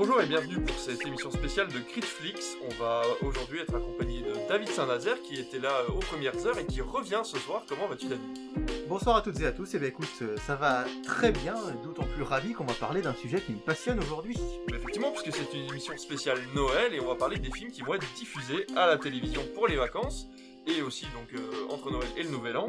[0.00, 2.56] Bonjour et bienvenue pour cette émission spéciale de Critflix.
[2.62, 6.64] On va aujourd'hui être accompagné de David Saint-Nazaire qui était là aux premières heures et
[6.64, 7.64] qui revient ce soir.
[7.68, 8.38] Comment vas-tu David?
[8.88, 12.04] Bonsoir à toutes et à tous, et bien écoute, euh, ça va très bien, d'autant
[12.14, 14.36] plus ravi qu'on va parler d'un sujet qui me passionne aujourd'hui.
[14.72, 17.94] Effectivement, puisque c'est une émission spéciale Noël et on va parler des films qui vont
[17.94, 20.28] être diffusés à la télévision pour les vacances
[20.68, 22.68] et aussi donc euh, entre Noël et le Nouvel An.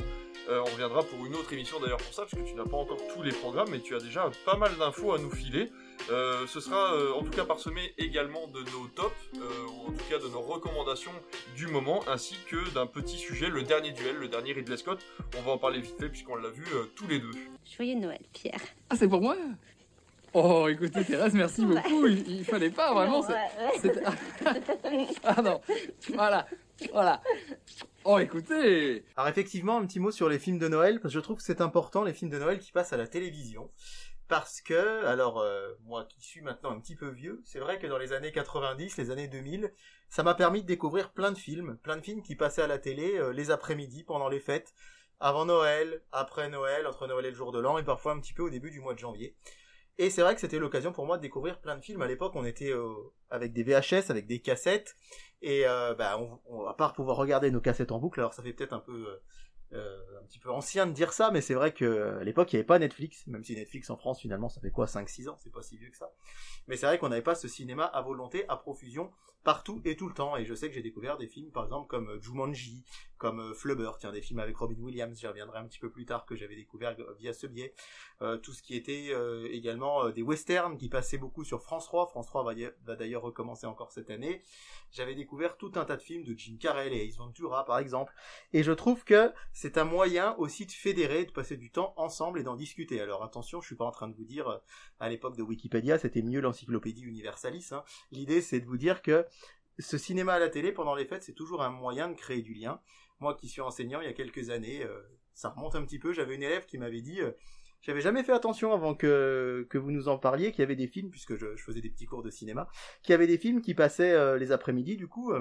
[0.49, 2.77] Euh, on reviendra pour une autre émission d'ailleurs pour ça, parce que tu n'as pas
[2.77, 5.69] encore tous les programmes, mais tu as déjà pas mal d'infos à nous filer.
[6.11, 10.05] Euh, ce sera euh, en tout cas parsemé également de nos tops, ou en tout
[10.09, 11.11] cas de nos recommandations
[11.55, 14.99] du moment, ainsi que d'un petit sujet, le dernier duel, le dernier Ridley Scott.
[15.37, 17.31] On va en parler vite fait puisqu'on l'a vu tous les deux.
[17.77, 18.61] Joyeux Noël, Pierre.
[18.89, 19.35] Ah, c'est pour moi?
[20.33, 22.05] Oh, écoutez, Thérèse, merci beaucoup.
[22.05, 23.23] Il, il fallait pas vraiment.
[23.81, 24.03] c'était-
[25.23, 25.59] Ah non,
[26.13, 26.45] voilà,
[26.93, 27.21] voilà.
[28.03, 29.03] Oh, écoutez.
[29.17, 31.43] Alors effectivement, un petit mot sur les films de Noël, parce que je trouve que
[31.43, 33.69] c'est important, les films de Noël qui passent à la télévision.
[34.29, 37.87] Parce que, alors, euh, moi qui suis maintenant un petit peu vieux, c'est vrai que
[37.87, 39.73] dans les années 90, les années 2000,
[40.07, 42.77] ça m'a permis de découvrir plein de films, plein de films qui passaient à la
[42.77, 44.75] télé euh, les après-midi, pendant les fêtes,
[45.19, 48.33] avant Noël, après Noël, entre Noël et le jour de l'an, et parfois un petit
[48.33, 49.35] peu au début du mois de janvier.
[49.97, 52.03] Et c'est vrai que c'était l'occasion pour moi de découvrir plein de films.
[52.03, 52.93] À l'époque, on était euh,
[53.31, 54.95] avec des VHS, avec des cassettes,
[55.41, 58.19] et bah, va pas pouvoir regarder nos cassettes en boucle.
[58.19, 59.07] Alors ça fait peut-être un peu
[59.71, 62.59] un petit peu ancien de dire ça, mais c'est vrai que à l'époque il n'y
[62.59, 65.51] avait pas Netflix, même si Netflix en France finalement ça fait quoi 5-6 ans, c'est
[65.51, 66.11] pas si vieux que ça.
[66.67, 69.11] Mais c'est vrai qu'on n'avait pas ce cinéma à volonté, à profusion,
[69.43, 70.37] partout et tout le temps.
[70.37, 72.83] Et je sais que j'ai découvert des films par exemple comme euh, Jumanji,
[73.17, 76.05] comme euh, Flubber, tiens des films avec Robin Williams, j'y reviendrai un petit peu plus
[76.05, 77.73] tard que j'avais découvert via ce biais.
[78.21, 79.13] Euh, tout ce qui était
[79.51, 82.07] également des westerns qui passaient beaucoup sur France 3.
[82.07, 84.43] France 3 va, d'ailleurs recommencer encore cette année.
[84.91, 88.13] J'avais découvert tout un tas de films de Jim Carrey et Ace Ventura par exemple.
[88.53, 92.39] Et je trouve que c'est un moyen aussi de fédérer, de passer du temps ensemble
[92.39, 92.99] et d'en discuter.
[92.99, 94.59] Alors attention, je suis pas en train de vous dire,
[94.99, 97.69] à l'époque de Wikipédia, c'était mieux l'encyclopédie Universalis.
[97.71, 97.83] hein.
[98.11, 99.25] L'idée, c'est de vous dire que
[99.79, 102.53] ce cinéma à la télé pendant les fêtes, c'est toujours un moyen de créer du
[102.53, 102.81] lien.
[103.19, 105.01] Moi qui suis enseignant il y a quelques années, euh,
[105.33, 107.21] ça remonte un petit peu, j'avais une élève qui m'avait dit...
[107.21, 107.31] euh,
[107.81, 110.87] j'avais jamais fait attention avant que, que vous nous en parliez, qu'il y avait des
[110.87, 112.67] films, puisque je, faisais des petits cours de cinéma,
[113.03, 115.31] qu'il y avait des films qui passaient euh, les après-midi, du coup,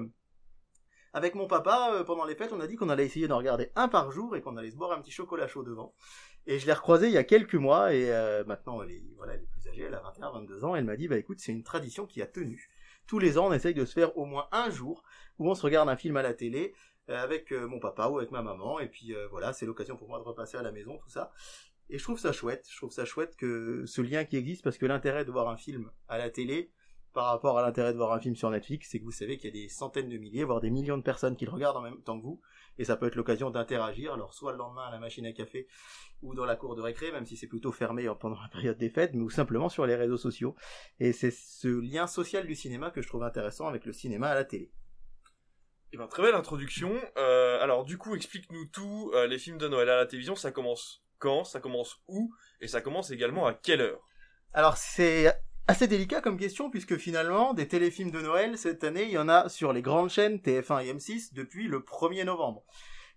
[1.13, 3.89] avec mon papa, pendant les fêtes, on a dit qu'on allait essayer d'en regarder un
[3.89, 5.97] par jour et qu'on allait se boire un petit chocolat chaud devant.
[6.47, 8.09] Et je l'ai recroisée il y a quelques mois, et
[8.47, 10.95] maintenant elle est, voilà, elle est plus âgée, elle a 21, 22 ans, elle m'a
[10.95, 12.71] dit, bah écoute, c'est une tradition qui a tenu.
[13.09, 15.03] Tous les ans, on essaye de se faire au moins un jour
[15.39, 16.75] où on se regarde un film à la télé,
[17.09, 19.97] euh, avec euh, mon papa ou avec ma maman, et puis euh, voilà, c'est l'occasion
[19.97, 21.33] pour moi de repasser à la maison, tout ça.
[21.89, 24.77] Et je trouve ça chouette, je trouve ça chouette que ce lien qui existe, parce
[24.77, 26.71] que l'intérêt de voir un film à la télé,
[27.15, 29.57] par rapport à l'intérêt de voir un film sur Netflix, c'est que vous savez qu'il
[29.57, 31.83] y a des centaines de milliers, voire des millions de personnes qui le regardent en
[31.83, 32.43] même temps que vous,
[32.79, 35.67] et ça peut être l'occasion d'interagir, alors soit le lendemain à la machine à café,
[36.23, 38.91] ou dans la cour de récré, même si c'est plutôt fermé pendant la période des
[38.91, 40.55] fêtes, mais ou simplement sur les réseaux sociaux.
[41.01, 44.35] Et c'est ce lien social du cinéma que je trouve intéressant avec le cinéma à
[44.35, 44.73] la télé.
[45.93, 46.93] Eh ben, très belle introduction.
[47.17, 49.11] Euh, alors du coup, explique-nous tout.
[49.15, 51.45] euh, les films de Noël à la télévision, ça commence quand?
[51.45, 52.35] Ça commence où?
[52.61, 54.05] Et ça commence également à quelle heure?
[54.53, 55.33] Alors c'est
[55.69, 59.29] assez délicat comme question puisque finalement des téléfilms de Noël cette année il y en
[59.29, 62.65] a sur les grandes chaînes TF1 et M6 depuis le 1er novembre,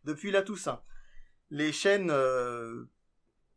[0.04, 0.82] depuis la Toussaint.
[1.50, 2.84] Les chaînes euh,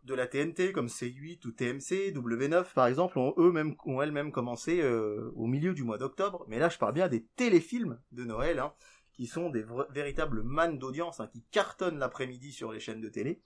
[0.04, 5.48] de la TNT comme C8 ou TMC, W9 par exemple ont elles-mêmes commencé euh, au
[5.48, 8.74] milieu du mois d'octobre, mais là je parle bien des téléfilms de Noël hein,
[9.12, 13.42] qui sont des véritables mannes d'audience hein, qui cartonnent l'après-midi sur les chaînes de télé.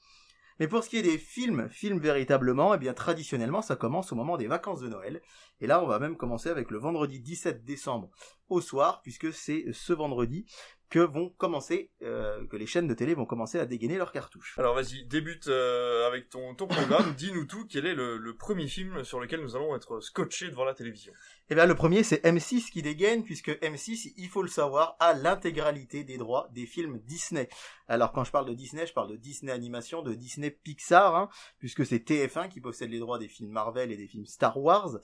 [0.58, 4.16] Mais pour ce qui est des films, films véritablement, eh bien traditionnellement ça commence au
[4.16, 5.22] moment des vacances de Noël.
[5.60, 8.10] Et là on va même commencer avec le vendredi 17 décembre
[8.48, 10.46] au soir, puisque c'est ce vendredi
[10.90, 14.58] que vont commencer, euh, que les chaînes de télé vont commencer à dégainer leurs cartouches.
[14.58, 17.14] Alors vas-y, débute euh, avec ton, ton programme.
[17.16, 17.66] Dis-nous tout.
[17.68, 21.12] Quel est le, le premier film sur lequel nous allons être scotchés devant la télévision?
[21.50, 25.14] Et bien le premier c'est M6 qui dégaine, puisque M6, il faut le savoir, a
[25.14, 27.48] l'intégralité des droits des films Disney.
[27.86, 31.28] Alors quand je parle de Disney, je parle de Disney Animation, de Disney Pixar, hein,
[31.58, 34.98] puisque c'est TF1 qui possède les droits des films Marvel et des films Star Wars.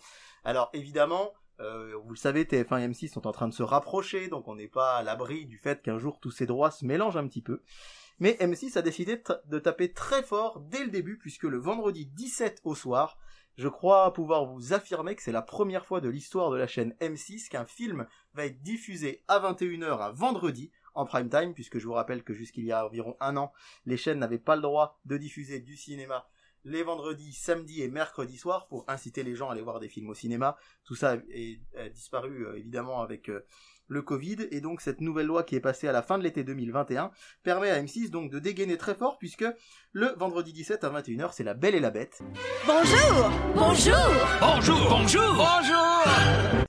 [0.44, 4.28] Alors évidemment, euh, vous le savez, TF1 et M6 sont en train de se rapprocher,
[4.28, 7.16] donc on n'est pas à l'abri du fait qu'un jour tous ces droits se mélangent
[7.16, 7.62] un petit peu.
[8.18, 12.60] Mais M6 a décidé de taper très fort dès le début, puisque le vendredi 17
[12.64, 13.18] au soir,
[13.56, 16.94] je crois pouvoir vous affirmer que c'est la première fois de l'histoire de la chaîne
[17.00, 21.86] M6 qu'un film va être diffusé à 21h à vendredi en prime time, puisque je
[21.86, 23.52] vous rappelle que jusqu'il y a environ un an,
[23.86, 26.28] les chaînes n'avaient pas le droit de diffuser du cinéma
[26.64, 30.08] les vendredis, samedis et mercredis soirs pour inciter les gens à aller voir des films
[30.10, 30.56] au cinéma.
[30.84, 33.46] Tout ça est, a disparu euh, évidemment avec euh,
[33.86, 34.48] le Covid.
[34.50, 37.10] Et donc cette nouvelle loi qui est passée à la fin de l'été 2021
[37.42, 39.44] permet à M6 donc de dégainer très fort puisque
[39.92, 42.22] le vendredi 17 à 21h c'est La Belle et la Bête.
[42.66, 43.30] Bonjour!
[43.54, 43.94] Bonjour!
[44.40, 44.88] Bonjour!
[44.88, 45.34] Bonjour!
[45.34, 46.64] Bonjour!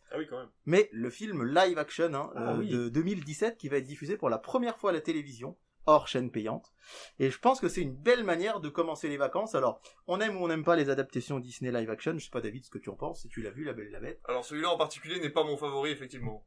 [0.66, 2.70] Mais le film live action hein, Ah euh, oui.
[2.70, 6.32] de 2017 qui va être diffusé pour la première fois à la télévision hors chaîne
[6.32, 6.74] payante.
[7.20, 9.56] Et je pense que c'est une belle manière de commencer les vacances.
[9.56, 12.18] Alors, on aime ou on n'aime pas les adaptations Disney live action.
[12.18, 13.88] Je sais pas David ce que tu en penses, si tu l'as vu, La Belle
[13.88, 14.22] et la Bête.
[14.26, 16.46] Alors celui-là en particulier n'est pas mon favori effectivement.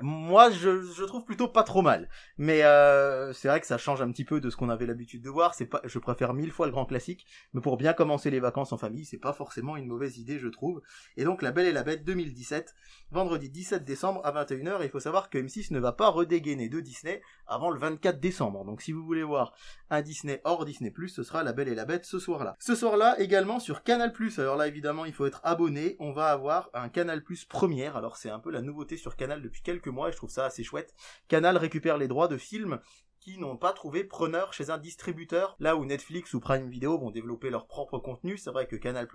[0.00, 2.08] Moi, je, trouve plutôt pas trop mal.
[2.38, 5.22] Mais euh, c'est vrai que ça change un petit peu de ce qu'on avait l'habitude
[5.22, 5.54] de voir.
[5.54, 7.26] C'est pas, je préfère mille fois le grand classique.
[7.52, 10.48] Mais pour bien commencer les vacances en famille, c'est pas forcément une mauvaise idée, je
[10.48, 10.82] trouve.
[11.16, 12.74] Et donc, La Belle et la Bête 2017,
[13.10, 14.78] vendredi 17 décembre à 21h.
[14.82, 18.64] Il faut savoir que M6 ne va pas redégainer de Disney avant le 24 décembre.
[18.64, 19.52] Donc, si vous voulez voir
[19.90, 22.56] un Disney hors Disney+, ce sera La Belle et la Bête ce soir-là.
[22.58, 24.12] Ce soir-là, également sur Canal+.
[24.38, 25.96] Alors là, évidemment, il faut être abonné.
[25.98, 27.96] On va avoir un Canal+, première.
[27.96, 30.44] Alors, c'est un peu la nouveauté sur Canal depuis quelques mois et je trouve ça
[30.44, 30.94] assez chouette.
[31.28, 32.80] Canal récupère les droits de films
[33.22, 37.12] qui n'ont pas trouvé preneur chez un distributeur, là où Netflix ou Prime Video vont
[37.12, 39.06] développer leur propre contenu, c'est vrai que Canal+,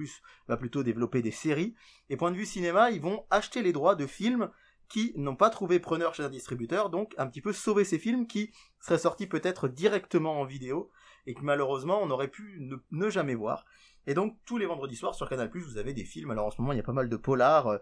[0.48, 1.76] va plutôt développer des séries,
[2.10, 4.50] et point de vue cinéma, ils vont acheter les droits de films
[4.88, 8.28] qui n'ont pas trouvé preneur chez un distributeur, donc un petit peu sauver ces films
[8.28, 10.90] qui seraient sortis peut-être directement en vidéo,
[11.26, 13.66] et que malheureusement on aurait pu ne jamais voir.
[14.08, 16.32] Et donc tous les vendredis soirs sur Canal+, vous avez des films.
[16.32, 17.78] Alors en ce moment, il y a pas mal de polars, euh,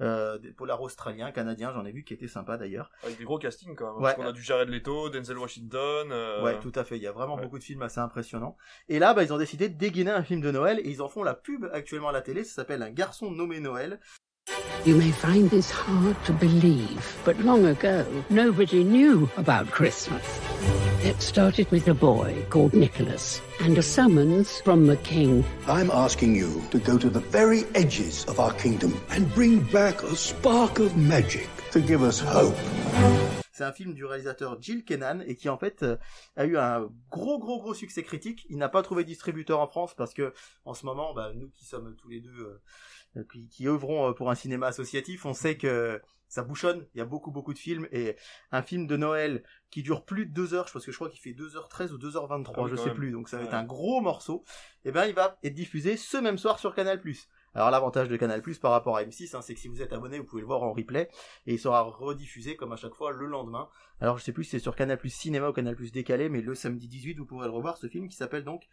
[0.00, 2.90] euh, des polars australiens, canadiens, j'en ai vu qui étaient sympas d'ailleurs.
[3.04, 3.96] Avec des gros castings quand même.
[4.02, 4.02] Ouais.
[4.02, 6.08] Parce qu'on a du Jared Leto, Denzel Washington.
[6.10, 6.96] euh, Ouais, tout à fait.
[6.96, 7.42] Il y a vraiment ouais.
[7.42, 8.56] beaucoup de films assez impressionnants.
[8.88, 11.08] Et là, bah, ils ont décidé de dégainer un film de Noël et ils en
[11.08, 12.42] font la pub actuellement à la télé.
[12.44, 14.00] Ça s'appelle Un garçon nommé Noël.
[14.86, 20.22] You may find this hard to believe, but long ago, nobody knew about Christmas.
[21.04, 25.44] It started with a boy called Nicholas and a summons from the king.
[25.68, 30.02] I'm asking you to go to the very edges of our kingdom and bring back
[30.02, 32.56] a spark of magic to give us hope.
[33.52, 35.96] C'est un film du réalisateur Jill Kennan et qui en fait euh,
[36.34, 38.44] a eu un gros gros gros succès critique.
[38.50, 40.32] Il n'a pas trouvé de distributeur en France parce que
[40.64, 42.60] en ce moment, bah, nous qui sommes tous les deux
[43.16, 46.86] euh, qui, qui œuvrons euh, pour un cinéma associatif, on sait que ça bouchonne.
[46.94, 48.16] Il y a beaucoup beaucoup de films et
[48.52, 51.10] un film de Noël qui dure plus de deux heures, je pense que je crois
[51.10, 52.94] qu'il fait 2h13 ou 2h23, Ah oui, je sais même.
[52.94, 53.10] plus.
[53.12, 54.44] Donc ça va être un gros morceau.
[54.84, 57.00] Et ben il va être diffusé ce même soir sur Canal+.
[57.54, 60.18] Alors l'avantage de Canal+ par rapport à M6, hein, c'est que si vous êtes abonné,
[60.18, 61.08] vous pouvez le voir en replay
[61.46, 63.68] et il sera rediffusé comme à chaque fois le lendemain.
[64.00, 66.40] Alors je sais plus si c'est sur Canal Plus Cinéma ou Canal Plus décalé, mais
[66.40, 68.68] le samedi 18 vous pourrez le revoir ce film qui s'appelle donc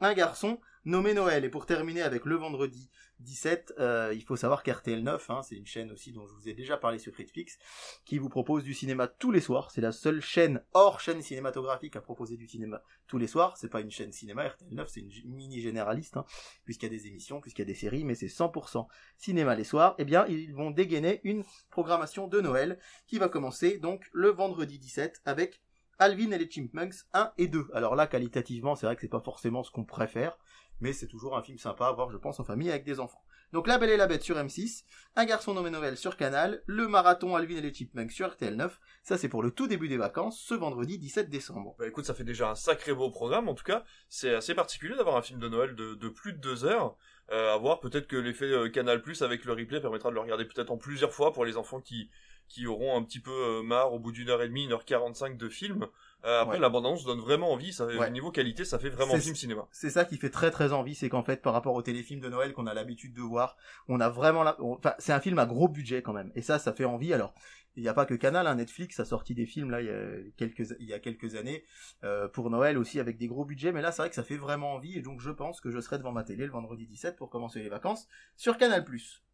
[0.00, 1.44] Un garçon nommé Noël.
[1.44, 2.90] Et pour terminer avec le vendredi
[3.20, 6.48] 17, euh, il faut savoir qu'RTL 9, hein, c'est une chaîne aussi dont je vous
[6.48, 7.58] ai déjà parlé sur Netflix,
[8.04, 9.70] qui vous propose du cinéma tous les soirs.
[9.70, 13.56] C'est la seule chaîne hors chaîne cinématographique à proposer du cinéma tous les soirs.
[13.56, 16.24] C'est pas une chaîne cinéma, RTL 9 c'est une mini généraliste, hein,
[16.64, 18.86] puisqu'il y a des émissions, puisqu'il y a des séries, mais c'est 100%
[19.16, 19.94] cinéma les soirs.
[19.98, 24.65] Eh bien ils vont dégainer une programmation de Noël qui va commencer donc le vendredi
[24.66, 25.62] 17 avec
[25.98, 27.68] Alvin et les Chipmunks 1 et 2.
[27.72, 30.36] Alors là, qualitativement, c'est vrai que c'est pas forcément ce qu'on préfère,
[30.80, 33.22] mais c'est toujours un film sympa à voir, je pense, en famille avec des enfants.
[33.52, 34.82] Donc La Belle et la Bête sur M6,
[35.14, 38.80] Un garçon nommé Noël sur Canal, le marathon Alvin et les Chipmunks sur RTL 9.
[39.04, 41.76] Ça, c'est pour le tout début des vacances, ce vendredi 17 décembre.
[41.78, 43.48] Bah écoute, ça fait déjà un sacré beau programme.
[43.48, 46.38] En tout cas, c'est assez particulier d'avoir un film de Noël de, de plus de
[46.38, 46.96] deux heures.
[47.32, 50.20] Euh, à voir, peut-être que l'effet euh, Canal Plus avec le replay permettra de le
[50.20, 52.08] regarder peut-être en plusieurs fois pour les enfants qui
[52.48, 54.84] qui auront un petit peu euh, marre au bout d'une heure et demie, une heure
[54.84, 55.88] quarante-cinq de film.
[56.24, 56.60] Euh, après, Ouais.
[56.60, 57.72] l'abondance donne vraiment envie.
[57.72, 58.08] Ça, Ouais.
[58.12, 59.66] Niveau qualité, ça fait vraiment film cinéma.
[59.72, 62.28] C'est ça qui fait très très envie, c'est qu'en fait, par rapport aux téléfilms de
[62.28, 63.56] Noël qu'on a l'habitude de voir,
[63.88, 64.56] on a vraiment la...
[64.60, 66.30] Enfin, c'est un film à gros budget quand même.
[66.36, 67.12] Et ça, ça fait envie.
[67.12, 67.34] Alors,
[67.76, 69.90] il n'y a pas que Canal, hein, Netflix a sorti des films là il y
[69.90, 71.64] a quelques, il y a quelques années
[72.04, 73.72] euh, pour Noël aussi avec des gros budgets.
[73.72, 74.96] Mais là, c'est vrai que ça fait vraiment envie.
[74.96, 77.62] Et donc, je pense que je serai devant ma télé le vendredi 17 pour commencer
[77.62, 78.84] les vacances sur Canal+.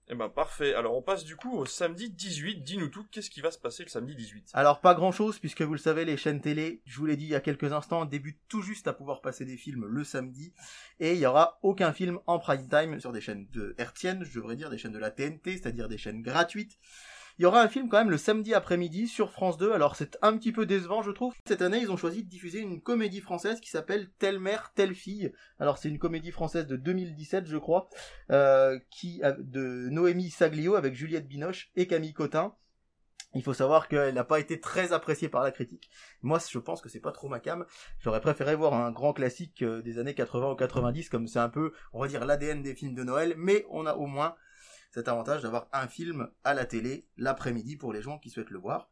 [0.08, 0.74] Eh ben parfait.
[0.74, 2.64] Alors on passe du coup au samedi 18.
[2.64, 5.62] Dis-nous tout, qu'est-ce qui va se passer le samedi 18 Alors pas grand chose puisque
[5.62, 8.04] vous le savez les chaînes télé, je vous l'ai dit il y a quelques instants,
[8.04, 10.52] débutent tout juste à pouvoir passer des films le samedi
[10.98, 14.34] et il y aura aucun film en prime time sur des chaînes de hertziennes, je
[14.34, 16.78] devrais dire des chaînes de la TNT, c'est-à-dire des chaînes gratuites.
[17.38, 20.18] Il y aura un film quand même le samedi après-midi sur France 2, alors c'est
[20.22, 21.34] un petit peu décevant je trouve.
[21.46, 24.94] Cette année ils ont choisi de diffuser une comédie française qui s'appelle Telle mère, telle
[24.94, 25.32] fille.
[25.58, 27.88] Alors c'est une comédie française de 2017 je crois,
[28.30, 32.54] euh, qui de Noémie Saglio avec Juliette Binoche et Camille Cotin.
[33.34, 35.90] Il faut savoir qu'elle n'a pas été très appréciée par la critique.
[36.20, 37.64] Moi, je pense que c'est pas trop ma cam.
[37.98, 41.48] J'aurais préféré voir un grand classique euh, des années 80 ou 90, comme c'est un
[41.48, 44.34] peu, on va dire, l'ADN des films de Noël, mais on a au moins
[44.92, 48.60] cet avantage d'avoir un film à la télé l'après-midi pour les gens qui souhaitent le
[48.60, 48.88] voir.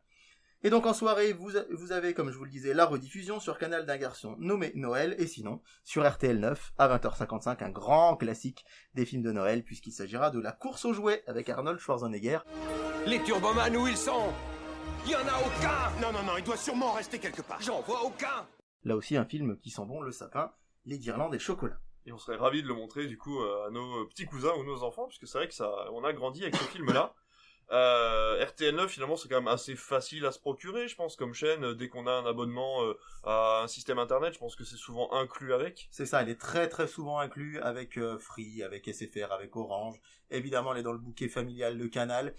[0.63, 3.39] Et donc en soirée, vous, a- vous avez, comme je vous le disais, la rediffusion
[3.41, 8.17] sur Canal d'un garçon nommé Noël, et sinon, sur RTL 9, à 20h55, un grand
[8.17, 8.65] classique
[8.95, 12.41] des films de Noël, puisqu'il s'agira de La course aux jouets avec Arnold Schwarzenegger.
[13.07, 14.33] Les Turboman, où ils sont?
[15.07, 17.61] Il y en a aucun Non, non, non, il doit sûrement rester quelque part.
[17.63, 18.47] J'en vois aucun
[18.85, 20.53] Là aussi un film qui sent bon le sapin,
[20.85, 21.79] les guirlandes et chocolat.
[22.07, 24.65] Et on serait ravis de le montrer du coup euh, à nos petits cousins ou
[24.65, 27.15] nos enfants, puisque c'est vrai que ça, on a grandi avec ce film-là.
[27.73, 31.63] Euh, RTL9 finalement c'est quand même assez facile à se procurer je pense comme chaîne
[31.63, 34.75] euh, dès qu'on a un abonnement euh, à un système internet je pense que c'est
[34.75, 38.93] souvent inclus avec C'est ça, elle est très très souvent inclus avec euh, Free, avec
[38.93, 40.01] SFR, avec Orange.
[40.31, 42.35] Évidemment, elle est dans le bouquet familial de Canal.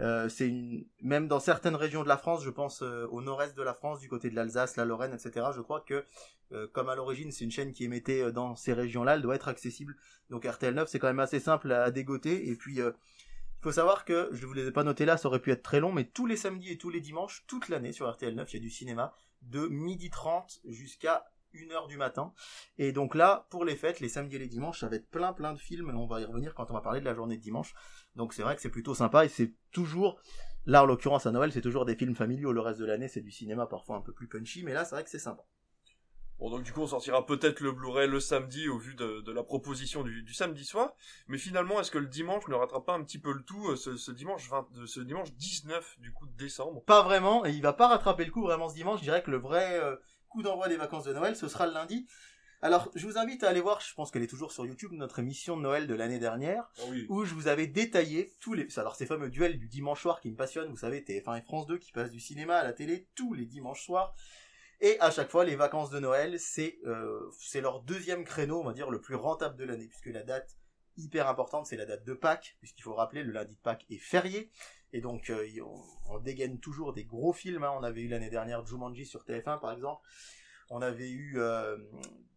[0.00, 0.84] Euh, c'est une...
[1.00, 4.00] même dans certaines régions de la France, je pense euh, au nord-est de la France,
[4.00, 5.46] du côté de l'Alsace, la Lorraine, etc.
[5.54, 6.04] Je crois que
[6.52, 9.48] euh, comme à l'origine c'est une chaîne qui émettait dans ces régions-là, elle doit être
[9.48, 9.96] accessible.
[10.30, 12.48] Donc RTL9 c'est quand même assez simple à dégoter.
[12.48, 12.92] Et puis il
[13.62, 15.80] faut savoir que je vous les ai pas notés là, ça aurait pu être très
[15.80, 18.56] long, mais tous les samedis et tous les dimanches, toute l'année sur RTL9, il y
[18.56, 21.24] a du cinéma de midi 30 jusqu'à
[21.56, 22.32] 1h du matin.
[22.78, 25.32] Et donc là, pour les fêtes, les samedis et les dimanches, ça va être plein
[25.32, 25.90] plein de films.
[25.96, 27.74] On va y revenir quand on va parler de la journée de dimanche.
[28.14, 30.20] Donc c'est vrai que c'est plutôt sympa et c'est toujours,
[30.66, 32.52] là en l'occurrence à Noël, c'est toujours des films familiaux.
[32.52, 34.94] Le reste de l'année, c'est du cinéma parfois un peu plus punchy, mais là c'est
[34.94, 35.42] vrai que c'est sympa.
[36.38, 39.32] Bon, donc du coup, on sortira peut-être le Blu-ray le samedi au vu de, de
[39.32, 40.92] la proposition du, du samedi soir.
[41.28, 43.76] Mais finalement, est-ce que le dimanche ne rattrape pas un petit peu le tout euh,
[43.76, 46.84] ce, ce dimanche 20, de- ce dimanche 19 du coup de décembre?
[46.84, 48.98] Pas vraiment, et il va pas rattraper le coup vraiment ce dimanche.
[48.98, 49.96] Je dirais que le vrai euh,
[50.36, 52.06] coup d'envoi des vacances de Noël, ce sera le lundi.
[52.60, 55.18] Alors, je vous invite à aller voir, je pense qu'elle est toujours sur YouTube, notre
[55.18, 56.68] émission de Noël de l'année dernière.
[56.78, 57.06] Ah oui.
[57.08, 60.30] où je vous avais détaillé tous les alors ces fameux duels du dimanche soir qui
[60.30, 63.08] me passionnent vous savez TF1 et France 2 qui passent du cinéma à la télé
[63.14, 64.14] tous les dimanches soirs
[64.80, 68.64] et à chaque fois les vacances de Noël c'est euh, c'est leur deuxième créneau on
[68.64, 70.56] va dire le plus rentable de l'année puisque la date
[70.96, 73.98] hyper importante c'est la date de Pâques puisqu'il faut rappeler le lundi de Pâques est
[73.98, 74.50] férié
[74.92, 75.46] et donc euh,
[76.08, 77.72] on, dégaine toujours des gros films hein.
[77.78, 80.02] on avait eu l'année dernière Jumanji sur TF1 par exemple
[80.70, 81.76] on avait eu euh,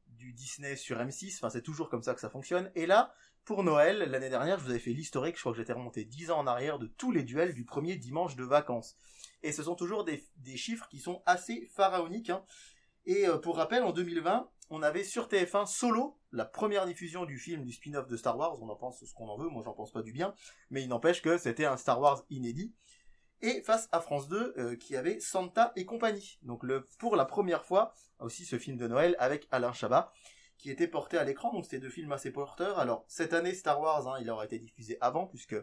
[0.07, 3.13] du Disney sur M6 enfin c'est toujours comme ça que ça fonctionne et là
[3.49, 6.29] pour Noël, l'année dernière, je vous avais fait l'historique, je crois que j'étais remonté 10
[6.29, 8.95] ans en arrière de tous les duels du premier dimanche de vacances.
[9.41, 12.29] Et ce sont toujours des, des chiffres qui sont assez pharaoniques.
[12.29, 12.43] hein.
[13.07, 17.37] Et euh, pour rappel, en 2020, on avait sur TF1 Solo, la première diffusion du
[17.37, 18.61] film du spin-off de Star Wars.
[18.61, 20.33] On en pense ce qu'on en veut, moi j'en pense pas du bien,
[20.69, 22.73] mais il n'empêche que c'était un Star Wars inédit.
[23.41, 26.39] Et face à France 2, euh, qui avait Santa et compagnie.
[26.43, 26.65] Donc
[26.97, 30.11] pour la première fois, aussi ce film de Noël avec Alain Chabat
[30.57, 32.79] qui était porté à l'écran, donc c'était deux films assez porteurs.
[32.79, 35.55] Alors cette année Star Wars, hein, il aura été diffusé avant puisque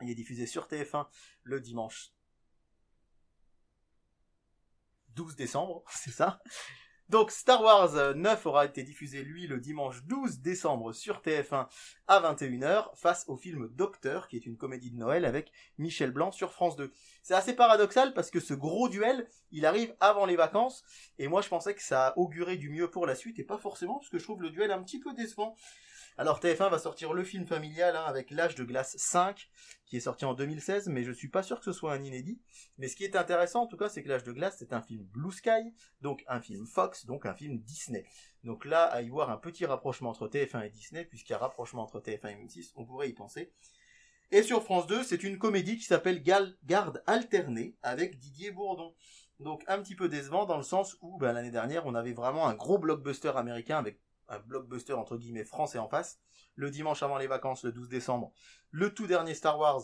[0.00, 1.06] il est diffusé sur TF1
[1.42, 2.10] le dimanche
[5.10, 6.40] 12 décembre, c'est ça?
[7.10, 11.66] Donc Star Wars euh, 9 aura été diffusé lui le dimanche 12 décembre sur TF1
[12.06, 16.32] à 21h face au film Docteur qui est une comédie de Noël avec Michel Blanc
[16.32, 16.92] sur France 2.
[17.22, 20.82] C'est assez paradoxal parce que ce gros duel, il arrive avant les vacances
[21.18, 23.98] et moi je pensais que ça augurait du mieux pour la suite et pas forcément
[23.98, 25.56] parce que je trouve le duel un petit peu décevant.
[26.16, 29.50] Alors TF1 va sortir le film familial hein, avec L'âge de glace 5
[29.84, 32.40] qui est sorti en 2016 mais je suis pas sûr que ce soit un inédit.
[32.78, 34.80] Mais ce qui est intéressant en tout cas c'est que L'âge de glace c'est un
[34.80, 38.06] film Blue Sky, donc un film Fox, donc un film Disney.
[38.44, 41.38] Donc là à y voir un petit rapprochement entre TF1 et Disney puisqu'il y a
[41.38, 43.52] rapprochement entre TF1 et M6, on pourrait y penser.
[44.30, 48.94] Et sur France 2, c'est une comédie qui s'appelle Garde alternée avec Didier Bourdon.
[49.40, 52.46] Donc un petit peu décevant dans le sens où ben, l'année dernière on avait vraiment
[52.46, 56.20] un gros blockbuster américain avec un blockbuster entre guillemets français en face.
[56.56, 58.32] Le dimanche avant les vacances, le 12 décembre,
[58.70, 59.82] le tout dernier Star Wars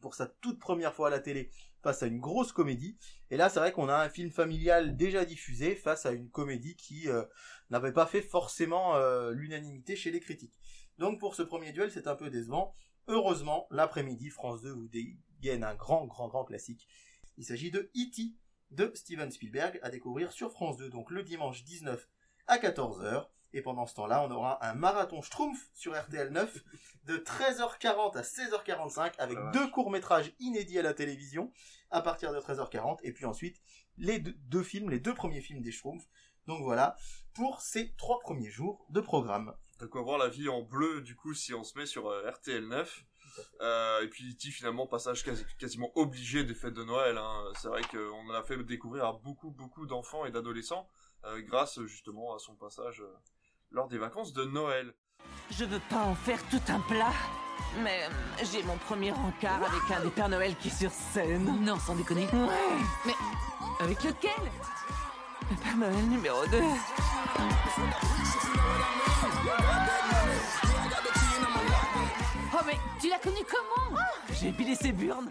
[0.00, 1.50] pour sa toute première fois à la télé
[1.82, 2.98] face à une grosse comédie.
[3.30, 6.76] Et là c'est vrai qu'on a un film familial déjà diffusé face à une comédie
[6.76, 7.24] qui euh,
[7.70, 10.54] n'avait pas fait forcément euh, l'unanimité chez les critiques.
[10.98, 12.74] Donc pour ce premier duel c'est un peu décevant.
[13.08, 16.88] Heureusement, l'après-midi, France 2 vous dégaine un grand, grand, grand classique.
[17.36, 18.34] Il s'agit de E.T.
[18.72, 22.08] de Steven Spielberg à découvrir sur France 2, donc le dimanche 19
[22.48, 23.28] à 14h.
[23.52, 26.62] Et pendant ce temps-là, on aura un marathon Schtroumpf sur RTL 9
[27.04, 31.52] de 13h40 à 16h45 avec deux courts-métrages inédits à la télévision
[31.90, 32.98] à partir de 13h40.
[33.02, 33.60] Et puis ensuite,
[33.96, 36.06] les deux, deux films, les deux premiers films des Schtroumpfs.
[36.46, 36.96] Donc voilà,
[37.34, 39.54] pour ces trois premiers jours de programme.
[39.80, 42.30] De quoi voir la vie en bleu, du coup, si on se met sur euh,
[42.30, 43.04] RTL 9.
[43.60, 44.50] Euh, et puis E.T.
[44.50, 47.18] finalement, passage quasi- quasiment obligé des fêtes de Noël.
[47.18, 47.44] hein.
[47.60, 50.88] C'est vrai qu'on a fait découvrir à beaucoup, beaucoup d'enfants et d'adolescents
[51.24, 53.12] euh, grâce justement à son passage euh,
[53.76, 54.94] lors des vacances de Noël.
[55.50, 57.12] Je veux pas en faire tout un plat,
[57.82, 58.08] mais
[58.50, 61.62] j'ai mon premier encart avec un des Pères Noël qui est sur scène.
[61.62, 62.24] Non, sans déconner.
[62.32, 63.12] Ouais, Mais
[63.78, 64.30] avec lequel?
[65.50, 66.58] Le Père Noël numéro 2.
[72.54, 74.00] Oh, mais tu l'as connu comment?
[74.40, 75.30] J'ai épilé ses burnes.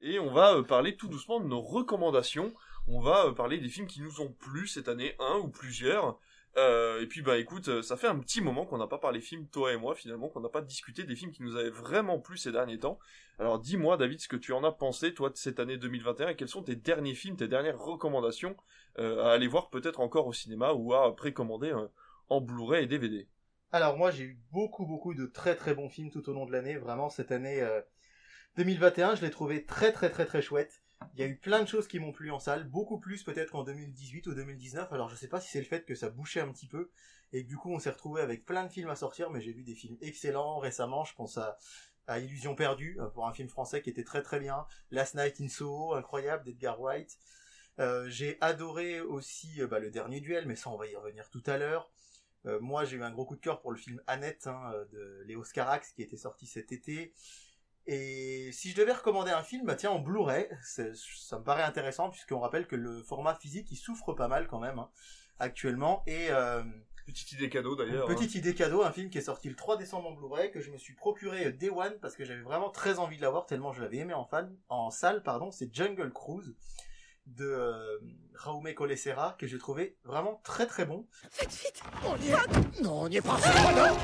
[0.00, 2.52] Et on va euh, parler tout doucement de nos recommandations.
[2.88, 6.18] On va euh, parler des films qui nous ont plu cette année, un ou plusieurs.
[6.56, 9.20] Euh, et puis bah écoute, euh, ça fait un petit moment qu'on n'a pas parlé
[9.20, 12.20] films, toi et moi finalement, qu'on n'a pas discuté des films qui nous avaient vraiment
[12.20, 12.98] plu ces derniers temps.
[13.40, 16.36] Alors dis-moi David ce que tu en as pensé toi de cette année 2021 et
[16.36, 18.56] quels sont tes derniers films, tes dernières recommandations
[18.98, 21.74] euh, à aller voir peut-être encore au cinéma ou à précommander
[22.28, 23.28] en Blu-ray et DVD.
[23.72, 26.52] Alors moi j'ai eu beaucoup beaucoup de très très bons films tout au long de
[26.52, 26.76] l'année.
[26.76, 27.80] Vraiment cette année, euh,
[28.56, 30.83] 2021, je l'ai trouvé très très très très chouette.
[31.14, 33.52] Il y a eu plein de choses qui m'ont plu en salle, beaucoup plus peut-être
[33.52, 34.92] qu'en 2018 ou 2019.
[34.92, 36.90] Alors je sais pas si c'est le fait que ça bouchait un petit peu
[37.32, 39.52] et que du coup on s'est retrouvé avec plein de films à sortir, mais j'ai
[39.52, 41.04] vu des films excellents récemment.
[41.04, 41.58] Je pense à,
[42.18, 45.48] Illusion perdue euh, pour un film français qui était très très bien, Last Night in
[45.48, 47.18] Soho, incroyable d'Edgar Wright.
[47.80, 51.28] Euh, j'ai adoré aussi euh, bah, le dernier duel, mais ça on va y revenir
[51.30, 51.90] tout à l'heure.
[52.46, 55.22] Euh, moi j'ai eu un gros coup de cœur pour le film Annette hein, de
[55.26, 57.12] Léo Scarax qui était sorti cet été.
[57.86, 62.08] Et si je devais recommander un film, bah tiens, en Blu-ray, ça me paraît intéressant
[62.10, 64.88] puisqu'on rappelle que le format physique il souffre pas mal quand même hein,
[65.38, 66.02] actuellement.
[66.06, 66.62] Et euh,
[67.06, 68.06] Petite idée cadeau d'ailleurs.
[68.06, 70.70] petite idée cadeau, un film qui est sorti le 3 décembre en Blu-ray que je
[70.70, 73.72] me suis procuré euh, Day One parce que j'avais vraiment très envie de l'avoir tellement
[73.72, 75.50] je l'avais aimé en fan, en salle pardon.
[75.50, 76.56] C'est Jungle Cruise
[77.26, 77.98] de euh,
[78.38, 81.06] Raume Colessera que j'ai trouvé vraiment très très bon.
[81.30, 83.94] Faites vite On y est Non, on n'y est pas Oh non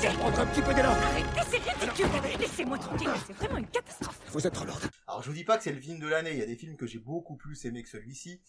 [0.00, 3.32] fort J'essaie Arrêtez de prendre un petit peu d'élan Arrêtez, c'est ridicule Laissez-moi tranquille, c'est
[3.34, 4.82] vraiment une catastrophe Vous êtes trop lourde.
[5.06, 6.56] Alors je vous dis pas que c'est le film de l'année, il y a des
[6.56, 8.40] films que j'ai beaucoup plus aimé que celui-ci,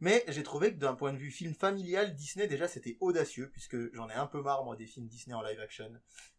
[0.00, 3.92] mais j'ai trouvé que d'un point de vue film familial, Disney déjà c'était audacieux, puisque
[3.94, 5.90] j'en ai un peu marre moi des films Disney en live action,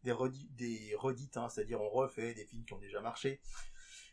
[0.03, 3.39] des, redi- des redites, hein, c'est-à-dire on refait des films qui ont déjà marché.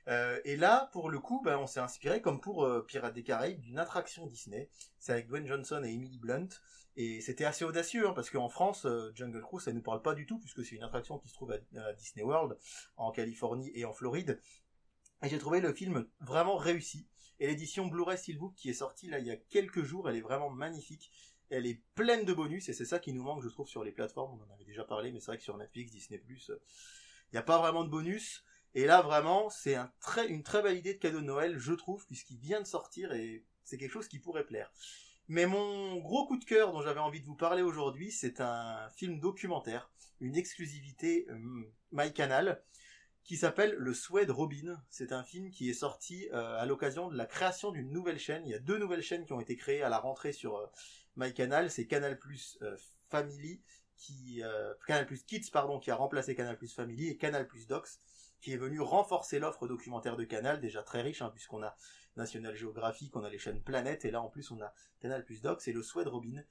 [0.07, 3.23] Euh, et là, pour le coup, ben, on s'est inspiré, comme pour euh, Pirates des
[3.23, 4.69] Caraïbes, d'une attraction Disney.
[4.99, 6.49] C'est avec Dwayne Johnson et Emily Blunt.
[6.97, 10.01] Et c'était assez audacieux, hein, parce qu'en France, euh, Jungle Cruise, ça ne nous parle
[10.01, 12.57] pas du tout, puisque c'est une attraction qui se trouve à, Disney World,
[12.97, 14.41] en Californie et en Floride.
[15.23, 17.09] Et j'ai trouvé le film vraiment réussi.
[17.41, 20.21] Et l'édition Blu-ray Steelbook qui est sortie là il y a quelques jours, elle est
[20.21, 21.11] vraiment magnifique.
[21.51, 23.93] Elle est pleine de bonus et c'est ça qui nous manque, je trouve, sur les
[23.93, 24.41] plateformes.
[24.41, 26.59] On en avait déjà parlé, mais c'est vrai que sur Netflix, Disney+, euh,
[27.33, 28.45] il n'y a pas vraiment de bonus.
[28.75, 29.77] Et là, vraiment, c'est
[30.29, 33.45] une très belle idée de cadeau de Noël, je trouve, puisqu'il vient de sortir et
[33.62, 34.73] c'est quelque chose qui pourrait plaire.
[35.29, 38.89] Mais mon gros coup de cœur dont j'avais envie de vous parler aujourd'hui, c'est un
[38.91, 42.63] film documentaire, une exclusivité euh, MyCanal,
[43.23, 44.83] qui s'appelle Le souhait de Robin.
[44.91, 48.43] C'est un film qui est sorti euh, à l'occasion de la création d'une nouvelle chaîne.
[48.45, 50.67] Il y a deux nouvelles chaînes qui ont été créées à la rentrée sur euh,
[51.17, 51.71] MyCanal.
[51.71, 52.59] C'est Canal Plus
[53.09, 53.63] Family,
[53.97, 54.43] qui
[54.87, 57.89] Canal Plus Kids pardon, qui a remplacé Canal Plus Family et Canal Plus Docs,
[58.43, 61.75] qui est venu renforcer l'offre documentaire de Canal, déjà très riche, hein, puisqu'on a
[62.16, 65.42] National Geographic, on a les chaînes Planète, et là en plus on a Canal Plus
[65.42, 66.42] Docs et Le souhait de Robin.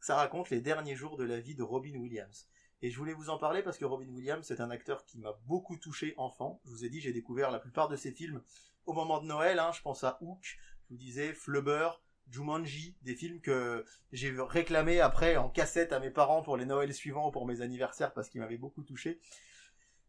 [0.00, 2.48] Ça raconte les derniers jours de la vie de Robin Williams.
[2.82, 5.32] Et je voulais vous en parler parce que Robin Williams, c'est un acteur qui m'a
[5.46, 6.60] beaucoup touché enfant.
[6.64, 8.42] Je vous ai dit, j'ai découvert la plupart de ses films
[8.86, 9.60] au moment de Noël.
[9.60, 9.70] Hein.
[9.72, 15.36] Je pense à Hook, je vous disais, Flubber, Jumanji, des films que j'ai réclamé après
[15.36, 18.40] en cassette à mes parents pour les Noëls suivants ou pour mes anniversaires parce qu'il
[18.40, 19.20] m'avait beaucoup touché.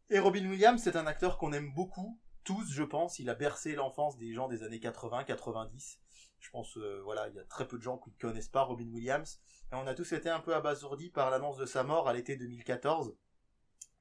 [0.10, 3.20] Et Robin Williams, c'est un acteur qu'on aime beaucoup, tous, je pense.
[3.20, 6.00] Il a bercé l'enfance des gens des années 80, 90.
[6.40, 8.64] Je pense, euh, voilà, il y a très peu de gens qui ne connaissent pas
[8.64, 9.40] Robin Williams.
[9.72, 12.36] Et on a tous été un peu abasourdis par l'annonce de sa mort à l'été
[12.36, 13.16] 2014.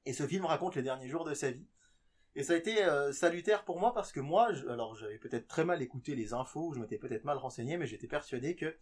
[0.05, 1.67] Et ce film raconte les derniers jours de sa vie.
[2.35, 5.63] Et ça a été euh, salutaire pour moi parce que moi, alors j'avais peut-être très
[5.63, 8.75] mal écouté les infos, je m'étais peut-être mal renseigné, mais j'étais persuadé que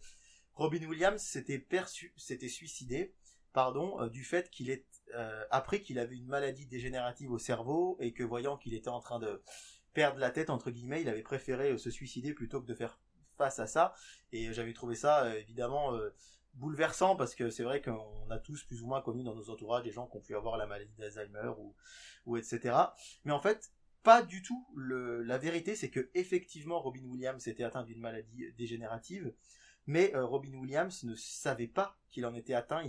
[0.54, 3.14] Robin Williams s'était suicidé,
[3.52, 7.96] pardon, euh, du fait qu'il est euh, appris qu'il avait une maladie dégénérative au cerveau
[8.00, 9.42] et que voyant qu'il était en train de
[9.92, 12.98] perdre la tête entre guillemets, il avait préféré euh, se suicider plutôt que de faire
[13.36, 13.94] face à ça.
[14.32, 16.14] Et j'avais trouvé ça euh, évidemment euh,
[16.54, 19.84] bouleversant parce que c'est vrai qu'on a tous plus ou moins connu dans nos entourages
[19.84, 21.52] des gens qui ont pu avoir la maladie d'Alzheimer
[22.26, 22.76] ou, etc.
[23.24, 23.72] Mais en fait,
[24.02, 24.66] pas du tout.
[24.76, 29.32] La vérité, c'est que effectivement, Robin Williams était atteint d'une maladie dégénérative,
[29.86, 32.82] mais euh, Robin Williams ne savait pas qu'il en était atteint.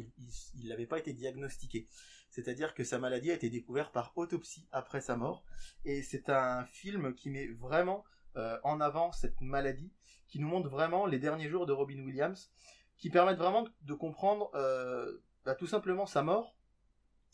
[0.56, 1.88] Il n'avait pas été diagnostiqué.
[2.29, 5.43] C'est-à-dire que sa maladie a été découverte par autopsie après sa mort.
[5.86, 8.03] Et c'est un film qui met vraiment
[8.38, 9.91] euh, en avant cette maladie,
[10.27, 12.51] qui nous montre vraiment les derniers jours de Robin Williams,
[12.97, 16.56] qui permettent vraiment de comprendre euh, bah, tout simplement sa mort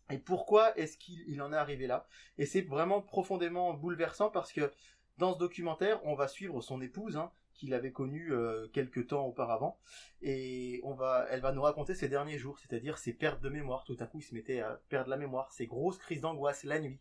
[0.09, 2.07] et pourquoi est-ce qu'il il en est arrivé là.
[2.37, 4.71] Et c'est vraiment profondément bouleversant parce que
[5.17, 9.25] dans ce documentaire, on va suivre son épouse, hein, qu'il avait connue euh, quelques temps
[9.25, 9.77] auparavant,
[10.21, 13.83] et on va, elle va nous raconter ses derniers jours, c'est-à-dire ses pertes de mémoire.
[13.83, 16.79] Tout à coup, il se mettait à perdre la mémoire, ses grosses crises d'angoisse la
[16.79, 16.99] nuit.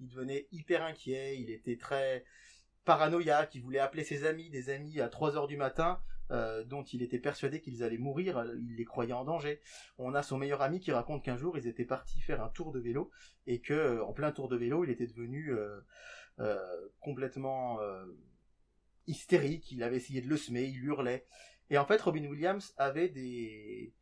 [0.00, 2.24] Il devenait hyper inquiet, il était très
[2.84, 5.98] paranoïaque, il voulait appeler ses amis, des amis à 3 heures du matin,
[6.30, 9.60] euh, dont il était persuadé qu'ils allaient mourir, il les croyait en danger.
[9.98, 12.72] On a son meilleur ami qui raconte qu'un jour ils étaient partis faire un tour
[12.72, 13.10] de vélo
[13.46, 15.54] et que en plein tour de vélo il était devenu
[16.40, 17.78] euh, complètement
[19.06, 21.26] hystérique, il avait essayé de le semer, il hurlait.
[21.70, 23.94] Et en fait Robin Williams avait des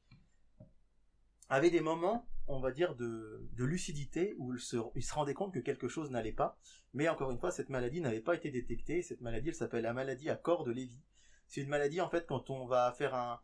[1.48, 5.34] avait des moments, on va dire, de, de lucidité où il se, il se rendait
[5.34, 6.58] compte que quelque chose n'allait pas.
[6.94, 9.02] Mais encore une fois, cette maladie n'avait pas été détectée.
[9.02, 11.02] Cette maladie, elle s'appelle la maladie à corps de Lévy.
[11.48, 13.38] C'est une maladie, en fait, quand on va faire un,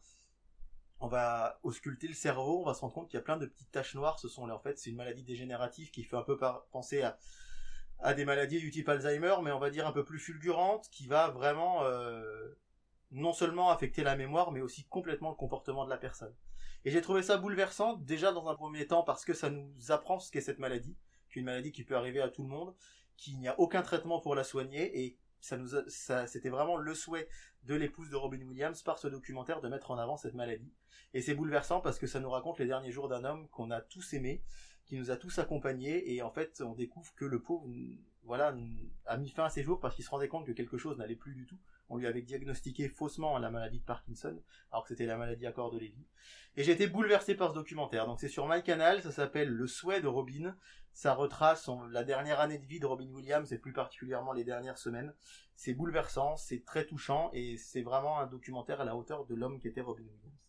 [1.01, 3.47] on va ausculter le cerveau, on va se rendre compte qu'il y a plein de
[3.47, 4.18] petites taches noires.
[4.18, 6.38] Ce sont en fait, c'est une maladie dégénérative qui fait un peu
[6.73, 7.18] penser à,
[8.01, 11.07] à des maladies du type Alzheimer, mais on va dire un peu plus fulgurante, qui
[11.07, 12.57] va vraiment euh,
[13.11, 16.35] non seulement affecter la mémoire, mais aussi complètement le comportement de la personne.
[16.85, 20.21] Et j'ai trouvé ça bouleversant, déjà dans un premier temps parce que ça nous apprend
[20.21, 20.97] ce qu'est cette maladie,
[21.29, 22.75] qu'une maladie qui peut arriver à tout le monde,
[23.17, 26.95] qu'il n'y a aucun traitement pour la soigner et ça nous ça, c'était vraiment le
[26.95, 27.29] souhait
[27.65, 30.73] de l'épouse de Robin Williams par ce documentaire de mettre en avant cette maladie.
[31.15, 33.81] Et c'est bouleversant parce que ça nous raconte les derniers jours d'un homme qu'on a
[33.81, 34.43] tous aimé,
[34.88, 37.66] qui nous a tous accompagnés et en fait on découvre que le pauvre
[38.24, 38.55] voilà
[39.07, 41.16] a mis fin à ses jours parce qu'il se rendait compte que quelque chose n'allait
[41.16, 41.59] plus du tout
[41.90, 45.53] on lui avait diagnostiqué faussement la maladie de Parkinson, alors que c'était la maladie à
[45.53, 46.07] corps de Lévy.
[46.57, 48.07] Et j'ai été bouleversé par ce documentaire.
[48.07, 50.57] Donc c'est sur MyCanal, ça s'appelle Le souhait de Robin.
[50.92, 54.79] Ça retrace la dernière année de vie de Robin Williams et plus particulièrement les dernières
[54.79, 55.14] semaines.
[55.55, 59.61] C'est bouleversant, c'est très touchant et c'est vraiment un documentaire à la hauteur de l'homme
[59.61, 60.48] qui était Robin Williams.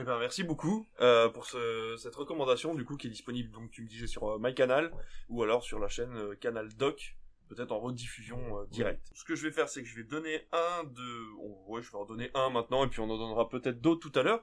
[0.00, 3.82] Eh ben merci beaucoup euh, pour cette recommandation du coup qui est disponible donc tu
[3.82, 4.92] me disais sur euh, MyCanal
[5.28, 7.16] ou alors sur la chaîne euh, Canal Doc
[7.48, 9.10] peut-être en rediffusion euh, directe.
[9.14, 11.66] Ce que je vais faire, c'est que je vais donner un de...
[11.66, 14.16] ouais, je vais en donner un maintenant, et puis on en donnera peut-être d'autres tout
[14.18, 14.42] à l'heure.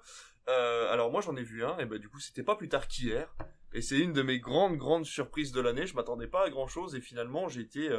[0.50, 2.88] Euh, alors moi j'en ai vu un, et ben du coup c'était pas plus tard
[2.88, 3.34] qu'hier,
[3.74, 6.68] et c'est une de mes grandes grandes surprises de l'année, je m'attendais pas à grand
[6.68, 7.90] chose, et finalement j'ai été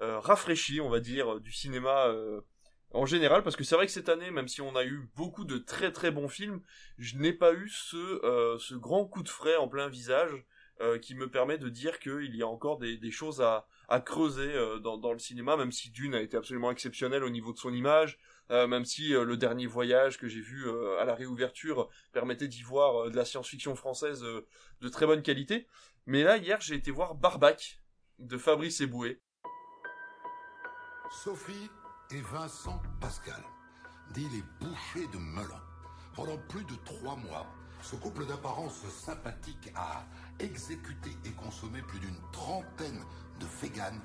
[0.00, 2.12] euh, rafraîchi, on va dire, du cinéma
[2.96, 5.44] en général, parce que c'est vrai que cette année, même si on a eu beaucoup
[5.44, 6.60] de très très bons films,
[6.98, 10.44] je n'ai pas eu ce, ce grand coup de frais en plein visage,
[11.00, 13.66] qui me permet de dire qu'il y a encore des, choses à,
[14.04, 17.52] creuser euh, dans, dans, le cinéma, même si Dune a été absolument exceptionnel au niveau
[17.52, 18.18] de son image,
[18.50, 22.62] euh, même si euh, le dernier voyage que j'ai vu à la réouverture permettait d'y
[22.62, 25.66] voir de la science-fiction française de très bonne qualité.
[26.06, 27.80] Mais là, hier, j'ai été voir Barbac
[28.18, 29.20] de Fabrice Eboué.
[31.10, 31.70] Sophie
[32.10, 33.42] et Vincent Pascal,
[34.12, 35.62] dit les bouchers de Melun.
[36.14, 37.46] Pendant plus de trois mois,
[37.82, 40.04] ce couple d'apparence sympathique a
[40.38, 43.02] exécuté et consommé plus d'une trentaine
[43.40, 44.00] de vegan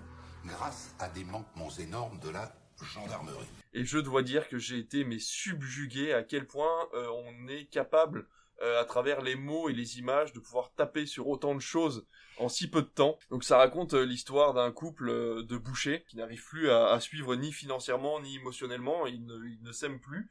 [0.46, 3.48] grâce à des manquements énormes de la gendarmerie.
[3.74, 7.66] Et je dois dire que j'ai été mais subjugué à quel point euh, on est
[7.66, 8.28] capable
[8.62, 12.06] euh, à travers les mots et les images de pouvoir taper sur autant de choses
[12.38, 13.18] en si peu de temps.
[13.30, 15.08] Donc ça raconte euh, l'histoire d'un couple
[15.44, 20.30] de bouchers qui n'arrive plus à, suivre ni financièrement ni émotionnellement, ils ne, s'aiment plus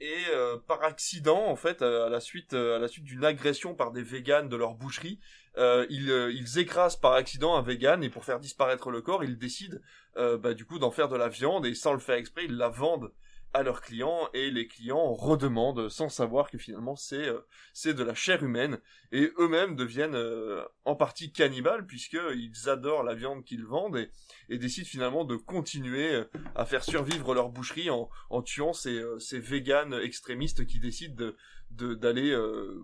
[0.00, 4.48] et euh, par accident en fait à la suite euh, d'une agression par des véganes
[4.48, 5.20] de leur boucherie
[5.56, 9.38] euh, ils, ils écrasent par accident un vegan et pour faire disparaître le corps ils
[9.38, 9.78] décident
[10.14, 12.68] bah, du coup d'en faire de la viande et sans le faire exprès ils la
[12.68, 13.10] vendent
[13.52, 17.40] à leurs clients et les clients redemandent sans savoir que finalement c'est euh,
[17.72, 18.78] c'est de la chair humaine.
[19.12, 24.10] Et eux-mêmes deviennent euh, en partie cannibales puisqu'ils adorent la viande qu'ils vendent et,
[24.48, 29.02] et, décident finalement de continuer euh, à faire survivre leur boucherie en, en tuant ces,
[29.18, 31.36] ces véganes extrémistes qui décident de
[31.70, 32.34] d'aller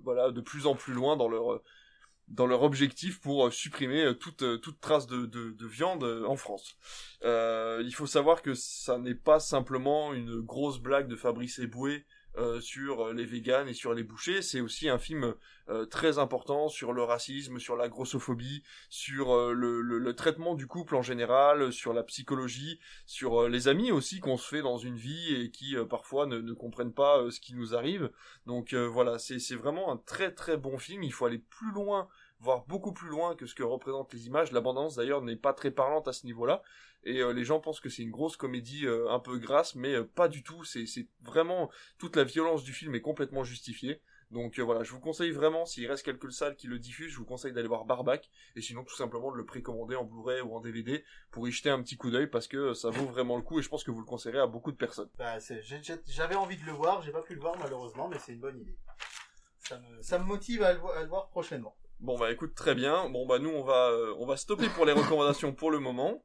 [0.02, 1.62] voilà de plus en plus loin dans leur
[2.28, 6.36] dans leur objectif pour euh, supprimer euh, toute, euh, toute trace de, de, viande en
[6.36, 6.76] France.
[7.22, 12.04] il faut savoir que ça n'est pas simplement une grosse blague de Fabrice Eboué
[12.38, 14.40] euh, sur les véganes et sur les bouchers.
[14.40, 15.34] C'est aussi un film
[15.68, 20.66] euh, très important sur le racisme, sur la grossophobie, sur euh, le, le, traitement du
[20.66, 24.96] couple en général, sur la psychologie, sur les amis aussi qu'on se fait dans une
[24.96, 28.10] vie et qui parfois ne, ne, comprennent pas ce qui nous arrive.
[28.46, 31.02] Donc voilà, c'est vraiment un très très bon film.
[31.02, 32.08] Il faut aller plus loin
[32.42, 34.50] voire beaucoup plus loin que ce que représentent les images.
[34.52, 36.62] L'abondance d'ailleurs n'est pas très parlante à ce niveau-là
[37.04, 39.94] et euh, les gens pensent que c'est une grosse comédie euh, un peu grasse, mais
[39.94, 40.64] euh, pas du tout.
[40.64, 40.86] C'est
[41.22, 44.00] vraiment toute la violence du film est complètement justifiée.
[44.30, 47.26] Donc voilà, je vous conseille vraiment, s'il reste quelques salles qui le diffusent, je vous
[47.26, 50.60] conseille d'aller voir Barbac, et sinon tout simplement de le précommander en Blu-ray ou en
[50.60, 53.58] DVD pour y jeter un petit coup d'œil parce que ça vaut vraiment le coup
[53.58, 55.10] et je pense que vous le conseillerez à beaucoup de personnes.
[55.18, 55.36] Bah,
[56.06, 58.58] J'avais envie de le voir, j'ai pas pu le voir malheureusement, mais c'est une bonne
[58.58, 58.74] idée.
[60.00, 61.76] Ça me, motive à le, à le, voir prochainement.
[62.00, 63.10] Bon bah écoute très bien.
[63.10, 66.24] Bon bah nous on va on va stopper pour les recommandations pour le moment.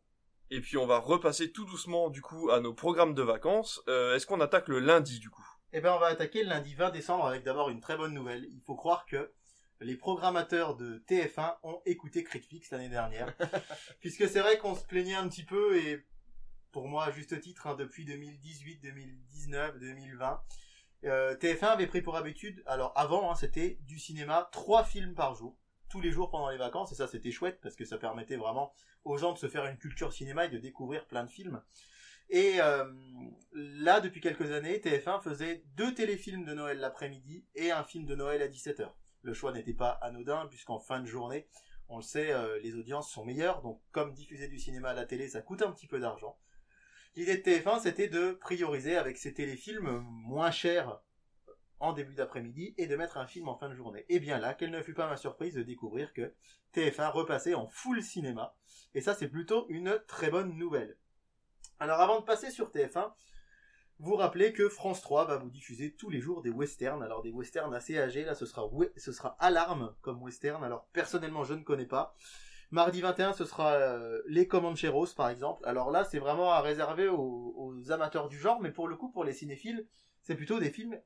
[0.50, 3.82] Et puis on va repasser tout doucement du coup à nos programmes de vacances.
[3.88, 5.46] Euh, est-ce qu'on attaque le lundi du coup?
[5.74, 8.48] Eh ben on va attaquer le lundi 20 décembre avec d'abord une très bonne nouvelle.
[8.52, 9.32] Il faut croire que
[9.82, 13.36] les programmateurs de TF1 ont écouté Critflix l'année dernière.
[14.00, 16.06] Puisque c'est vrai qu'on se plaignait un petit peu et
[16.72, 20.42] pour moi à juste titre hein, depuis 2018, 2019, 2020.
[21.04, 25.56] TF1 avait pris pour habitude, alors avant hein, c'était du cinéma, trois films par jour
[25.90, 28.74] tous les jours pendant les vacances et ça c'était chouette parce que ça permettait vraiment
[29.04, 31.62] aux gens de se faire une culture cinéma et de découvrir plein de films.
[32.30, 32.86] Et euh,
[33.54, 38.16] là, depuis quelques années, TF1 faisait deux téléfilms de Noël l'après-midi et un film de
[38.16, 38.92] Noël à 17h.
[39.22, 41.48] Le choix n'était pas anodin puisqu'en fin de journée,
[41.88, 43.62] on le sait, euh, les audiences sont meilleures.
[43.62, 46.38] Donc comme diffuser du cinéma à la télé, ça coûte un petit peu d'argent.
[47.16, 51.02] L'idée de TF1, c'était de prioriser avec ces téléfilms moins chers
[51.80, 54.06] en début d'après-midi et de mettre un film en fin de journée.
[54.10, 56.34] Et bien là, quelle ne fut pas ma surprise de découvrir que
[56.74, 58.56] TF1 repassait en full cinéma.
[58.94, 60.98] Et ça, c'est plutôt une très bonne nouvelle.
[61.80, 63.14] Alors avant de passer sur TF1,
[64.00, 67.02] vous rappelez que France 3 va vous diffuser tous les jours des westerns.
[67.02, 70.64] Alors des westerns assez âgés, là ce sera, ce sera Alarme comme western.
[70.64, 72.16] Alors personnellement je ne connais pas.
[72.70, 75.66] Mardi 21 ce sera euh, Les Comancheros par exemple.
[75.66, 79.24] Alors là c'est vraiment à réserver aux, amateurs du genre, mais pour le coup pour
[79.24, 79.88] les cinéphiles
[80.22, 81.00] c'est plutôt des films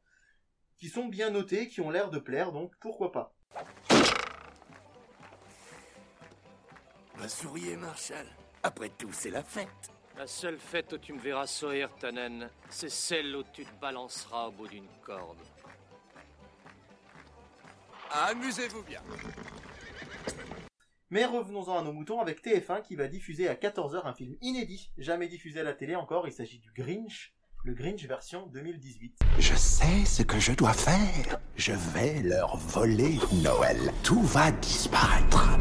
[0.81, 3.35] qui sont bien notés, qui ont l'air de plaire, donc pourquoi pas.
[7.17, 8.25] Va souriez Marshall.
[8.63, 9.91] Après tout c'est la fête.
[10.17, 14.47] La seule fête où tu me verras sourire, Tannen, c'est celle où tu te balanceras
[14.47, 15.37] au bout d'une corde.
[18.11, 19.03] Amusez-vous bien.
[21.11, 24.91] Mais revenons-en à nos moutons avec TF1 qui va diffuser à 14h un film inédit,
[24.97, 29.19] jamais diffusé à la télé encore, il s'agit du Grinch, le Grinch version 2018.
[29.37, 31.39] Je sais ce que je dois faire.
[31.55, 33.77] Je vais leur voler Noël.
[34.03, 35.59] Tout va disparaître.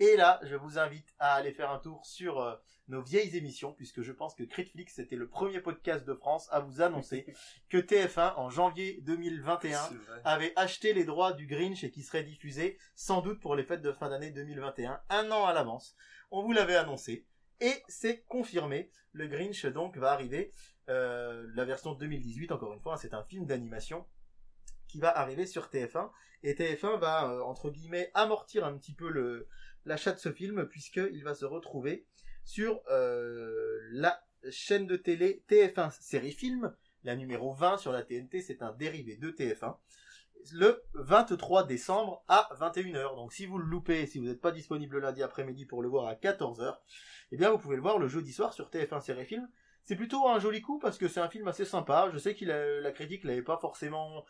[0.00, 2.54] Et là, je vous invite à aller faire un tour sur euh,
[2.88, 6.58] nos vieilles émissions, puisque je pense que Critflix était le premier podcast de France à
[6.58, 7.32] vous annoncer
[7.70, 9.78] que TF1, en janvier 2021,
[10.24, 13.82] avait acheté les droits du Grinch et qui serait diffusé sans doute pour les fêtes
[13.82, 15.94] de fin d'année 2021, un an à l'avance.
[16.32, 17.24] On vous l'avait annoncé.
[17.60, 20.52] Et c'est confirmé, le Grinch donc va arriver,
[20.88, 24.06] euh, la version 2018 encore une fois, c'est un film d'animation
[24.88, 26.10] qui va arriver sur TF1
[26.42, 29.46] et TF1 va euh, entre guillemets amortir un petit peu
[29.84, 32.06] l'achat de ce film puisqu'il va se retrouver
[32.44, 38.42] sur euh, la chaîne de télé TF1 série film, la numéro 20 sur la TNT,
[38.42, 39.76] c'est un dérivé de TF1
[40.52, 43.16] le 23 décembre à 21h.
[43.16, 46.06] Donc si vous le loupez, si vous n'êtes pas disponible lundi après-midi pour le voir
[46.06, 46.76] à 14h,
[47.32, 49.48] eh bien vous pouvez le voir le jeudi soir sur TF1 Série Film.
[49.84, 52.08] C'est plutôt un joli coup parce que c'est un film assez sympa.
[52.12, 54.24] Je sais qu'il la critique l'avait pas forcément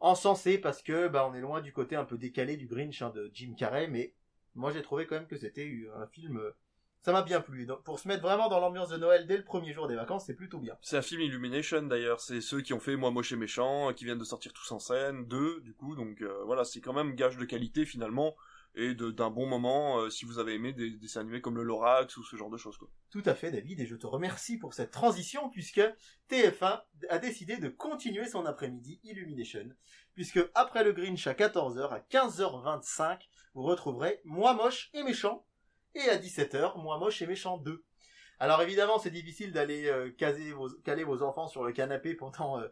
[0.00, 3.10] encensé parce que bah on est loin du côté un peu décalé du Grinch hein,
[3.10, 4.14] de Jim Carrey, mais
[4.54, 6.42] moi j'ai trouvé quand même que c'était un film
[7.02, 7.66] ça m'a bien plu.
[7.66, 10.24] Donc, pour se mettre vraiment dans l'ambiance de Noël dès le premier jour des vacances,
[10.26, 10.76] c'est plutôt bien.
[10.82, 14.04] C'est un film Illumination d'ailleurs, c'est ceux qui ont fait Moi moche et méchant, qui
[14.04, 17.14] viennent de sortir tous en scène, deux du coup, donc euh, voilà, c'est quand même
[17.14, 18.34] gage de qualité finalement
[18.74, 22.16] et d'un bon moment euh, si vous avez aimé des, dessins animés comme le Lorax
[22.16, 22.88] ou ce genre de choses quoi.
[23.10, 25.82] Tout à fait David et je te remercie pour cette transition puisque
[26.30, 29.68] TF1 a décidé de continuer son après-midi Illumination
[30.14, 33.18] puisque après le Grinch à 14h à 15h25
[33.54, 35.44] vous retrouverez Moi moche et méchant
[35.94, 37.84] et à 17h, Moi moche et méchant 2.
[38.42, 40.10] Alors évidemment, c'est difficile d'aller euh,
[40.56, 42.66] vos, caler vos enfants sur le canapé pendant euh,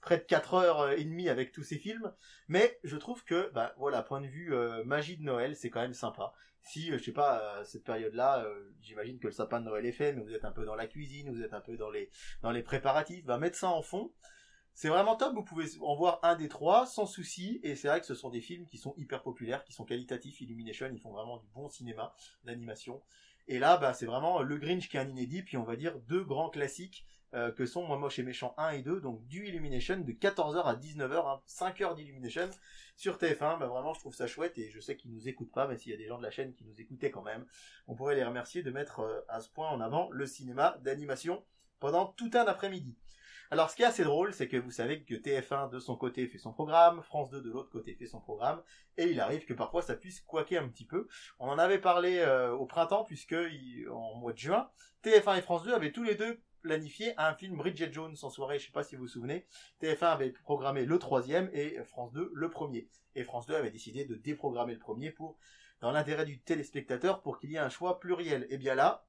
[0.00, 2.12] près de 4 heures euh, et demie avec tous ces films,
[2.46, 5.94] mais je trouve que, bah voilà, point de vue magie de Noël, c'est quand même
[5.94, 6.32] sympa.
[6.62, 8.46] Si, je sais pas, cette période-là,
[8.80, 10.86] j'imagine que le sapin de Noël est fait, mais vous êtes un peu dans la
[10.86, 12.08] cuisine, vous êtes un peu dans les
[12.42, 14.12] dans les préparatifs, bah mettre ça en fond.
[14.76, 17.98] C'est vraiment top, vous pouvez en voir un des trois sans souci, et c'est vrai
[17.98, 21.12] que ce sont des films qui sont hyper populaires, qui sont qualitatifs, Illumination, ils font
[21.12, 23.00] vraiment du bon cinéma, d'animation.
[23.48, 25.98] Et là, bah, c'est vraiment le Grinch qui est un inédit, puis on va dire
[26.00, 29.46] deux grands classiques euh, que sont Moi Moche et Méchant 1 et 2, donc du
[29.46, 32.50] Illumination de 14h à 19h, 5 hein, heures d'Illumination
[32.96, 33.58] sur TF1.
[33.58, 35.90] Bah, vraiment, je trouve ça chouette et je sais qu'ils nous écoutent pas, mais s'il
[35.90, 37.46] y a des gens de la chaîne qui nous écoutaient quand même,
[37.86, 41.42] on pourrait les remercier de mettre euh, à ce point en avant le cinéma d'animation
[41.80, 42.94] pendant tout un après-midi.
[43.50, 46.26] Alors, ce qui est assez drôle, c'est que vous savez que TF1 de son côté
[46.26, 48.60] fait son programme, France 2 de l'autre côté fait son programme,
[48.96, 51.06] et il arrive que parfois ça puisse quaquer un petit peu.
[51.38, 53.36] On en avait parlé euh, au printemps, puisque
[53.88, 54.68] en mois de juin,
[55.04, 58.58] TF1 et France 2 avaient tous les deux planifié un film Bridget Jones en soirée,
[58.58, 59.46] je sais pas si vous vous souvenez.
[59.80, 62.88] TF1 avait programmé le troisième et France 2 le premier.
[63.14, 65.38] Et France 2 avait décidé de déprogrammer le premier pour,
[65.80, 68.48] dans l'intérêt du téléspectateur, pour qu'il y ait un choix pluriel.
[68.50, 69.06] Et bien là,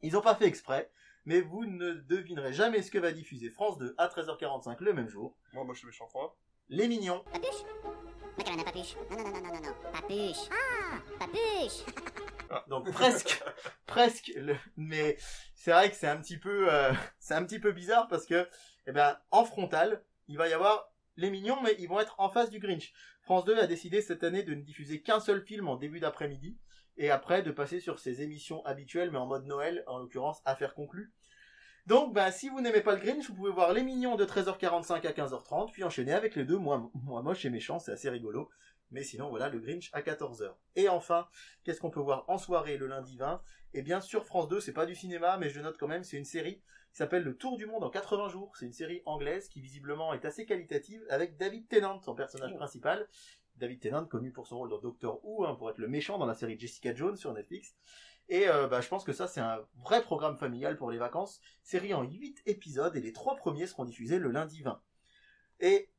[0.00, 0.90] ils n'ont pas fait exprès
[1.24, 5.08] mais vous ne devinerez jamais ce que va diffuser France 2 à 13h45 le même
[5.08, 5.36] jour.
[5.52, 6.38] Moi, moi je suis méchant froid.
[6.68, 7.24] Les Mignons.
[7.32, 7.64] Papuche
[8.36, 8.96] Mais.
[9.10, 9.74] Non, non, non, non, non, non.
[9.92, 10.48] Papuche.
[10.50, 11.84] Ah, papuche.
[12.50, 13.42] Ah, donc presque,
[13.86, 15.16] presque, le, mais
[15.54, 18.48] c'est vrai que c'est un petit peu, euh, c'est un petit peu bizarre parce que,
[18.86, 22.30] eh ben, en frontal, il va y avoir les mignons, mais ils vont être en
[22.30, 22.92] face du Grinch.
[23.22, 26.58] France 2 a décidé cette année de ne diffuser qu'un seul film en début d'après-midi
[26.96, 30.74] et après de passer sur ses émissions habituelles, mais en mode Noël, en l'occurrence Affaire
[30.74, 31.12] conclue.
[31.86, 35.04] Donc, bah, si vous n'aimez pas le Grinch, vous pouvez voir Les Mignons de 13h45
[35.04, 38.48] à 15h30, puis enchaîner avec les deux, moi, moi moche et méchant, c'est assez rigolo.
[38.92, 40.54] Mais sinon, voilà, le Grinch à 14h.
[40.76, 41.26] Et enfin,
[41.64, 44.72] qu'est-ce qu'on peut voir en soirée le lundi 20 Eh bien, sur France 2, c'est
[44.72, 47.56] pas du cinéma, mais je note quand même, c'est une série qui s'appelle Le Tour
[47.56, 48.54] du Monde en 80 jours.
[48.56, 53.08] C'est une série anglaise qui visiblement est assez qualitative, avec David Tennant en personnage principal,
[53.56, 56.26] David Tennant, connu pour son rôle dans Doctor Who, hein, pour être le méchant dans
[56.26, 57.74] la série Jessica Jones sur Netflix.
[58.28, 61.40] Et euh, bah, je pense que ça, c'est un vrai programme familial pour les vacances.
[61.62, 64.80] Série en 8 épisodes, et les trois premiers seront diffusés le lundi 20.
[65.60, 65.90] Et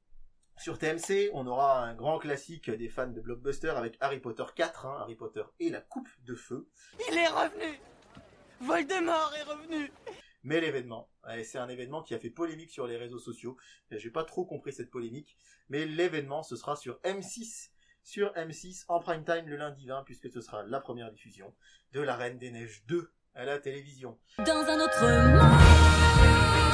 [0.58, 4.86] sur TMC, on aura un grand classique des fans de blockbuster avec Harry Potter 4,
[4.86, 6.70] hein, Harry Potter et la coupe de feu.
[7.10, 7.80] Il est revenu
[8.62, 9.92] Voldemort est revenu
[10.44, 11.10] Mais l'événement,
[11.44, 13.58] c'est un événement qui a fait polémique sur les réseaux sociaux.
[13.92, 15.38] J'ai pas trop compris cette polémique,
[15.70, 17.70] mais l'événement ce sera sur M6,
[18.04, 21.56] sur M6 en prime time le lundi 20, puisque ce sera la première diffusion
[21.94, 24.20] de La Reine des Neiges 2 à la télévision.
[24.40, 26.73] Dans un autre monde.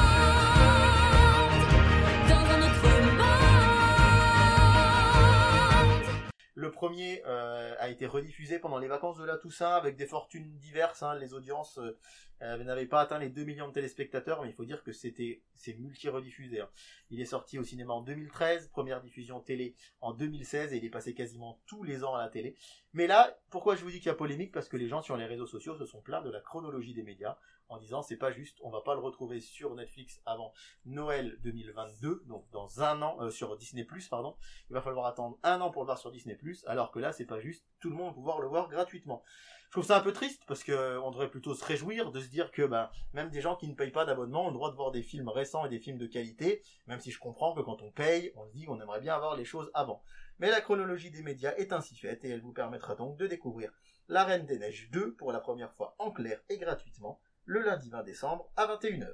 [6.59, 10.57] Le premier euh, a été rediffusé pendant les vacances de la Toussaint avec des fortunes
[10.57, 11.03] diverses.
[11.03, 11.15] hein.
[11.15, 11.97] Les audiences euh,
[12.41, 15.41] euh, n'avaient pas atteint les 2 millions de téléspectateurs, mais il faut dire que c'était
[15.55, 16.59] c'est multi-rediffusé.
[16.59, 16.69] hein.
[17.11, 20.89] Il est sorti au cinéma en 2013, première diffusion télé en 2016 et il est
[20.89, 22.57] passé quasiment tous les ans à la télé.
[22.91, 24.51] Mais là, pourquoi je vous dis qu'il y a polémique?
[24.51, 27.03] Parce que les gens sur les réseaux sociaux se sont plaints de la chronologie des
[27.03, 27.37] médias
[27.69, 30.53] en disant c'est pas juste, on va pas le retrouver sur Netflix avant
[30.85, 34.35] Noël 2022, donc dans un an euh, sur Disney pardon.
[34.69, 37.25] Il va falloir attendre un an pour le voir sur Disney alors que là c'est
[37.25, 39.23] pas juste, tout le monde va pouvoir le voir gratuitement.
[39.69, 42.19] Je trouve ça un peu triste parce que euh, on devrait plutôt se réjouir de
[42.19, 44.71] se dire que ben même des gens qui ne payent pas d'abonnement ont le droit
[44.71, 47.61] de voir des films récents et des films de qualité, même si je comprends que
[47.61, 50.01] quand on paye, on se dit on aimerait bien avoir les choses avant.
[50.39, 53.71] Mais la chronologie des médias est ainsi faite et elle vous permettra donc de découvrir
[54.07, 57.89] La Reine des Neiges 2 pour la première fois en clair et gratuitement le lundi
[57.89, 59.07] 20 décembre à 21h.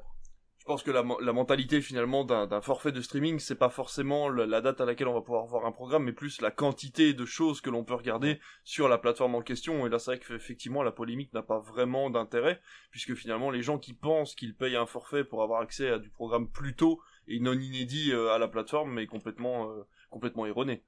[0.59, 4.61] Je pense que la, la mentalité finalement d'un forfait de streaming, c'est pas forcément la
[4.61, 7.61] date à laquelle on va pouvoir voir un programme, mais plus la quantité de choses
[7.61, 9.85] que l'on peut regarder sur la plateforme en question.
[9.85, 13.77] Et là, c'est vrai qu'effectivement, la polémique n'a pas vraiment d'intérêt, puisque finalement, les gens
[13.77, 17.39] qui pensent qu'ils payent un forfait pour avoir accès à du programme plus tôt et
[17.39, 20.83] non inédit euh, à la plateforme, mais complètement, euh, complètement erroné.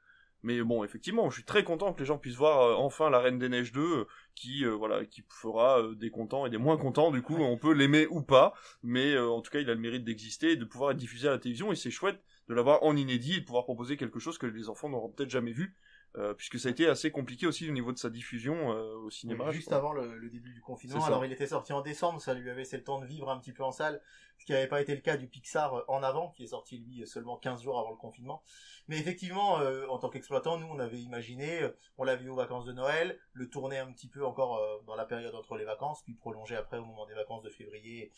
[0.47, 3.19] Mais bon, effectivement, je suis très content que les gens puissent voir euh, enfin La
[3.19, 6.57] Reine des Neiges 2, euh, qui euh, voilà, qui fera euh, des contents et des
[6.57, 7.11] moins contents.
[7.11, 10.05] Du coup, on peut l'aimer ou pas, mais en tout cas, il a le mérite
[10.05, 11.73] d'exister et de pouvoir être diffusé à la télévision.
[11.73, 14.69] Et c'est chouette de l'avoir en inédit et de pouvoir proposer quelque chose que les
[14.69, 15.75] enfants n'auront peut-être jamais vu,
[16.15, 19.09] euh, puisque ça a été assez compliqué aussi au niveau de sa diffusion euh, au
[19.09, 19.45] cinéma.
[19.47, 21.03] Oui, juste avant le, le début du confinement.
[21.03, 23.37] Alors il était sorti en décembre, ça lui avait laissé le temps de vivre un
[23.37, 24.01] petit peu en salle,
[24.37, 26.77] ce qui n'avait pas été le cas du Pixar euh, en avant, qui est sorti
[26.79, 28.41] lui seulement 15 jours avant le confinement.
[28.87, 32.35] Mais effectivement, euh, en tant qu'exploitant, nous on avait imaginé, euh, on l'a vu aux
[32.35, 35.65] vacances de Noël, le tourner un petit peu encore euh, dans la période entre les
[35.65, 38.13] vacances, puis prolonger après au moment des vacances de février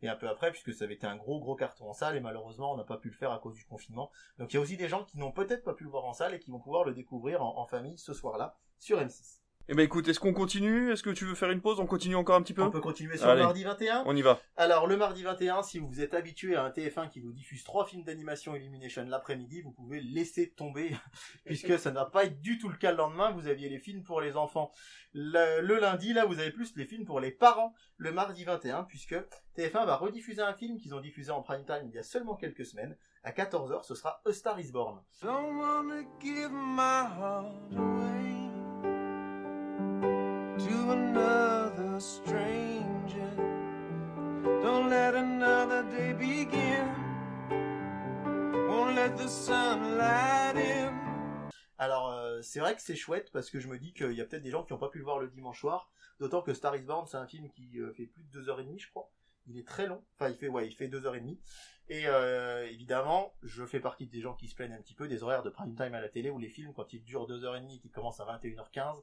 [0.00, 2.20] et un peu après, puisque ça avait été un gros gros carton en salle et
[2.20, 4.10] malheureusement on n'a pas pu le faire à cause du confinement.
[4.38, 6.14] Donc il y a aussi des gens qui n'ont peut-être pas pu le voir en
[6.14, 9.43] salle et qui vont pouvoir le découvrir en famille ce soir-là sur M6.
[9.66, 10.92] Eh ben écoute, est-ce qu'on continue?
[10.92, 11.80] Est-ce que tu veux faire une pause?
[11.80, 12.60] On continue encore un petit peu?
[12.60, 14.38] On peut continuer sur Allez, le mardi 21 On y va.
[14.58, 17.86] Alors le mardi 21, si vous êtes habitué à un TF1 qui vous diffuse trois
[17.86, 20.94] films d'animation Illumination l'après-midi, vous pouvez laisser tomber,
[21.46, 23.30] puisque ça ne va pas être du tout le cas le lendemain.
[23.30, 24.70] Vous aviez les films pour les enfants
[25.14, 28.84] le, le lundi, là vous avez plus les films pour les parents le mardi 21,
[28.84, 29.14] puisque
[29.56, 32.34] TF1 va rediffuser un film qu'ils ont diffusé en prime time il y a seulement
[32.34, 32.98] quelques semaines.
[33.22, 35.00] À 14h, ce sera A Star Is Born.
[35.22, 38.43] Don't wanna give my heart away
[40.64, 43.30] to another stranger.
[44.62, 46.88] Don't let another day begin.
[48.68, 50.94] Won't let the sunlight in.
[51.76, 54.24] Alors euh, c'est vrai que c'est chouette parce que je me dis qu'il y a
[54.24, 56.74] peut-être des gens qui n'ont pas pu le voir le dimanche soir, d'autant que Star
[56.76, 58.88] is Born c'est un film qui euh, fait plus de deux heures et demie je
[58.88, 59.10] crois.
[59.46, 61.38] Il est très long, enfin il fait ouais il fait deux heures et demie.
[61.90, 65.22] Et euh, évidemment je fais partie des gens qui se plaignent un petit peu des
[65.22, 67.56] horaires de prime time à la télé où les films quand ils durent deux heures
[67.56, 69.02] et demie qui commencent à 21h15,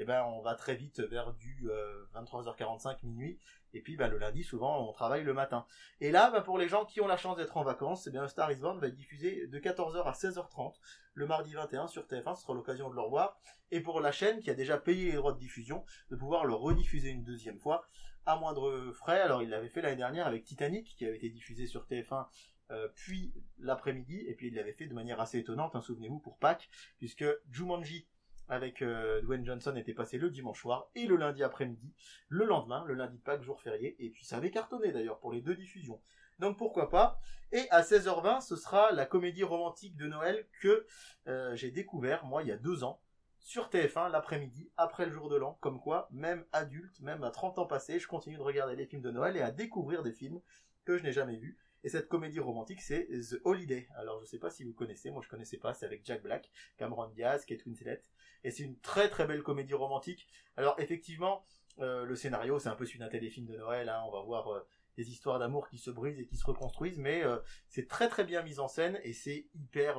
[0.00, 3.38] et ben on va très vite vers du euh, 23h45 minuit.
[3.74, 5.66] Et puis bah, le lundi souvent on travaille le matin.
[6.00, 8.26] Et là bah, pour les gens qui ont la chance d'être en vacances, eh bien
[8.26, 10.74] Star is Born va être diffusé de 14h à 16h30
[11.14, 13.38] le mardi 21 sur TF1, ce sera l'occasion de le revoir.
[13.70, 16.54] Et pour la chaîne qui a déjà payé les droits de diffusion, de pouvoir le
[16.54, 17.84] rediffuser une deuxième fois
[18.24, 19.20] à moindre frais.
[19.20, 22.26] Alors il l'avait fait l'année dernière avec Titanic qui avait été diffusé sur TF1
[22.70, 26.38] euh, puis l'après-midi et puis il l'avait fait de manière assez étonnante, hein, souvenez-vous pour
[26.38, 28.06] Pâques, puisque Jumanji
[28.50, 31.94] avec euh, Dwayne Johnson était passé le dimanche soir et le lundi après-midi,
[32.28, 35.32] le lendemain, le lundi de Pâques, jour férié, et puis ça avait cartonné d'ailleurs pour
[35.32, 36.00] les deux diffusions.
[36.40, 37.20] Donc pourquoi pas?
[37.52, 40.86] Et à 16h20, ce sera la comédie romantique de Noël que
[41.28, 43.00] euh, j'ai découvert, moi, il y a deux ans,
[43.38, 45.56] sur TF1 l'après-midi, après le jour de l'an.
[45.60, 49.02] Comme quoi, même adulte, même à 30 ans passés, je continue de regarder les films
[49.02, 50.40] de Noël et à découvrir des films
[50.84, 51.58] que je n'ai jamais vus.
[51.82, 53.88] Et cette comédie romantique, c'est The Holiday.
[53.96, 56.50] Alors, je sais pas si vous connaissez, moi je connaissais pas, c'est avec Jack Black,
[56.76, 58.02] Cameron Diaz, Kate Winslet.
[58.44, 60.28] Et c'est une très très belle comédie romantique.
[60.56, 61.44] Alors, effectivement,
[61.78, 64.02] euh, le scénario, c'est un peu celui d'un téléfilm de Noël, hein.
[64.06, 64.60] on va voir euh,
[64.96, 68.24] des histoires d'amour qui se brisent et qui se reconstruisent, mais euh, c'est très très
[68.24, 69.98] bien mis en scène et c'est hyper...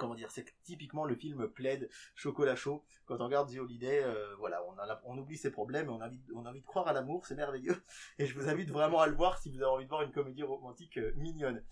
[0.00, 2.84] comment dire, c'est typiquement le film plaid, chocolat chaud.
[3.04, 4.64] Quand on regarde The Holiday, euh, voilà,
[5.04, 7.34] on, oublie ses problèmes on a envie, on a envie de croire à l'amour, c'est
[7.34, 7.76] merveilleux.
[8.18, 10.10] Et je vous invite vraiment à le voir si vous avez envie de voir une
[10.10, 11.62] comédie romantique euh, mignonne.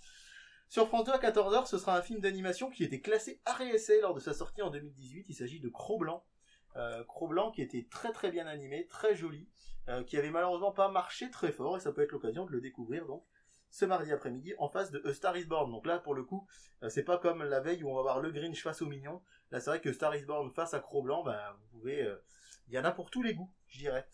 [0.68, 3.40] Sur France 2 à 14h, ce sera un film d'animation qui était classé
[3.72, 5.26] essai lors de sa sortie en 2018.
[5.28, 6.22] Il s'agit de Cro-Blanc.
[6.76, 9.48] Euh, Cro-Blanc qui était très très bien animé, très joli,
[10.06, 13.06] qui avait malheureusement pas marché très fort et ça peut être l'occasion de le découvrir
[13.06, 13.24] donc
[13.70, 15.70] ce mardi après-midi en face de A Star Is Born.
[15.70, 16.46] Donc là pour le coup,
[16.82, 19.22] euh, c'est pas comme la veille où on va voir le Grinch face au mignon.
[19.50, 22.16] Là c'est vrai que Star Is Born face à Cro-Blanc, ben vous pouvez, euh,
[22.68, 24.06] il y en a pour tous les goûts, je dirais.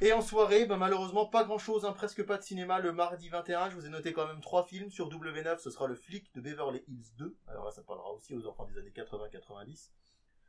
[0.00, 3.70] Et en soirée, ben, malheureusement pas grand chose, presque pas de cinéma le mardi 21.
[3.70, 5.58] Je vous ai noté quand même trois films sur W9.
[5.58, 7.36] Ce sera le flic de Beverly Hills 2.
[7.46, 9.90] Alors là, ça parlera aussi aux enfants des années 80-90.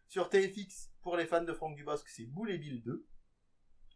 [0.07, 3.05] Sur TFX, pour les fans de Franck Dubosc, c'est Boule Bill 2.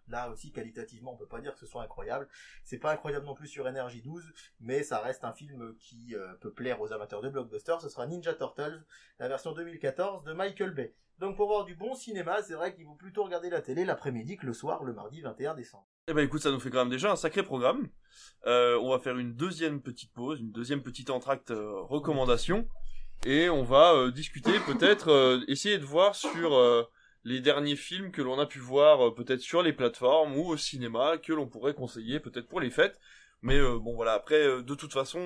[0.09, 2.27] Là aussi, qualitativement, on peut pas dire que ce soit incroyable.
[2.63, 4.23] C'est pas incroyable non plus sur Energy 12,
[4.59, 7.81] mais ça reste un film qui euh, peut plaire aux amateurs de blockbusters.
[7.81, 8.83] Ce sera Ninja Turtles,
[9.19, 10.95] la version 2014 de Michael Bay.
[11.19, 14.37] Donc pour voir du bon cinéma, c'est vrai qu'il vaut plutôt regarder la télé l'après-midi
[14.37, 15.85] que le soir, le mardi 21 décembre.
[16.07, 17.89] Eh ben écoute, ça nous fait quand même déjà un sacré programme.
[18.47, 22.67] Euh, on va faire une deuxième petite pause, une deuxième petite entracte euh, recommandation,
[23.25, 26.57] et on va discuter peut-être, essayer de voir sur
[27.23, 30.57] les derniers films que l'on a pu voir euh, peut-être sur les plateformes ou au
[30.57, 32.99] cinéma que l'on pourrait conseiller peut-être pour les fêtes.
[33.41, 35.19] Mais euh, bon voilà, après euh, de toute façon,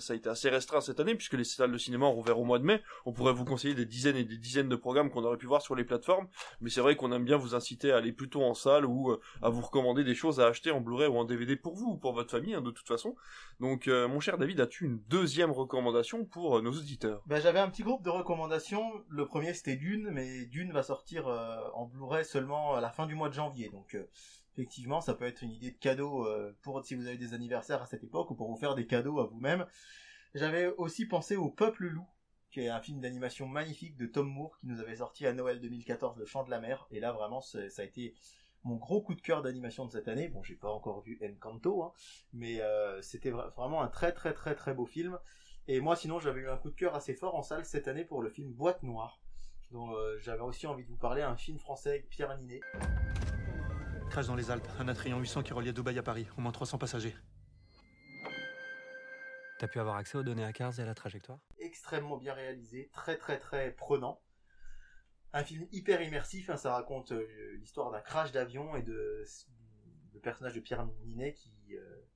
[0.00, 2.44] ça a été assez restreint cette année puisque les salles de cinéma ont rouvert au
[2.44, 2.82] mois de mai.
[3.04, 5.62] On pourrait vous conseiller des dizaines et des dizaines de programmes qu'on aurait pu voir
[5.62, 6.28] sur les plateformes,
[6.60, 9.20] mais c'est vrai qu'on aime bien vous inciter à aller plutôt en salle ou euh,
[9.42, 11.96] à vous recommander des choses à acheter en Blu-ray ou en DVD pour vous ou
[11.96, 13.16] pour votre famille hein, de toute façon.
[13.60, 17.22] Donc euh, mon cher David, as-tu une deuxième recommandation pour euh, nos auditeurs?
[17.26, 18.82] Ben, j'avais un petit groupe de recommandations.
[19.08, 21.26] Le premier c'était Dune, mais Dune va sortir
[21.74, 23.68] en Blu-ray seulement à la fin du mois de janvier.
[23.68, 23.96] Donc
[24.58, 27.80] effectivement, ça peut être une idée de cadeau euh, pour si vous avez des anniversaires
[27.80, 29.66] à cette époque ou pour vous faire des cadeaux à vous-même.
[30.34, 32.06] J'avais aussi pensé au Peuple Loup,
[32.50, 35.60] qui est un film d'animation magnifique de Tom Moore qui nous avait sorti à Noël
[35.60, 36.88] 2014, Le Chant de la Mer.
[36.90, 38.14] Et là vraiment, ça a été
[38.64, 40.28] mon gros coup de cœur d'animation de cette année.
[40.28, 41.92] Bon, j'ai pas encore vu Encanto, hein,
[42.32, 45.18] mais euh, c'était vra- vraiment un très très très très beau film.
[45.68, 48.04] Et moi, sinon, j'avais eu un coup de cœur assez fort en salle cette année
[48.04, 49.20] pour le film Boîte Noire,
[49.70, 52.60] dont euh, j'avais aussi envie de vous parler, un film français avec Pierre Ninet.
[54.08, 56.78] Crash dans les Alpes, un Atrion 800 qui reliait Dubaï à Paris, au moins 300
[56.78, 57.14] passagers.
[59.58, 61.40] T'as pu avoir accès aux données à Cars et à la trajectoire?
[61.58, 64.20] Extrêmement bien réalisé, très très très prenant.
[65.32, 69.24] Un film hyper immersif, hein, ça raconte euh, l'histoire d'un crash d'avion et de
[70.14, 72.08] le personnage de Pierre Ninet qui euh,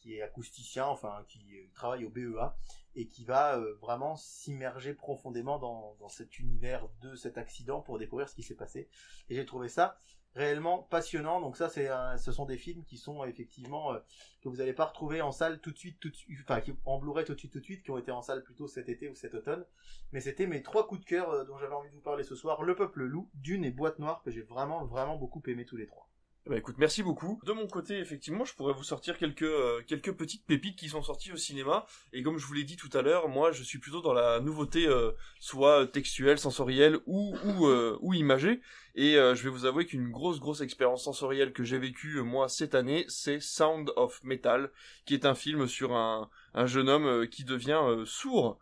[0.00, 2.56] qui est acousticien, enfin qui euh, travaille au BEA
[2.94, 7.98] et qui va euh, vraiment s'immerger profondément dans, dans cet univers de cet accident pour
[7.98, 8.88] découvrir ce qui s'est passé.
[9.28, 10.00] Et j'ai trouvé ça
[10.34, 11.40] réellement passionnant.
[11.40, 13.98] Donc ça, c'est un- ce sont des films qui sont effectivement euh,
[14.42, 16.74] que vous n'allez pas retrouver en salle tout de suite, tout de suite, enfin qui
[16.84, 18.88] en Blu-ray tout de suite, tout de suite, qui ont été en salle plutôt cet
[18.88, 19.64] été ou cet automne.
[20.12, 22.34] Mais c'était mes trois coups de cœur euh, dont j'avais envie de vous parler ce
[22.34, 25.76] soir Le Peuple Loup, Dune et Boîte Noire que j'ai vraiment vraiment beaucoup aimé tous
[25.76, 26.09] les trois.
[26.46, 27.38] Bah écoute, merci beaucoup.
[27.44, 31.02] De mon côté, effectivement, je pourrais vous sortir quelques euh, quelques petites pépites qui sont
[31.02, 31.84] sorties au cinéma.
[32.14, 34.40] Et comme je vous l'ai dit tout à l'heure, moi, je suis plutôt dans la
[34.40, 38.60] nouveauté, euh, soit textuelle, sensorielle ou ou euh, ou imagée.
[38.94, 42.22] Et euh, je vais vous avouer qu'une grosse grosse expérience sensorielle que j'ai vécue euh,
[42.22, 44.70] moi cette année, c'est Sound of Metal,
[45.04, 48.58] qui est un film sur un un jeune homme euh, qui devient euh, sourd.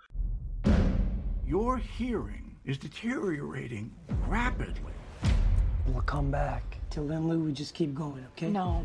[1.47, 3.93] Your hearing is deteriorating
[4.29, 4.93] rapidly.
[5.87, 6.78] We'll come back.
[6.91, 8.49] Till then, Lou, we just keep going, okay?
[8.49, 8.84] No.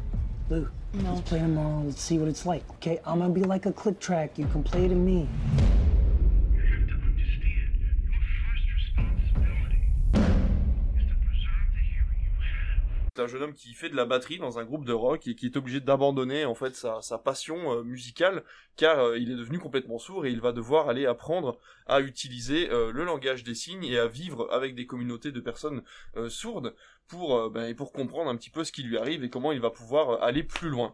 [0.50, 1.14] Lou, no.
[1.14, 1.84] let's play tomorrow.
[1.86, 3.00] Let's see what it's like, okay?
[3.06, 4.38] I'm gonna be like a click track.
[4.38, 5.28] You can play to me.
[13.24, 15.46] Un jeune homme qui fait de la batterie dans un groupe de rock et qui
[15.46, 18.44] est obligé d'abandonner en fait sa, passion euh, musicale
[18.76, 22.70] car euh, il est devenu complètement sourd et il va devoir aller apprendre à utiliser
[22.70, 25.84] euh, le langage des signes et à vivre avec des communautés de personnes
[26.30, 26.76] sourdes
[27.08, 29.70] pour ben, pour comprendre un petit peu ce qui lui arrive et comment il va
[29.70, 30.94] pouvoir aller plus loin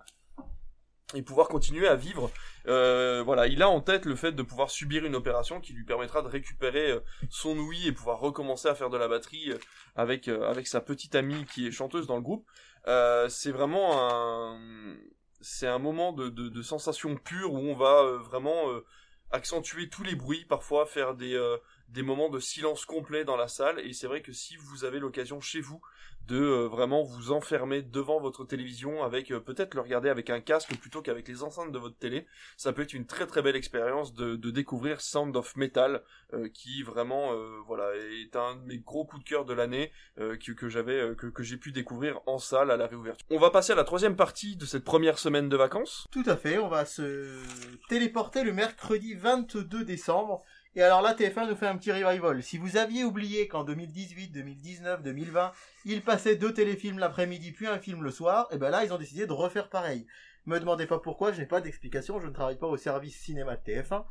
[1.15, 2.31] et pouvoir continuer à vivre.
[2.67, 5.83] Euh, voilà, il a en tête le fait de pouvoir subir une opération qui lui
[5.83, 6.99] permettra de récupérer euh,
[7.29, 9.57] son ouïe et pouvoir recommencer à faire de la batterie euh,
[9.95, 12.45] avec euh, avec sa petite amie qui est chanteuse dans le groupe.
[12.87, 14.59] Euh, c'est vraiment un
[15.41, 18.65] c'est un moment de, de, de sensation pure où on va vraiment
[19.31, 21.57] accentuer tous les bruits, parfois faire des euh,
[21.91, 23.79] des moments de silence complet dans la salle.
[23.79, 25.81] Et c'est vrai que si vous avez l'occasion chez vous
[26.29, 30.39] de euh, vraiment vous enfermer devant votre télévision avec euh, peut-être le regarder avec un
[30.39, 33.55] casque plutôt qu'avec les enceintes de votre télé, ça peut être une très très belle
[33.55, 37.33] expérience de, découvrir Sound of Metal euh, qui vraiment
[37.65, 41.43] voilà est un de mes gros coups de cœur de l'année que, j'avais que, que
[41.43, 43.25] j'ai pu découvrir en salle à la réouverture.
[43.29, 46.07] On va passer à la troisième partie de cette première semaine de vacances.
[46.11, 47.39] Tout à fait, on va se
[47.89, 50.43] téléporter le mercredi 22 décembre.
[50.79, 52.41] Et alors là, TF1 nous fait un petit revival.
[52.41, 55.51] Si vous aviez oublié qu'en 2018, 2019, 2020,
[55.83, 58.97] ils passaient deux téléfilms l'après-midi puis un film le soir, et ben là, ils ont
[58.97, 60.07] décidé de refaire pareil.
[60.45, 63.57] Me demandez pas pourquoi, je n'ai pas d'explication, je ne travaille pas au service cinéma
[63.57, 64.05] de TF1.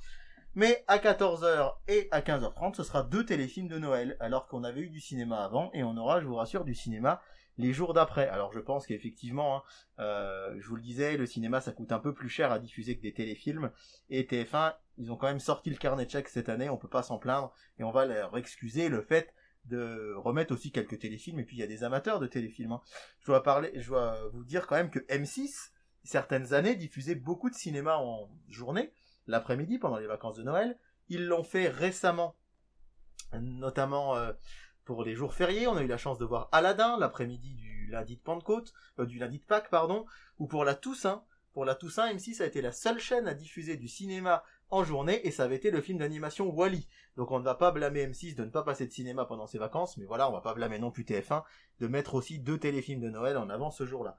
[0.57, 4.83] Mais à 14h et à 15h30, ce sera deux téléfilms de Noël, alors qu'on avait
[4.83, 7.23] eu du cinéma avant, et on aura, je vous rassure, du cinéma
[7.59, 8.29] les jours d'après.
[8.29, 9.63] Alors je pense qu'effectivement, hein,
[9.99, 12.97] euh, je vous le disais, le cinéma ça coûte un peu plus cher à diffuser
[12.97, 13.71] que des téléfilms,
[14.09, 16.89] et TF1, ils ont quand même sorti le carnet de chèques cette année, on peut
[16.89, 19.35] pas s'en plaindre, et on va leur excuser le fait
[19.67, 22.73] de remettre aussi quelques téléfilms, et puis il y a des amateurs de téléfilms.
[22.73, 22.81] hein.
[23.21, 25.73] Je dois parler, je dois vous dire quand même que M6,
[26.05, 28.93] certaines années, diffusait beaucoup de cinéma en journée,
[29.27, 30.79] l'après-midi, pendant les vacances de Noël.
[31.09, 32.35] Ils l'ont fait récemment,
[33.33, 34.33] notamment euh,
[34.89, 35.67] pour les jours fériés.
[35.67, 39.19] On a eu la chance de voir Aladdin l'après-midi du lundi de Pentecôte, euh, du
[39.19, 40.07] lundi de Pâques, pardon,
[40.39, 41.25] ou pour la Toussaint.
[41.53, 45.27] Pour la Toussaint, M6 a été la seule chaîne à diffuser du cinéma en journée
[45.27, 46.89] et ça avait été le film d'animation Wally.
[47.19, 49.59] Donc on ne va pas blâmer M6 de ne pas passer de cinéma pendant ses
[49.59, 51.43] vacances, mais voilà, on va pas blâmer non plus TF1
[51.81, 54.17] de mettre aussi deux téléfilms de Noël en avant ce jour-là.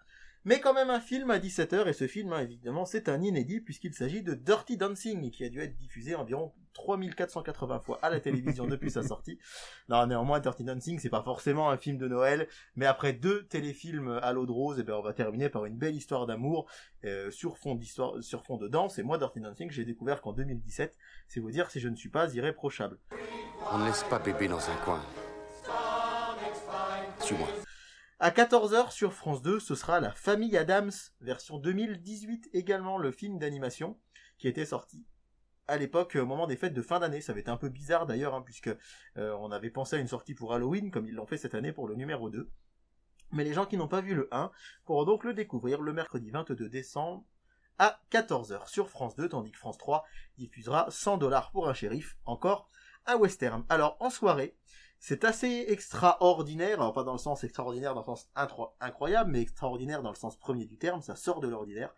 [0.49, 3.59] Mais quand même un film à 17h, et ce film, hein, évidemment, c'est un inédit
[3.59, 8.19] puisqu'il s'agit de Dirty Dancing, qui a dû être diffusé environ 3480 fois à la
[8.19, 9.37] télévision depuis sa sortie.
[9.89, 14.19] Non, néanmoins, Dirty Dancing, c'est pas forcément un film de Noël, mais après deux téléfilms
[14.23, 16.65] à l'eau de rose, et ben, on va terminer par une belle histoire d'amour,
[17.05, 20.33] euh, sur fond d'histoire, sur fond de danse, et moi, Dirty Dancing, j'ai découvert qu'en
[20.33, 20.97] 2017,
[21.27, 22.97] c'est vous dire si je ne suis pas irréprochable.
[23.71, 25.05] On ne laisse pas bébé dans un coin.
[27.19, 27.47] Suis-moi.
[28.21, 30.91] À 14h sur France 2, ce sera La Famille Adams,
[31.21, 33.97] version 2018 également, le film d'animation,
[34.37, 35.07] qui était sorti
[35.67, 37.21] à l'époque au moment des fêtes de fin d'année.
[37.21, 38.75] Ça avait été un peu bizarre d'ailleurs, hein, puisque
[39.15, 41.71] euh, on avait pensé à une sortie pour Halloween, comme ils l'ont fait cette année
[41.71, 42.51] pour le numéro 2.
[43.31, 44.51] Mais les gens qui n'ont pas vu le 1
[44.83, 47.23] pourront donc le découvrir le mercredi 22 décembre
[47.77, 50.03] à 14h sur France 2, tandis que France 3
[50.37, 52.67] diffusera 100 dollars pour un shérif, encore
[53.05, 53.63] un western.
[53.69, 54.57] Alors en soirée,
[54.99, 58.29] c'est assez extraordinaire, alors pas dans le sens extraordinaire dans le sens
[58.79, 61.93] incroyable, mais extraordinaire dans le sens premier du terme, ça sort de l'ordinaire,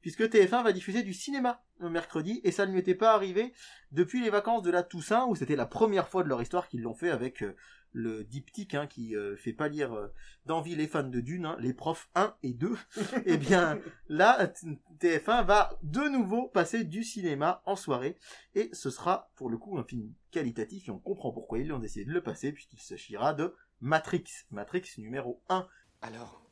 [0.00, 3.52] puisque TF1 va diffuser du cinéma le mercredi, et ça ne lui était pas arrivé
[3.92, 6.82] depuis les vacances de la Toussaint, où c'était la première fois de leur histoire qu'ils
[6.82, 7.54] l'ont fait avec euh,
[7.92, 10.12] le diptyque hein, qui euh, fait pas lire euh,
[10.46, 12.76] d'envie les fans de Dune, hein, les profs 1 et 2.
[13.26, 14.52] Eh bien là,
[15.00, 18.18] TF1 va de nouveau passer du cinéma en soirée,
[18.54, 21.78] et ce sera pour le coup un film qualitatif, et on comprend pourquoi ils ont
[21.78, 25.66] décidé de le passer, puisqu'il s'agira de Matrix, Matrix numéro 1.
[26.02, 26.48] Alors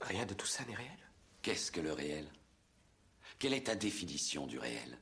[0.00, 1.10] Rien de tout ça n'est réel?
[1.42, 2.26] Qu'est-ce que le réel?
[3.38, 4.98] Quelle est ta définition du réel?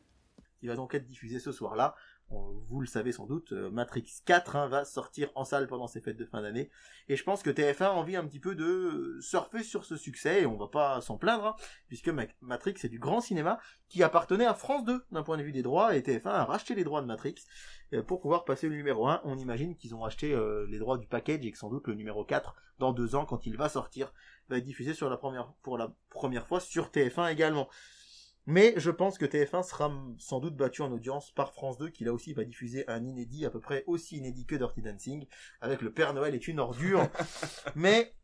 [0.62, 1.94] Il va donc être diffusé ce soir-là.
[2.30, 6.02] Vous le savez sans doute, euh, Matrix 4 hein, va sortir en salle pendant ces
[6.02, 6.68] fêtes de fin d'année.
[7.08, 10.42] Et je pense que TF1 a envie un petit peu de surfer sur ce succès,
[10.42, 11.56] et on va pas s'en plaindre, hein,
[11.88, 13.58] puisque Ma- Matrix est du grand cinéma
[13.88, 16.74] qui appartenait à France 2 d'un point de vue des droits, et TF1 a racheté
[16.74, 17.36] les droits de Matrix
[17.94, 19.22] euh, pour pouvoir passer le numéro 1.
[19.24, 21.94] On imagine qu'ils ont acheté euh, les droits du package et que sans doute le
[21.94, 24.12] numéro 4, dans deux ans, quand il va sortir,
[24.50, 24.92] va être diffusé
[25.62, 27.68] pour la première fois sur TF1 également.
[28.50, 32.04] Mais je pense que TF1 sera sans doute battu en audience par France 2, qui
[32.04, 35.26] là aussi va diffuser un inédit à peu près aussi inédit que Dirty Dancing,
[35.60, 37.06] avec le Père Noël est une ordure.
[37.74, 38.14] Mais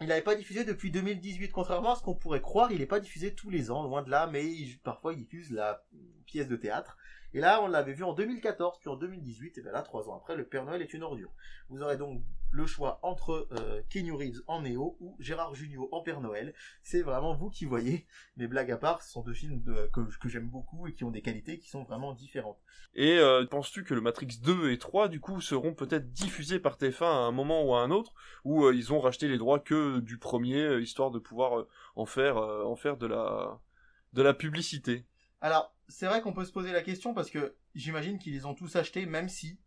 [0.00, 3.00] il n'avait pas diffusé depuis 2018, contrairement à ce qu'on pourrait croire, il n'est pas
[3.00, 5.84] diffusé tous les ans, loin de là, mais il- parfois il diffuse la
[6.26, 6.96] pièce de théâtre.
[7.36, 10.16] Et là, on l'avait vu en 2014, puis en 2018, et bien là, trois ans
[10.16, 11.28] après, le Père Noël est une ordure.
[11.68, 16.00] Vous aurez donc le choix entre euh, Keanu Reeves en Néo ou Gérard Jugnot en
[16.00, 16.54] Père Noël.
[16.82, 18.06] C'est vraiment vous qui voyez.
[18.38, 19.62] Mais blague à part, ce sont deux films
[19.92, 22.56] que, j'aime beaucoup et qui ont des qualités qui sont vraiment différentes.
[22.94, 26.78] Et euh, penses-tu que le Matrix 2 et 3 du coup seront peut-être diffusés par
[26.78, 28.14] TF1 à un moment ou à un autre?
[28.44, 31.66] Ou euh, ils ont racheté les droits que du premier histoire de pouvoir
[31.96, 35.04] en faire de la publicité?
[35.46, 38.54] Alors, c'est vrai qu'on peut se poser la question parce que j'imagine qu'ils les ont
[38.54, 39.60] tous achetés, même si,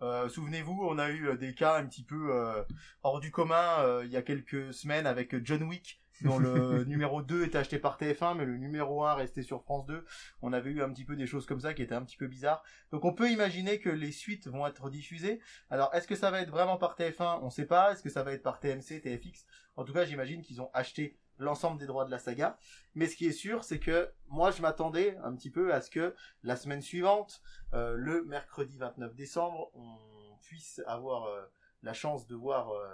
[0.00, 2.62] euh, souvenez-vous, on a eu euh, des cas un petit peu euh,
[3.02, 7.20] hors du commun euh, il y a quelques semaines avec John Wick, dont le numéro
[7.20, 10.04] 2 était acheté par TF1, mais le numéro 1 restait sur France 2.
[10.40, 12.28] On avait eu un petit peu des choses comme ça qui étaient un petit peu
[12.28, 12.62] bizarres.
[12.92, 15.40] Donc on peut imaginer que les suites vont être diffusées.
[15.68, 17.90] Alors, est-ce que ça va être vraiment par TF1 On sait pas.
[17.90, 21.18] Est-ce que ça va être par TMC, TFX En tout cas, j'imagine qu'ils ont acheté
[21.38, 22.58] l'ensemble des droits de la saga.
[22.94, 25.90] Mais ce qui est sûr, c'est que moi, je m'attendais un petit peu à ce
[25.90, 31.42] que la semaine suivante, euh, le mercredi 29 décembre, on puisse avoir euh,
[31.82, 32.86] la chance de voir euh,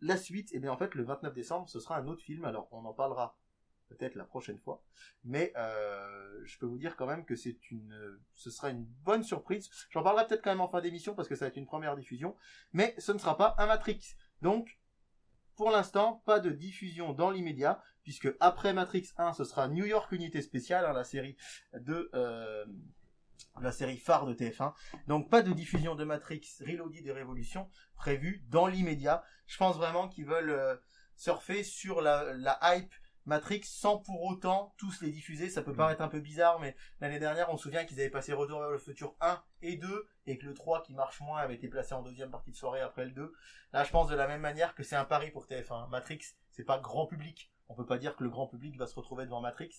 [0.00, 0.52] la suite.
[0.54, 2.44] Et bien en fait, le 29 décembre, ce sera un autre film.
[2.44, 3.36] Alors, on en parlera
[3.88, 4.82] peut-être la prochaine fois.
[5.24, 5.52] Mais
[6.44, 9.68] je peux vous dire quand même que c'est une, ce sera une bonne surprise.
[9.90, 11.94] J'en parlerai peut-être quand même en fin d'émission parce que ça va être une première
[11.94, 12.34] diffusion.
[12.72, 14.14] Mais ce ne sera pas un Matrix.
[14.40, 14.78] Donc,
[15.56, 20.12] pour l'instant, pas de diffusion dans l'immédiat, puisque après Matrix 1, ce sera New York
[20.12, 21.36] Unité Spéciale, hein, la série
[21.72, 22.64] de euh,
[23.60, 24.72] la série phare de TF1.
[25.06, 29.22] Donc pas de diffusion de Matrix Reloaded et Révolution prévue dans l'immédiat.
[29.46, 30.76] Je pense vraiment qu'ils veulent euh,
[31.16, 32.92] surfer sur la, la hype
[33.26, 35.48] Matrix sans pour autant tous les diffuser.
[35.48, 35.76] Ça peut Mm.
[35.76, 38.70] paraître un peu bizarre, mais l'année dernière, on se souvient qu'ils avaient passé Retour vers
[38.70, 41.94] le futur 1 et 2, et que le 3 qui marche moins avait été placé
[41.94, 43.32] en deuxième partie de soirée après le 2.
[43.72, 45.88] Là, je pense de la même manière que c'est un pari pour TF1.
[45.88, 46.20] Matrix,
[46.50, 47.50] c'est pas grand public.
[47.68, 49.70] On peut pas dire que le grand public va se retrouver devant Matrix.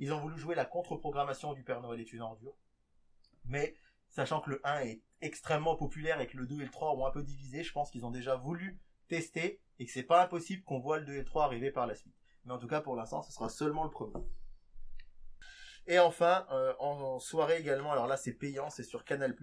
[0.00, 2.56] Ils ont voulu jouer la contre-programmation du Père Noël est une ordure.
[3.44, 3.74] Mais,
[4.08, 7.06] sachant que le 1 est extrêmement populaire et que le 2 et le 3 ont
[7.06, 10.62] un peu divisé, je pense qu'ils ont déjà voulu tester et que c'est pas impossible
[10.64, 12.14] qu'on voit le 2 et le 3 arriver par la suite.
[12.44, 14.24] Mais en tout cas, pour l'instant, ce sera seulement le premier.
[15.86, 19.36] Et enfin, euh, en soirée également, alors là c'est payant, c'est sur Canal+.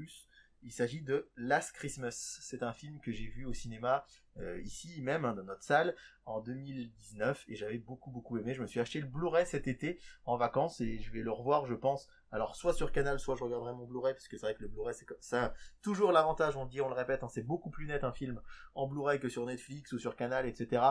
[0.64, 2.38] Il s'agit de Last Christmas.
[2.42, 4.06] C'est un film que j'ai vu au cinéma,
[4.38, 5.96] euh, ici même, hein, dans notre salle,
[6.26, 8.54] en 2019, et j'avais beaucoup beaucoup aimé.
[8.54, 11.66] Je me suis acheté le Blu-ray cet été, en vacances, et je vais le revoir,
[11.66, 14.56] je pense, alors soit sur Canal, soit je regarderai mon Blu-ray, parce que c'est vrai
[14.56, 15.54] que le Blu-ray c'est ça.
[15.82, 18.40] Toujours l'avantage, on le dit, on le répète, hein, c'est beaucoup plus net un film
[18.76, 20.84] en Blu-ray que sur Netflix ou sur Canal, etc.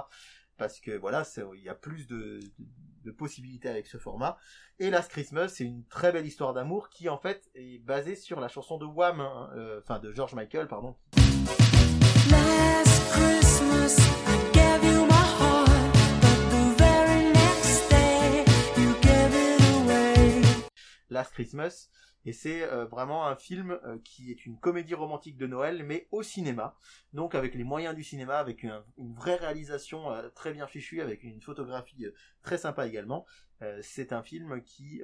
[0.60, 1.24] Parce que voilà,
[1.56, 2.40] il y a plus de, de,
[3.06, 4.36] de possibilités avec ce format.
[4.78, 8.40] Et Last Christmas, c'est une très belle histoire d'amour qui en fait est basée sur
[8.40, 10.96] la chanson de Wham, hein, euh, enfin de George Michael, pardon.
[12.30, 13.96] Last Christmas,
[14.26, 15.70] I gave you my heart,
[16.20, 18.44] but the very next day,
[18.76, 20.42] you gave it away.
[21.08, 21.88] Last Christmas.
[22.26, 26.06] Et c'est euh, vraiment un film euh, qui est une comédie romantique de Noël, mais
[26.10, 26.76] au cinéma.
[27.12, 31.00] Donc avec les moyens du cinéma, avec un- une vraie réalisation euh, très bien fichue,
[31.00, 32.06] avec une photographie
[32.42, 33.26] très sympa également.
[33.82, 35.02] C'est un film qui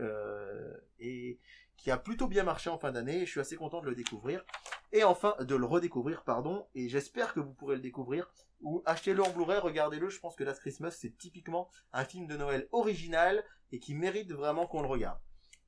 [0.99, 1.39] est
[1.77, 3.27] qui a plutôt bien marché en fin d'année.
[3.27, 4.45] Je suis assez content de le découvrir.
[4.93, 6.67] Et enfin, de le redécouvrir, pardon.
[6.75, 8.31] Et j'espère que vous pourrez le découvrir.
[8.63, 10.09] Ou achetez-le en Blu-ray, regardez-le.
[10.09, 14.33] Je pense que Last Christmas, c'est typiquement un film de Noël original et qui mérite
[14.33, 15.19] vraiment qu'on le regarde.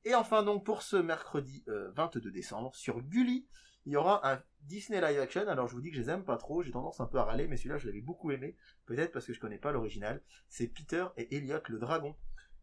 [0.05, 3.47] Et enfin donc pour ce mercredi euh, 22 décembre sur Gulli,
[3.85, 5.47] il y aura un Disney live action.
[5.47, 7.23] Alors je vous dis que je les aime pas trop, j'ai tendance un peu à
[7.23, 10.21] râler, mais celui-là je l'avais beaucoup aimé, peut-être parce que je connais pas l'original.
[10.47, 12.15] C'est Peter et Elliot le dragon,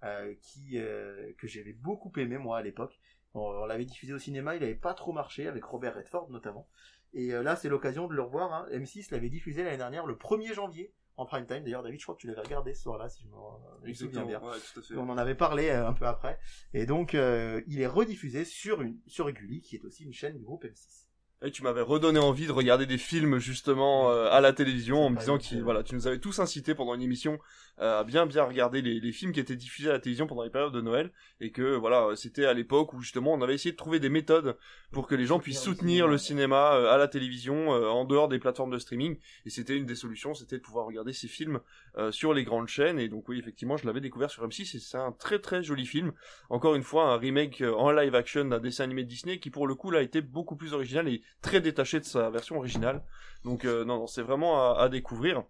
[0.05, 2.99] euh, qui euh, que j'avais beaucoup aimé moi à l'époque.
[3.35, 6.69] On, l'avait diffusé au cinéma, il avait pas trop marché avec Robert Redford notamment.
[7.13, 8.53] Et euh, là c'est l'occasion de le revoir.
[8.53, 8.67] Hein.
[8.73, 11.63] M6 l'avait diffusé l'année dernière le 1er janvier en prime time.
[11.63, 14.41] D'ailleurs David, je crois que tu l'avais regardé ce soir-là si je me, souviens bien.
[14.41, 14.97] ouais, tout à fait.
[14.97, 16.39] On en avait parlé euh, un peu après.
[16.75, 20.37] Et donc, euh, il est rediffusé sur une sur Gulli, qui est aussi une chaîne
[20.37, 21.06] du groupe M6.
[21.45, 25.11] Et tu m'avais redonné envie de regarder des films justement euh, à la télévision en
[25.11, 27.39] me disant que voilà, tu nous avais tous incités pendant une émission
[27.79, 30.45] euh, à bien bien regarder les, les films qui étaient diffusés à la télévision pendant
[30.45, 31.13] les périodes de Noël.
[31.43, 34.57] Et que voilà, c'était à l'époque où justement on avait essayé de trouver des méthodes
[34.93, 38.29] pour que les gens puissent soutenir le cinéma euh, à la télévision euh, en dehors
[38.29, 39.19] des plateformes de streaming.
[39.45, 41.61] Et c'était une des solutions, c'était de pouvoir regarder ces films
[41.99, 42.99] euh, sur les grandes chaînes.
[42.99, 45.87] Et donc oui, effectivement, je l'avais découvert sur M6 et c'est un très très joli
[45.87, 46.13] film.
[46.51, 49.51] Encore une fois, un remake euh, en live action d'un dessin animé de Disney qui
[49.51, 53.03] pour le coup là était beaucoup plus original et très détaché de sa version originale.
[53.45, 55.45] Donc euh, non, c'est vraiment à, découvrir.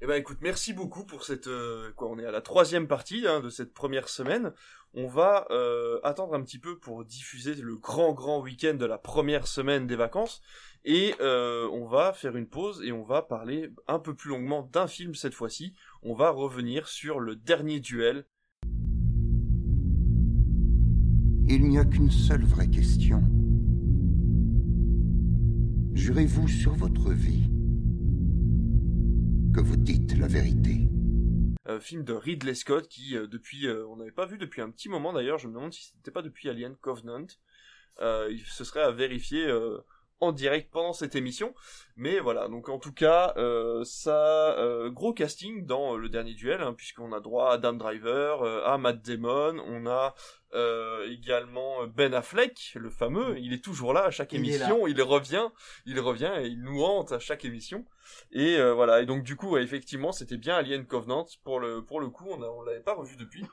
[0.00, 3.26] Eh ben écoute, merci beaucoup pour cette euh, quoi, on est à la troisième partie
[3.26, 4.52] hein, de cette première semaine.
[4.92, 8.98] On va euh, attendre un petit peu pour diffuser le grand grand week-end de la
[8.98, 10.42] première semaine des vacances
[10.84, 14.86] et on va faire une pause et on va parler un peu plus longuement d'un
[14.86, 15.74] film cette fois-ci.
[16.02, 18.26] On va revenir sur le dernier duel.
[21.48, 23.22] Il n'y a qu'une seule vraie question.
[25.94, 27.48] Jurez-vous sur votre vie
[29.54, 30.88] que vous dites la vérité.
[31.68, 34.70] Euh, film de Ridley Scott qui euh, depuis euh, on n'avait pas vu depuis un
[34.70, 37.26] petit moment d'ailleurs je me demande si c'était pas depuis Alien Covenant.
[37.98, 39.46] Ce serait à vérifier
[40.20, 41.54] en direct pendant cette émission.
[41.96, 46.34] Mais voilà donc en tout cas euh, ça euh, gros casting dans euh, le dernier
[46.34, 50.14] duel hein, puisqu'on a droit à Dan Driver euh, à Matt Damon on a
[51.10, 53.36] également Ben Affleck le fameux.
[53.38, 54.86] Il est toujours là à chaque Il émission.
[54.86, 55.48] il revient
[55.84, 57.84] il revient et il nous hante à chaque émission.
[58.30, 61.26] Et voilà, et donc du coup, ouais, effectivement, c'était bien Alien Covenant.
[61.42, 63.44] Pour le, pour le coup, on, a- on l'avait pas revu depuis.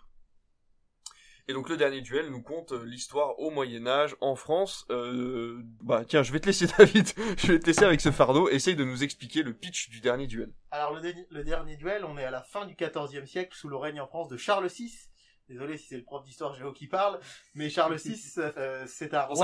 [1.48, 4.86] Et donc le dernier duel nous conte euh, l'histoire au Moyen Âge en France.
[4.90, 8.50] Euh, bah tiens, je vais te laisser David, je vais te laisser avec ce fardeau.
[8.50, 10.52] Essaye de nous expliquer le pitch du dernier duel.
[10.72, 13.76] Alors, le, le dernier duel, on est à la fin du XIVe siècle, sous le
[13.76, 15.11] règne en France de Charles VI.
[15.52, 17.20] Désolé si c'est le prof d'histoire géo qui parle,
[17.56, 19.36] mais Charles VI, euh, c'est un roi.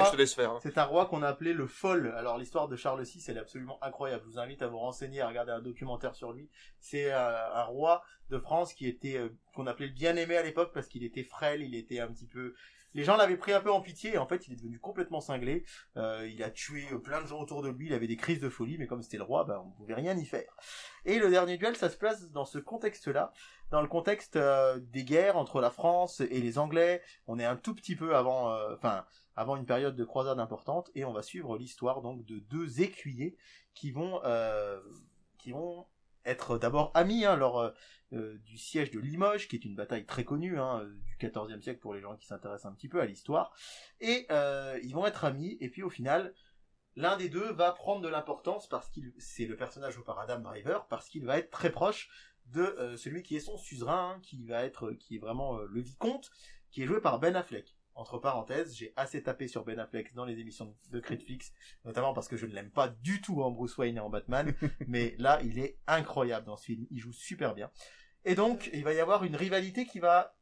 [0.55, 0.59] hein.
[0.63, 2.13] C'est un roi qu'on a appelé le Fol.
[2.15, 4.23] Alors l'histoire de Charles VI, elle est absolument incroyable.
[4.25, 6.49] Je vous invite à vous renseigner, à regarder un documentaire sur lui.
[6.79, 10.71] C'est euh, un roi de France qui était euh, qu'on appelait le bien-aimé à l'époque
[10.73, 12.53] parce qu'il était frêle, il était un petit peu.
[12.97, 15.21] Les gens l'avaient pris un peu en pitié et en fait il est devenu complètement
[15.21, 15.63] cinglé.
[15.97, 18.39] Euh, il a tué euh, plein de gens autour de lui, il avait des crises
[18.39, 20.51] de folie, mais comme c'était le roi, ben, on pouvait rien y faire.
[21.05, 23.33] Et le dernier duel, ça se place dans ce contexte-là,
[23.69, 27.03] dans le contexte euh, des guerres entre la France et les Anglais.
[27.27, 31.05] On est un tout petit peu avant, enfin, avant une période de croisade importante, et
[31.05, 33.37] on va suivre l'histoire donc de deux écuyers
[33.75, 34.19] qui vont
[36.27, 37.71] être d'abord amis hein, lors euh,
[38.13, 41.61] euh, du siège de Limoges, qui est une bataille très connue hein, euh, du XIVe
[41.61, 43.55] siècle pour les gens qui s'intéressent un petit peu à l'histoire.
[43.99, 44.27] Et
[44.83, 46.33] ils vont être amis, et puis au final,
[46.95, 50.39] l'un des deux va prendre de l'importance parce qu'il c'est le personnage joué par Adam
[50.39, 52.09] Driver, parce qu'il va être très proche
[52.47, 56.31] de celui qui est son suzerain, hein, qui va être, qui est vraiment le vicomte,
[56.71, 57.76] qui est joué par Ben Affleck.
[57.97, 61.51] Entre parenthèses, j'ai assez tapé sur Ben Affleck dans les émissions de Critflix,
[61.83, 64.53] notamment parce que je ne l'aime pas du tout en Bruce Wayne et en Batman,
[64.87, 67.71] mais là, il est incroyable dans ce film, il joue super bien.
[68.23, 70.37] Et donc, il va y avoir une rivalité qui va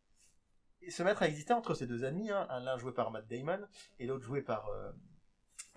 [0.90, 3.66] se mettre à exister entre ces deux amis, hein, l'un joué par Matt Damon
[4.00, 4.92] et l'autre joué par euh,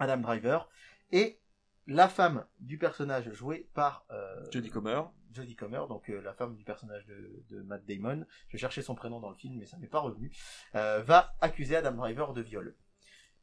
[0.00, 0.68] Adam Driver,
[1.12, 1.40] et
[1.88, 5.00] la femme du personnage joué par euh, Jodie Comer.
[5.32, 8.94] Jodie Comer, donc euh, la femme du personnage de, de Matt Damon, je cherchais son
[8.94, 10.30] prénom dans le film mais ça m'est pas revenu,
[10.74, 12.76] euh, va accuser Adam Driver de viol.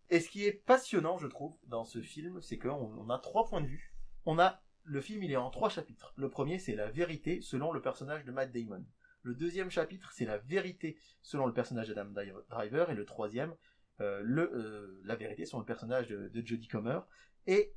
[0.09, 3.45] Et ce qui est passionnant, je trouve, dans ce film, c'est qu'on on a trois
[3.45, 3.95] points de vue.
[4.25, 6.13] On a le film, il est en trois chapitres.
[6.15, 8.85] Le premier, c'est la vérité selon le personnage de Matt Damon.
[9.23, 12.11] Le deuxième chapitre, c'est la vérité selon le personnage d'Adam
[12.49, 13.55] Driver, et le troisième,
[14.01, 16.99] euh, le, euh, la vérité selon le personnage de, de Jodie Comer.
[17.47, 17.73] Et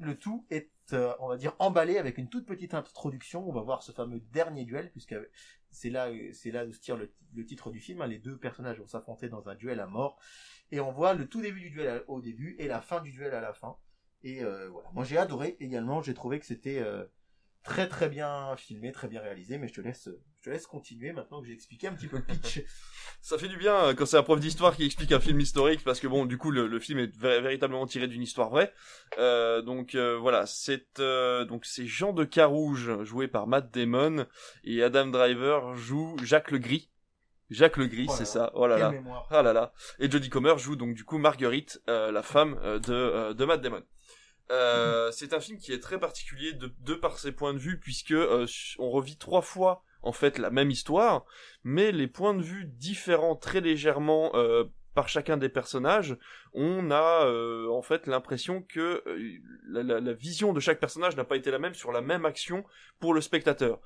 [0.00, 3.48] le tout est, euh, on va dire, emballé avec une toute petite introduction.
[3.48, 5.14] On va voir ce fameux dernier duel, puisque
[5.70, 7.12] c'est là, c'est là où se tire le,
[7.46, 8.00] titre du film.
[8.00, 8.06] hein.
[8.06, 10.18] Les deux personnages vont s'affronter dans un duel à mort,
[10.72, 13.34] et on voit le tout début du duel au début et la fin du duel
[13.34, 13.76] à la fin.
[14.22, 14.90] Et euh, voilà.
[14.92, 16.02] Moi, j'ai adoré également.
[16.02, 17.04] J'ai trouvé que c'était euh,
[17.64, 19.58] très très bien filmé, très bien réalisé.
[19.58, 20.08] Mais je te laisse,
[20.40, 22.62] je te laisse continuer maintenant que j'ai expliqué un petit peu le pitch.
[23.22, 25.84] Ça fait du bien euh, quand c'est un prof d'histoire qui explique un film historique
[25.84, 28.72] parce que bon, du coup, le, le film est vé- véritablement tiré d'une histoire vraie.
[29.18, 34.26] Euh, donc euh, voilà, c'est euh, donc c'est Jean de Carouge joué par Matt Damon
[34.64, 36.90] et Adam Driver joue Jacques le Gris.
[37.50, 38.52] Jacques le Gris, Oh c'est ça.
[38.54, 38.90] Oh là là.
[39.30, 39.72] Ah là là.
[39.98, 42.54] Et Jodie Comer joue donc du coup Marguerite, la femme
[42.86, 43.82] de de Matt Damon.
[44.50, 47.78] Euh, c'est un film qui est très particulier de, de par ses points de vue
[47.78, 48.46] puisque euh,
[48.78, 51.24] on revit trois fois en fait la même histoire,
[51.62, 56.16] mais les points de vue différents très légèrement euh, par chacun des personnages,
[56.52, 57.24] on a
[57.70, 59.04] en fait l'impression que
[59.68, 62.64] la, vision de chaque personnage n'a pas été la même sur la même action
[62.98, 63.80] pour le spectateur.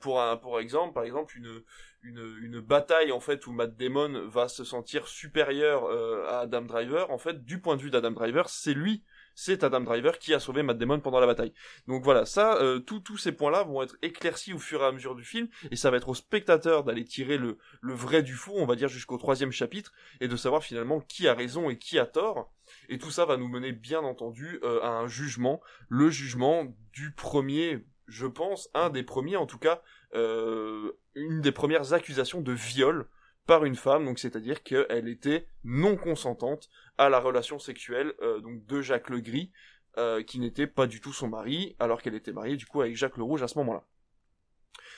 [0.00, 1.62] Pour un pour exemple, par exemple une
[2.02, 5.86] une, une bataille en fait où Matt Damon va se sentir supérieur
[6.28, 9.04] à Adam Driver, en fait du point de vue d'Adam Driver, c'est lui
[9.36, 11.52] c'est Adam Driver qui a sauvé Matt Damon pendant la bataille.
[11.86, 15.14] Donc voilà, ça, euh, tous ces points-là vont être éclaircis au fur et à mesure
[15.14, 18.54] du film, et ça va être au spectateur d'aller tirer le, le vrai du faux,
[18.56, 21.98] on va dire jusqu'au troisième chapitre, et de savoir finalement qui a raison et qui
[21.98, 22.50] a tort.
[22.88, 27.12] Et tout ça va nous mener bien entendu euh, à un jugement, le jugement du
[27.12, 29.82] premier, je pense, un des premiers en tout cas,
[30.14, 33.06] euh, une des premières accusations de viol
[33.46, 36.68] par une femme, donc c'est-à-dire qu'elle était non consentante
[36.98, 39.52] à la relation sexuelle euh, donc de Jacques le Gris,
[39.98, 42.96] euh, qui n'était pas du tout son mari, alors qu'elle était mariée du coup avec
[42.96, 43.84] Jacques le Rouge à ce moment-là.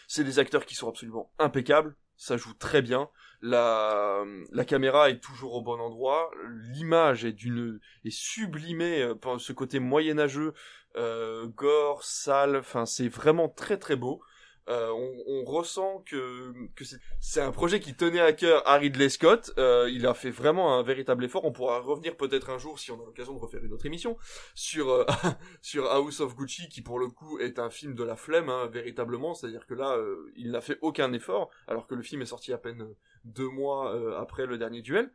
[0.06, 5.20] C'est des acteurs qui sont absolument impeccables, ça joue très bien, la, la caméra est
[5.20, 6.30] toujours au bon endroit,
[6.74, 10.54] l'image est d'une est sublimée euh, par ce côté moyenâgeux,
[10.96, 14.22] euh, gore, sale, enfin c'est vraiment très très beau.
[14.68, 16.84] Euh, on, on ressent que, que
[17.20, 19.52] c'est- un projet qui tenait à cœur à Ridley Scott.
[19.58, 21.44] Euh, il a fait vraiment un véritable effort.
[21.44, 24.16] On pourra revenir peut-être un jour si on a l'occasion de refaire une autre émission
[24.54, 25.04] sur euh,
[25.62, 28.66] sur House of Gucci, qui pour le coup est un film de la flemme hein,
[28.66, 29.34] véritablement.
[29.34, 32.52] C'est-à-dire que là, euh, il n'a fait aucun effort, alors que le film est sorti
[32.52, 32.86] à peine
[33.24, 35.12] deux mois euh, après le dernier duel.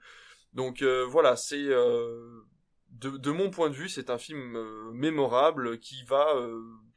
[0.54, 4.58] Donc voilà, c'est de, de mon point de vue, c'est un film
[4.92, 6.28] mémorable qui va,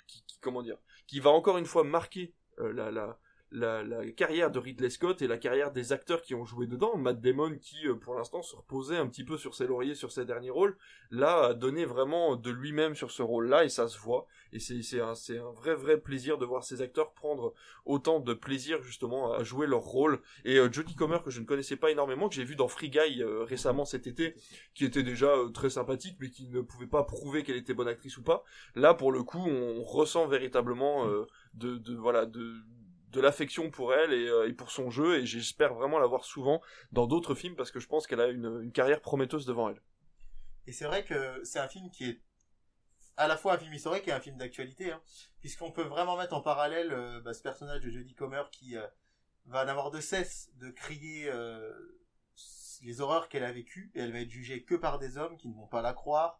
[0.06, 0.76] qui, qui- comment dire,
[1.06, 3.18] qui va encore une fois marquer la, la,
[3.52, 6.96] la, la carrière de Ridley Scott et la carrière des acteurs qui ont joué dedans.
[6.96, 10.10] Matt Damon, qui euh, pour l'instant se reposait un petit peu sur ses lauriers sur
[10.10, 10.76] ses derniers rôles,
[11.10, 14.26] là a donné vraiment de lui-même sur ce rôle-là et ça se voit.
[14.52, 17.54] Et c'est un, un vrai vrai plaisir de voir ces acteurs prendre
[17.84, 20.20] autant de plaisir justement à jouer leur rôle.
[20.44, 22.90] Et euh, Jodie Comer que je ne connaissais pas énormément, que j'ai vu dans Free
[22.90, 24.34] Guy euh, récemment cet été,
[24.74, 27.88] qui était déjà euh, très sympathique, mais qui ne pouvait pas prouver qu'elle était bonne
[27.88, 28.44] actrice ou pas.
[28.74, 31.26] Là, pour le coup, on ressent véritablement euh,
[31.56, 32.62] de, voilà de
[33.16, 36.24] de l'affection pour elle et, euh, et pour son jeu, et j'espère vraiment la voir
[36.24, 36.60] souvent
[36.92, 39.80] dans d'autres films parce que je pense qu'elle a une, carrière prometteuse devant elle.
[40.66, 42.22] Et c'est vrai que c'est un film qui est
[43.16, 45.00] à la fois un film historique et un film d'actualité, hein,
[45.40, 48.86] puisqu'on peut vraiment mettre en parallèle euh, bah, ce personnage de Jodie Comer qui euh,
[49.46, 51.30] va n'avoir de cesse de crier
[52.82, 55.48] les horreurs qu'elle a vécues, et elle va être jugée que par des hommes qui
[55.48, 56.38] ne vont pas la croire,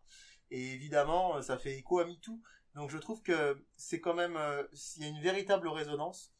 [0.50, 2.40] et évidemment, ça fait écho à MeToo,
[2.76, 4.62] donc je trouve que c'est quand même, euh,
[4.96, 6.32] il y a une véritable résonance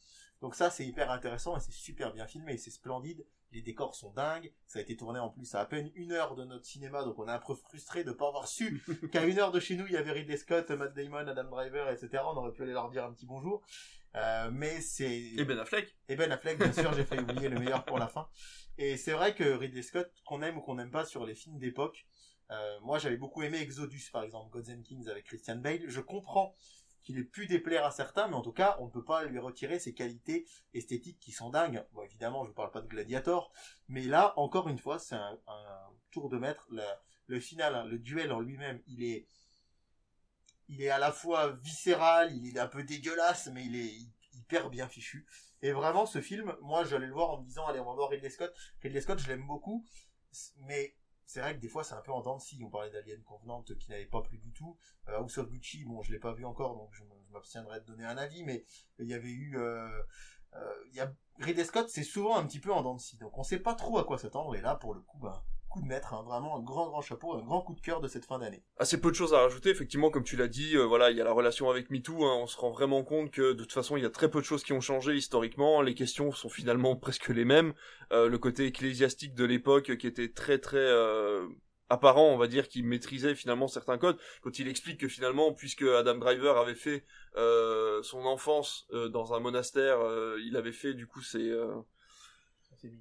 [0.43, 3.27] Donc ça, c'est hyper intéressant et c'est super bien filmé, c'est splendide.
[3.53, 4.53] Les décors sont dingues.
[4.67, 7.19] Ça a été tourné en plus à à peine une heure de notre cinéma, donc
[7.19, 9.87] on est un peu frustré de pas avoir su qu'à une heure de chez nous,
[9.87, 12.23] il y avait Ridley Scott, Matt Damon, Adam Driver, etc.
[12.27, 13.63] On aurait pu aller leur dire un petit bonjour.
[14.15, 15.19] Euh, mais c'est...
[15.19, 15.97] Et Ben Affleck.
[16.09, 18.29] Et Ben Affleck, bien sûr, j'ai failli oublier le meilleur pour la fin.
[18.79, 21.59] Et c'est vrai que Ridley Scott, qu'on aime ou qu'on n'aime pas sur les films
[21.59, 22.07] d'époque,
[22.51, 25.89] euh, moi j'avais beaucoup aimé Exodus par exemple, Gods and Kings avec Christian Bale.
[25.89, 26.55] Je comprends
[27.07, 29.39] qu'il ait pu déplaire à certains, mais en tout cas, on ne peut pas lui
[29.39, 30.45] retirer ses qualités
[30.75, 31.85] esthétiques qui sont dingues.
[31.93, 33.53] Bon, évidemment, je ne parle pas de Gladiator,
[33.89, 35.39] mais là, encore une fois, c'est un,
[36.11, 36.69] tour de maître.
[37.29, 39.29] Le final, hein, le duel en lui-même, il est,
[40.69, 43.95] il est à la fois viscéral, il est un peu dégueulasse, mais il est
[44.33, 45.27] hyper bien fichu.
[45.63, 48.11] Et vraiment, ce film, moi, j'allais le voir en me disant, allez, on va voir
[48.11, 48.53] Ridley Scott.
[48.83, 49.87] Ridley Scott, je l'aime beaucoup,
[50.63, 50.97] mais
[51.27, 52.63] c'est vrai que des fois, c'est un peu en dents de scie.
[52.65, 54.79] On parlait d'Alien Convenant qui n'avait pas plu du tout.
[55.09, 58.17] Euh, House Gucci, bon, je l'ai pas vu encore, donc je m'abstiendrai de donner un
[58.17, 58.65] avis, mais
[59.01, 59.89] il y avait eu, euh,
[60.55, 63.19] euh, il y a, Ridley Scott, c'est souvent un petit peu en dents de scie.
[63.19, 65.43] Donc on sait pas trop à quoi s'attendre, et là, pour le coup, ben,
[65.81, 68.39] de hein, vraiment un grand, grand chapeau, un grand coup de cœur de cette fin
[68.39, 68.63] d'année.
[68.79, 71.21] Assez peu de choses à rajouter, effectivement, comme tu l'as dit, euh, voilà, il y
[71.21, 73.97] a la relation avec MeToo, hein, on se rend vraiment compte que de toute façon,
[73.97, 76.97] il y a très peu de choses qui ont changé historiquement, les questions sont finalement
[77.07, 77.75] presque les mêmes,
[78.13, 81.45] Euh, le côté ecclésiastique de l'époque euh, qui était très très euh,
[81.89, 85.83] apparent, on va dire, qui maîtrisait finalement certains codes, quand il explique que finalement, puisque
[85.83, 87.05] Adam Driver avait fait
[87.37, 91.53] euh, son enfance euh, dans un monastère, euh, il avait fait du coup ses...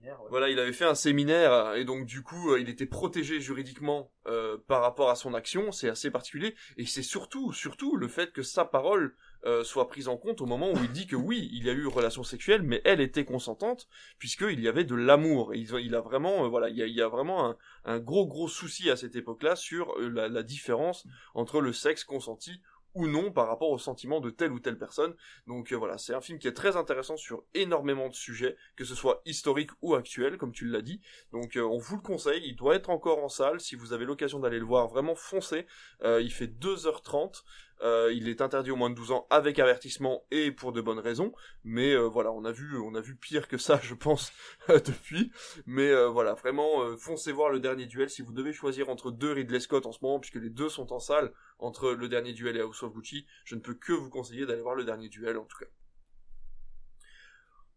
[0.06, 3.40] euh, voilà, il avait fait un séminaire et donc du coup, euh, il était protégé
[3.40, 5.72] juridiquement euh, par rapport à son action.
[5.72, 9.16] C'est assez particulier et c'est surtout, surtout le fait que sa parole
[9.46, 11.74] euh, soit prise en compte au moment où il dit que oui, il y a
[11.74, 15.54] eu relation sexuelle, mais elle était consentante puisqu'il y avait de l'amour.
[15.54, 17.56] Il, a vraiment, euh, voilà, il y a, vraiment
[17.86, 21.06] un, gros gros souci à cette époque-là sur euh, la différence
[21.36, 22.60] entre le sexe consenti
[22.96, 25.16] ou non par rapport aux sentiments de telle ou telle personne.
[25.48, 28.86] Donc euh, voilà, c'est un film qui est très intéressant sur énormément de sujets, que
[28.86, 31.02] ce soit historique ou actuel, comme tu l'as dit.
[31.32, 34.06] Donc euh, on vous le conseille, il doit être encore en salle, si vous avez
[34.06, 35.68] l'occasion d'aller le voir, vraiment foncez.
[36.04, 37.44] Euh, il fait 2h30,
[37.82, 41.00] euh, il est interdit aux moins de 12 ans avec avertissement et pour de bonnes
[41.00, 44.32] raisons, mais euh, voilà, on a vu on a vu pire que ça, je pense,
[44.68, 45.32] depuis.
[45.66, 49.12] Mais euh, voilà, vraiment, euh, foncez voir le dernier duel si vous devez choisir entre
[49.12, 52.34] deux Ridley Scott en ce moment, puisque les deux sont en salle, entre le dernier
[52.34, 55.10] duel et House of Gucci, je ne peux que vous conseiller d'aller voir le dernier
[55.10, 55.66] duel en tout cas.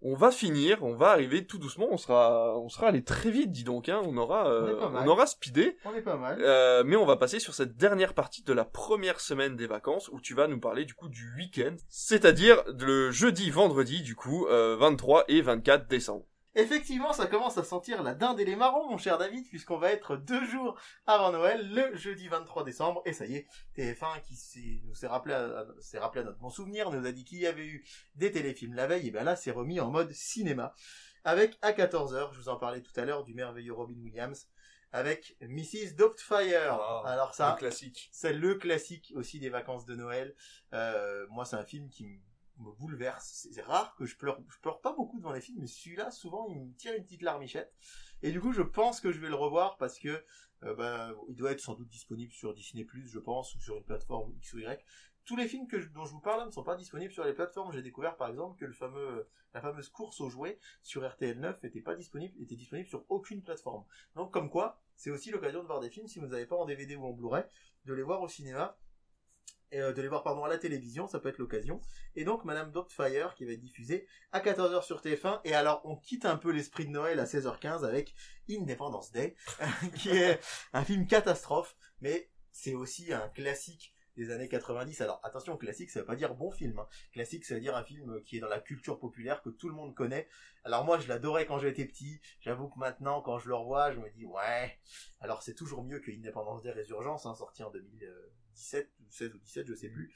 [0.01, 3.51] On va finir, on va arriver tout doucement, on sera, on sera allé très vite,
[3.51, 5.03] dis donc, hein, on aura, euh, On mal.
[5.05, 5.77] on aura speedé.
[5.85, 6.41] On est pas mal.
[6.41, 10.09] Euh, mais on va passer sur cette dernière partie de la première semaine des vacances
[10.11, 14.47] où tu vas nous parler du coup du week-end, c'est-à-dire le jeudi, vendredi du coup,
[14.47, 16.25] euh, 23 et 24 décembre.
[16.59, 19.93] Effectivement, ça commence à sentir la dinde et les marrons, mon cher David, puisqu'on va
[19.93, 23.47] être deux jours avant Noël, le jeudi 23 décembre, et ça y est,
[23.77, 27.07] TF1 qui s'est- nous s'est rappelé, à, à- s'est rappelé à notre bon souvenir, nous
[27.07, 27.85] a dit qu'il y avait eu
[28.17, 30.75] des téléfilms la veille, et bien là, c'est remis en mode cinéma,
[31.23, 34.49] avec à 14h, je vous en parlais tout à l'heure, du merveilleux Robin Williams,
[34.91, 35.95] avec Mrs.
[35.97, 36.73] Doubtfire.
[37.05, 37.51] Alors ça,
[38.11, 40.35] c'est le classique aussi des vacances de Noël.
[40.73, 42.19] Euh, moi, c'est un film qui me
[42.59, 43.49] me bouleverse.
[43.51, 46.47] C'est rare que je pleure, je pleure pas beaucoup devant les films, mais celui-là, souvent,
[46.49, 47.73] il me tire une petite larmichette.
[48.23, 50.25] Et du coup, je pense que je vais le revoir parce que
[50.65, 53.85] euh, ben, il doit être sans doute disponible sur Disney+, je pense, ou sur une
[53.85, 54.85] plateforme X ou Y.
[55.25, 57.71] Tous les films dont je vous parle ne sont pas disponibles sur les plateformes.
[57.73, 61.65] J'ai découvert par exemple que le fameux, la fameuse course aux jouets sur RTL 9
[61.65, 63.85] était pas disponible, était disponible sur aucune plateforme.
[64.15, 66.65] Donc comme quoi, c'est aussi l'occasion de voir des films si vous n'avez pas en
[66.65, 67.45] DVD ou en Blu-ray,
[67.85, 68.79] de les voir au cinéma
[69.75, 71.81] euh, de les voir pardon à la télévision, ça peut être l'occasion.
[72.17, 75.97] Et donc Madame Doubtfire qui va être diffusée à 14h sur TF1 et alors on
[75.97, 78.15] quitte un peu l'esprit de Noël à 16h15 avec
[78.51, 79.37] Independence Day
[79.97, 80.41] qui est
[80.73, 85.01] un film catastrophe mais c'est aussi un classique des années 90.
[85.01, 86.79] Alors attention, classique ça veut pas dire bon film.
[86.79, 86.89] hein.
[87.13, 89.75] Classique ça veut dire un film qui est dans la culture populaire que tout le
[89.75, 90.29] monde connaît.
[90.65, 92.21] Alors moi je l'adorais quand j'étais petit.
[92.41, 94.79] J'avoue que maintenant quand je le revois, je me dis ouais.
[95.21, 97.71] Alors c'est toujours mieux que Independence Day Résurgence hein, sorti en
[98.59, 100.15] 2017 ou 16 ou 17, je sais plus.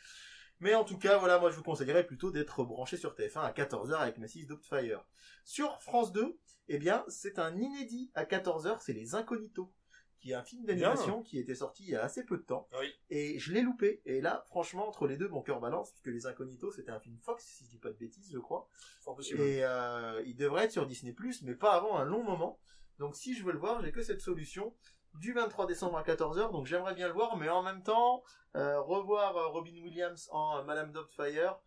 [0.61, 3.53] Mais en tout cas, voilà, moi je vous conseillerais plutôt d'être branché sur TF1 à
[3.53, 4.47] 14h avec Mrs.
[4.47, 5.05] Doubtfire.
[5.45, 6.39] Sur France 2,
[6.69, 9.73] eh bien, c'est un inédit à 14h, c'est Les Incognitos,
[10.21, 12.69] qui est un film d'animation qui était sorti il y a assez peu de temps.
[13.11, 14.03] Et je l'ai loupé.
[14.05, 17.19] Et là, franchement, entre les deux, mon cœur balance, puisque Les Incognitos, c'était un film
[17.19, 18.69] Fox, si je dis pas de bêtises, je crois.
[19.01, 19.41] Fort possible.
[19.41, 22.61] Et euh, il devrait être sur Disney+, mais pas avant un long moment.
[23.01, 24.73] Donc si je veux le voir, j'ai que cette solution
[25.15, 28.23] du 23 décembre à 14h, donc j'aimerais bien le voir, mais en même temps,
[28.57, 31.59] euh, revoir euh, Robin Williams en euh, Madame Doubtfire,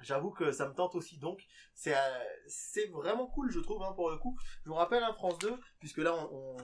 [0.00, 1.44] j'avoue que ça me tente aussi, donc
[1.74, 1.94] c'est
[2.46, 4.38] c'est vraiment cool, je trouve, hein, pour le coup.
[4.64, 6.56] Je vous rappelle, hein, France 2, puisque là on,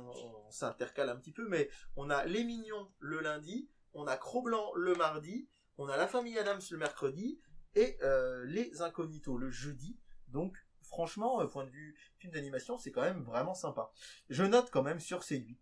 [0.51, 4.95] s'intercale un petit peu, mais on a Les Mignons le lundi, on a Cro-Blanc le
[4.95, 7.41] mardi, on a La Famille Adams le mercredi,
[7.75, 7.99] et
[8.47, 9.99] Les Incognitos le jeudi.
[10.29, 13.93] Donc, franchement, point de vue film d'animation, c'est quand même vraiment sympa.
[14.29, 15.57] Je note quand même sur C8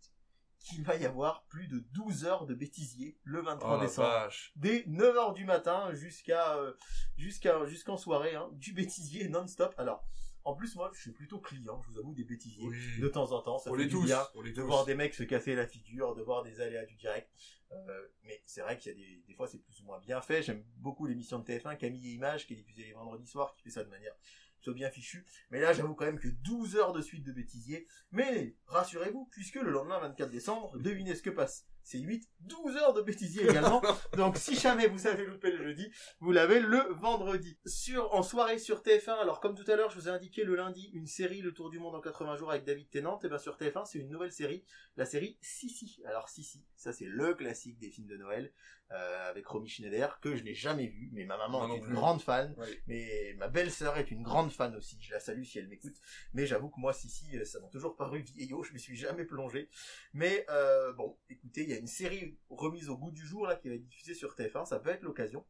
[0.60, 4.08] qu'il va y avoir plus de 12 heures de bêtisier le 23 Oh la décembre.
[4.08, 4.52] vache.
[4.56, 6.72] Dès 9h du matin jusqu'à euh,
[7.16, 9.74] jusqu'à jusqu'en soirée, hein, du bêtisier non-stop.
[9.78, 10.04] Alors,
[10.44, 12.66] en plus, moi, je suis plutôt client, je vous avoue, des bêtisiers.
[12.66, 13.00] Oui.
[13.00, 14.62] De temps en temps, ça On fait du tous, bien de tous.
[14.62, 17.30] voir des mecs se casser la figure, de voir des aléas du direct.
[17.70, 20.22] Euh, mais c'est vrai qu'il y a des, des fois, c'est plus ou moins bien
[20.22, 20.42] fait.
[20.42, 23.62] J'aime beaucoup l'émission de TF1, Camille et Images, qui est diffusée les vendredis soirs, qui
[23.62, 24.14] fait ça de manière
[24.58, 25.24] plutôt bien fichue.
[25.50, 27.86] Mais là, j'avoue quand même que 12 heures de suite de bêtisier.
[28.12, 31.66] Mais rassurez-vous, puisque le lendemain 24 décembre, devinez ce que passe.
[31.90, 33.80] C'est 8, 12 heures de bêtisier également.
[34.18, 37.58] Donc si jamais vous avez loupé le jeudi, vous l'avez le vendredi.
[37.64, 40.54] Sur, en soirée sur TF1, alors comme tout à l'heure, je vous ai indiqué le
[40.54, 43.38] lundi une série Le Tour du Monde en 80 jours avec David Tennant, et bien
[43.38, 44.66] sur TF1, c'est une nouvelle série,
[44.96, 46.02] la série Sissi.
[46.04, 48.52] Alors Sissi, ça c'est le classique des films de Noël,
[48.90, 51.82] euh, avec Romy Schneider, que je n'ai jamais vu, mais ma maman est non une
[51.84, 51.94] plus.
[51.94, 52.68] grande fan, Oui.
[52.86, 55.96] mais ma belle-sœur est une grande fan aussi, je la salue si elle m'écoute,
[56.34, 59.24] mais j'avoue que moi Sissi, euh, ça m'a toujours paru vieillot, je me suis jamais
[59.24, 59.70] plongé,
[60.12, 63.56] mais euh, bon, écoutez, il y a une série remise au goût du jour là
[63.56, 65.44] qui va être diffusée sur TF1, ça peut être l'occasion.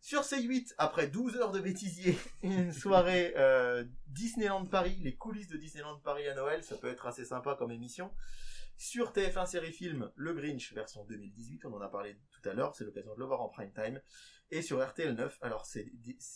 [0.00, 5.56] Sur C8, après 12 heures de bêtisier, une soirée euh, Disneyland Paris, les coulisses de
[5.56, 8.12] Disneyland Paris à Noël, ça peut être assez sympa comme émission.
[8.76, 12.76] Sur TF1 série film, Le Grinch version 2018, on en a parlé tout à l'heure,
[12.76, 14.00] c'est l'occasion de le voir en prime time.
[14.50, 15.90] Et sur RTL 9, alors c'est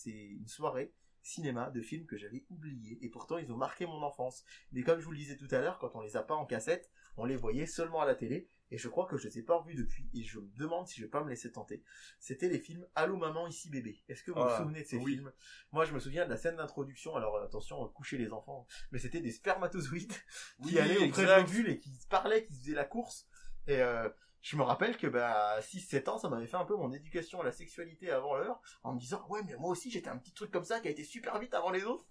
[0.05, 0.93] une soirée
[1.23, 4.45] cinéma de films que j'avais oubliés et pourtant ils ont marqué mon enfance.
[4.73, 6.45] Mais comme je vous le disais tout à l'heure, quand on les a pas en
[6.45, 9.43] cassette, on les voyait seulement à la télé et je crois que je les ai
[9.43, 11.85] pas revus depuis et je me demande si je vais pas me laisser tenter.
[12.19, 14.03] C'était les films Allô maman ici bébé.
[14.09, 15.13] Est-ce que vous Ah, vous souvenez de ces oui.
[15.13, 15.31] films?
[15.73, 19.21] Moi je me souviens de la scène d'introduction, alors attention, coucher les enfants, mais c'était
[19.21, 20.13] des spermatozoïdes
[20.63, 23.29] qui Oui, allaient auprès de l'ovule et qui se parlaient, qui se faisaient la course
[23.67, 24.09] et euh,
[24.43, 27.41] je me rappelle que bah, à 6-7 ans, ça m'avait fait un peu mon éducation
[27.41, 30.35] à la sexualité avant l'heure, en me disant ouais mais moi aussi j'étais un petit
[30.35, 32.05] truc comme ça qui a été super vite avant les autres.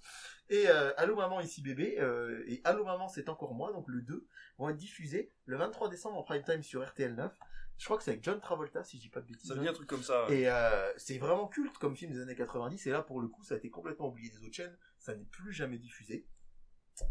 [0.50, 4.02] Et euh, Allô maman ici bébé euh, et Allô maman c'est encore moi donc le
[4.02, 4.26] 2
[4.58, 7.32] vont être diffusés le 23 décembre en prime time sur RTL 9.
[7.78, 9.50] Je crois que c'est avec John Travolta si je dis pas de bêtises.
[9.50, 10.28] Ça dit un truc comme ça.
[10.28, 10.42] ouais.
[10.42, 13.44] Et euh, c'est vraiment culte comme film des années 90 et là pour le coup
[13.44, 16.28] ça a été complètement oublié des autres chaînes, ça n'est plus jamais diffusé.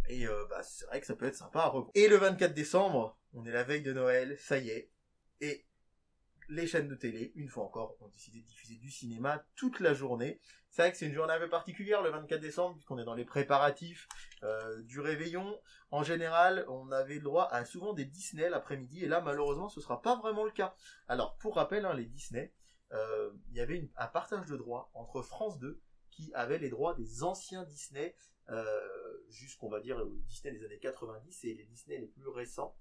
[0.09, 1.91] Et euh, bah, c'est vrai que ça peut être sympa à revoir.
[1.95, 4.91] Et le 24 décembre, on est la veille de Noël, ça y est.
[5.41, 5.67] Et
[6.51, 9.95] les chaînes de télé, une fois encore, ont décidé de diffuser du cinéma toute la
[9.95, 10.41] journée.
[10.71, 13.15] C'est vrai que c'est une journée un peu particulière le 24 décembre, puisqu'on est dans
[13.15, 14.09] les préparatifs
[14.43, 15.61] euh, du réveillon.
[15.91, 19.81] En général, on avait le droit à souvent des Disney l'après-midi, et là, malheureusement, ce
[19.81, 20.75] sera pas vraiment le cas.
[21.09, 22.53] Alors, pour rappel, hein, les Disney,
[22.93, 25.81] euh, il y avait un partage de droits entre France 2,
[26.11, 28.15] qui avait les droits des anciens Disney,
[28.49, 28.81] euh,
[29.29, 32.77] jusqu'on va dire au Disney des années 90, et les Disney les plus récents,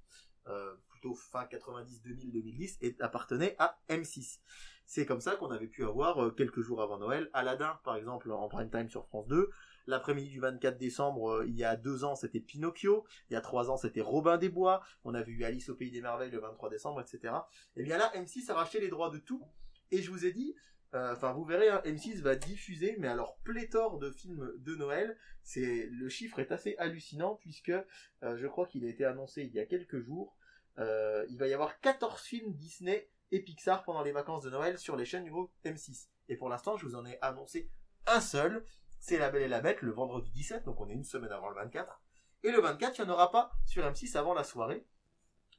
[0.48, 4.40] euh, plutôt fin 90, 2000, 2010, et appartenaient à M6.
[4.86, 8.32] C'est comme ça qu'on avait pu avoir euh, quelques jours avant Noël Aladdin, par exemple,
[8.32, 9.50] en prime time sur France 2.
[9.86, 13.06] L'après-midi du 24 décembre, euh, il y a deux ans, c'était Pinocchio.
[13.30, 14.82] Il y a trois ans, c'était Robin des Bois.
[15.04, 17.34] On avait eu Alice au Pays des Merveilles le 23 décembre, etc.
[17.76, 19.44] Et bien là, M6 a racheté les droits de tout.
[19.92, 20.56] Et je vous ai dit,
[20.96, 25.18] euh, enfin vous verrez, hein, M6 va diffuser, mais alors pléthore de films de Noël.
[25.44, 29.54] C'est le chiffre est assez hallucinant puisque euh, je crois qu'il a été annoncé il
[29.54, 30.36] y a quelques jours.
[30.80, 34.80] Euh, il va y avoir 14 films Disney et Pixar pendant les vacances de Noël
[34.80, 36.08] sur les chaînes du groupe M6.
[36.28, 37.70] Et pour l'instant, je vous en ai annoncé
[38.08, 38.66] un seul.
[39.00, 41.50] C'est La Belle et la Bête le vendredi 17, donc on est une semaine avant
[41.50, 42.02] le 24.
[42.44, 44.86] Et le 24, il n'y en aura pas sur M6 avant la soirée.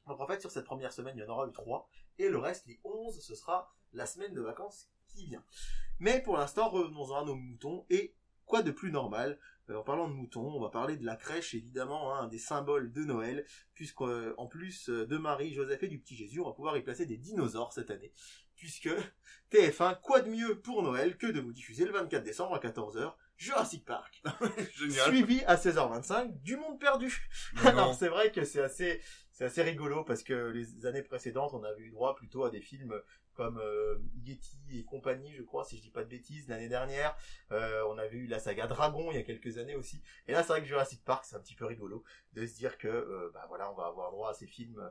[0.07, 1.89] Donc en fait, sur cette première semaine, il y en aura eu trois.
[2.17, 5.43] Et le reste, les 11, ce sera la semaine de vacances qui vient.
[5.99, 7.85] Mais pour l'instant, revenons-en à nos moutons.
[7.89, 8.15] Et
[8.45, 9.39] quoi de plus normal?
[9.69, 12.39] Euh, En parlant de moutons, on va parler de la crèche, évidemment, hein, un des
[12.39, 16.53] symboles de Noël, puisqu'en plus euh, de Marie, Joseph et du petit Jésus, on va
[16.53, 18.11] pouvoir y placer des dinosaures cette année.
[18.55, 18.89] Puisque
[19.51, 23.13] TF1, quoi de mieux pour Noël que de vous diffuser le 24 décembre à 14h
[23.37, 24.21] Jurassic Park.
[24.75, 25.09] Génial.
[25.09, 27.27] Suivi à 16h25 du Monde Perdu.
[27.55, 31.55] Mais Alors c'est vrai que c'est assez, c'est assez rigolo parce que les années précédentes,
[31.55, 32.93] on avait eu droit plutôt à des films
[33.35, 37.15] comme euh, Yeti et compagnie, je crois, si je dis pas de bêtises, l'année dernière.
[37.51, 40.01] Euh, on avait eu la saga Dragon il y a quelques années aussi.
[40.27, 42.03] Et là, c'est vrai que Jurassic Park, c'est un petit peu rigolo
[42.33, 44.81] de se dire que, euh, bah voilà, on va avoir droit à ces films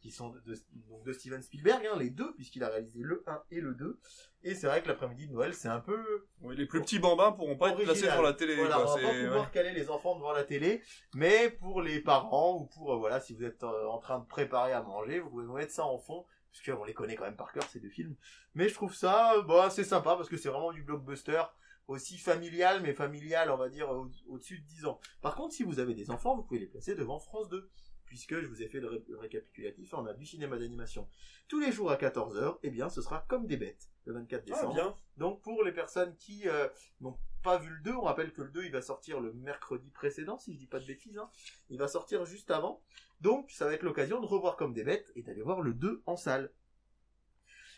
[0.00, 0.58] qui sont de, de-
[0.90, 3.98] donc de Steven Spielberg, hein, les deux, puisqu'il a réalisé le 1 et le 2.
[4.42, 7.32] Et c'est vrai que l'après-midi de Noël, c'est un peu Oui, les plus petits bambins
[7.32, 8.56] pourront pas être placés devant la télé.
[8.56, 9.50] Voilà, quoi, on va pas pouvoir ouais.
[9.50, 10.82] caler les enfants devant la télé,
[11.14, 14.72] mais pour les parents ou pour euh, voilà, si vous êtes en train de préparer
[14.74, 17.52] à manger, vous pouvez mettre ça en fond parce qu'on les connaît quand même par
[17.52, 18.14] cœur ces deux films.
[18.54, 21.42] Mais je trouve ça euh, bon, c'est sympa parce que c'est vraiment du blockbuster
[21.88, 25.00] aussi familial mais familial, on va dire au- au-dessus de 10 ans.
[25.20, 27.68] Par contre, si vous avez des enfants, vous pouvez les placer devant France 2
[28.06, 31.08] puisque je vous ai fait le, ré- le récapitulatif, on a du cinéma d'animation.
[31.48, 34.50] Tous les jours à 14h, eh bien, ce sera comme des bêtes, le 24 Ah,
[34.54, 34.74] décembre.
[34.74, 34.96] bien.
[35.16, 36.68] Donc, pour les personnes qui euh,
[37.00, 39.90] n'ont pas vu le 2, on rappelle que le 2 il va sortir le mercredi
[39.90, 41.30] précédent, si je dis pas de bêtises, hein.
[41.68, 42.82] il va sortir juste avant,
[43.20, 46.02] donc ça va être l'occasion de revoir comme des bêtes et d'aller voir le 2
[46.06, 46.50] en salle.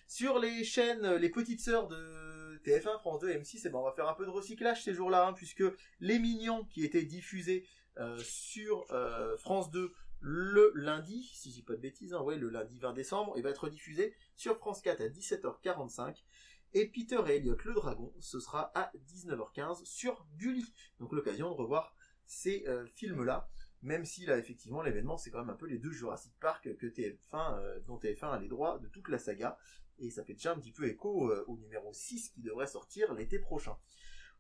[0.09, 3.83] Sur les chaînes, les petites sœurs de TF1, France 2 et M6, eh ben, on
[3.83, 5.65] va faire un peu de recyclage ces jours-là, hein, puisque
[5.99, 7.67] Les Mignons, qui étaient diffusés
[7.99, 12.37] euh, sur euh, France 2 le lundi, si je dis pas de bêtises, hein, ouais,
[12.37, 16.23] le lundi 20 décembre, il va être diffusé sur France 4 à 17h45.
[16.79, 20.75] Et Peter et Elliot le Dragon, ce sera à 19h15 sur Gulli.
[21.01, 21.97] Donc l'occasion de revoir
[22.27, 23.49] ces euh, films-là,
[23.81, 26.87] même si là effectivement l'événement c'est quand même un peu les deux Jurassic Park que
[26.87, 29.57] TF1, euh, dont TF1 a les droits de toute la saga.
[30.01, 33.15] Et ça fait déjà un petit peu écho euh, au numéro 6 qui devrait sortir
[33.15, 33.79] l'été prochain.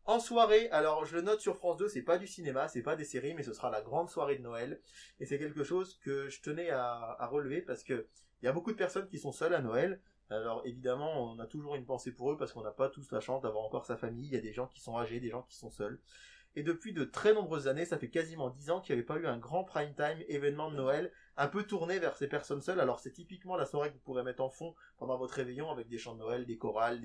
[0.04, 2.96] En soirée, alors je le note sur France 2, c'est pas du cinéma, c'est pas
[2.96, 4.82] des séries, mais ce sera la grande soirée de Noël.
[5.20, 8.06] Et c'est quelque chose que je tenais à, relever parce que
[8.42, 10.02] il y a beaucoup de personnes qui sont seules à Noël.
[10.30, 13.20] Alors évidemment, on a toujours une pensée pour eux parce qu'on n'a pas tous la
[13.20, 14.26] chance d'avoir encore sa famille.
[14.26, 16.00] Il y a des gens qui sont âgés, des gens qui sont seuls.
[16.56, 19.18] Et depuis de très nombreuses années, ça fait quasiment 10 ans qu'il n'y avait pas
[19.18, 22.80] eu un grand prime time événement de Noël, un peu tourné vers ces personnes seules.
[22.80, 25.88] Alors c'est typiquement la soirée que vous pourrez mettre en fond pendant votre réveillon avec
[25.88, 27.00] des chants de Noël, des chorales,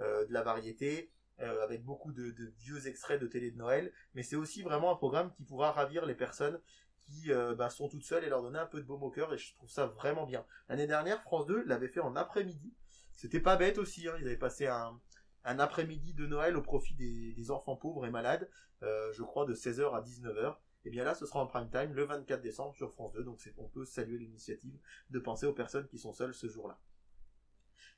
[0.00, 1.10] euh, de la variété,
[1.40, 3.92] euh, avec beaucoup de vieux extraits de télé de Noël.
[4.14, 6.60] Mais c'est aussi vraiment un programme qui pourra ravir les personnes
[7.04, 9.32] qui euh, bah, sont toutes seules et leur donner un peu de baume au cœur
[9.32, 10.44] et je trouve ça vraiment bien.
[10.68, 12.74] L'année dernière, France 2 l'avait fait en après-midi.
[13.14, 14.14] C'était pas bête aussi, hein.
[14.20, 14.98] ils avaient passé un,
[15.44, 18.48] après-midi de Noël au profit des, enfants pauvres et malades,
[18.82, 20.56] euh, je crois de 16h à 19h.
[20.84, 23.38] Et bien là, ce sera en prime time le 24 décembre sur France 2, donc
[23.58, 24.76] on peut saluer l'initiative
[25.10, 26.80] de penser aux personnes qui sont seules ce jour-là.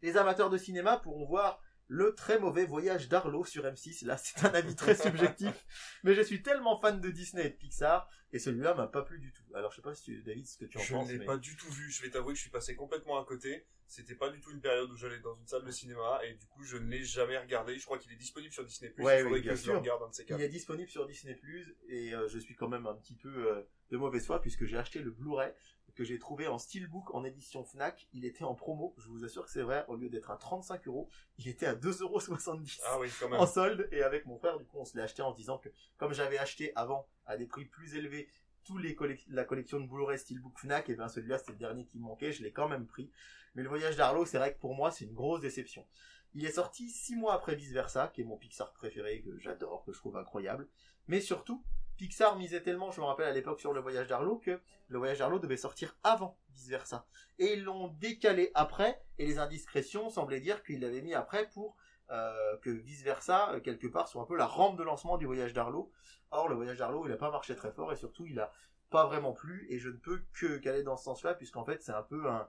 [0.02, 4.04] Les amateurs de cinéma pourront voir le très mauvais voyage d'Arlo sur M6.
[4.06, 5.52] Là, c'est un avis très subjectif,
[6.04, 9.18] mais je suis tellement fan de Disney et de Pixar, et celui-là m'a pas plu
[9.18, 9.44] du tout.
[9.54, 11.06] Alors, je sais pas si tu, David, ce que tu en Je penses.
[11.08, 11.90] ne l'ai mais- pas du tout vu.
[11.90, 13.66] Je vais t'avouer que je suis passé complètement à côté.
[13.86, 16.46] C'était pas du tout une période où j'allais dans une salle de cinéma et du
[16.46, 17.78] coup je ne l'ai jamais regardé.
[17.78, 18.92] Je crois qu'il est disponible sur Disney+.
[18.98, 19.78] Ouais, Il oui, bien que je sûr.
[19.78, 20.24] regarde un de ces.
[20.30, 23.28] Il est disponible sur Disney Plus et euh, je suis quand même un petit peu
[23.52, 25.52] euh, de mauvaise foi puisque j'ai acheté le Blu-ray
[25.94, 28.08] que j'ai trouvé en steelbook en édition Fnac.
[28.12, 29.84] Il était en promo, je vous assure que c'est vrai.
[29.88, 33.40] Au lieu d'être à 35 euros, il était à 2,70 Ah oui, quand même.
[33.40, 33.88] en solde.
[33.92, 36.12] Et avec mon frère, du coup, on se l'est acheté en se disant que comme
[36.12, 38.28] j'avais acheté avant à des prix plus élevés
[38.64, 38.96] tous les
[39.28, 42.32] la collection de Blu-ray Steelbook Fnac, et bien celui-là c'était le dernier qui me manquait,
[42.32, 43.10] je l'ai quand même pris.
[43.54, 45.86] Mais le voyage d'Arlo, c'est vrai que pour moi c'est une grosse déception.
[46.32, 49.84] Il est sorti six mois après Vice Versa, qui est mon Pixar préféré, que j'adore,
[49.84, 50.66] que je trouve incroyable.
[51.06, 51.62] Mais surtout,
[51.96, 55.18] Pixar misait tellement, je me rappelle à l'époque sur le voyage d'Arlo, que le voyage
[55.18, 57.06] d'Arlo devait sortir avant Vice Versa.
[57.38, 61.76] Et ils l'ont décalé après, et les indiscrétions semblaient dire qu'ils l'avaient mis après pour
[62.10, 65.26] euh, que Vice Versa, euh, quelque part, soit un peu la rampe de lancement du
[65.26, 65.90] voyage d'Arlo.
[66.30, 68.52] Or, le voyage d'Arlo, il n'a pas marché très fort, et surtout, il a
[68.90, 71.92] pas vraiment plu, et je ne peux que qu'aller dans ce sens-là, puisqu'en fait, c'est
[71.92, 72.48] un peu un,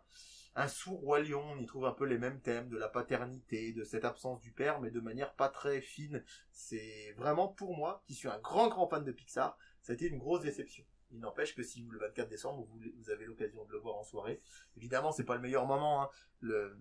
[0.56, 3.74] un sourd roi lion, on y trouve un peu les mêmes thèmes de la paternité,
[3.74, 6.24] de cette absence du père, mais de manière pas très fine.
[6.52, 10.08] C'est vraiment pour moi, qui suis un grand grand fan de Pixar, ça a été
[10.08, 10.86] une grosse déception.
[11.12, 14.04] Il n'empêche que si vous, le 24 décembre, vous, avez l'occasion de le voir en
[14.04, 14.42] soirée,
[14.78, 16.10] évidemment, c'est pas le meilleur moment, hein.
[16.40, 16.78] Le,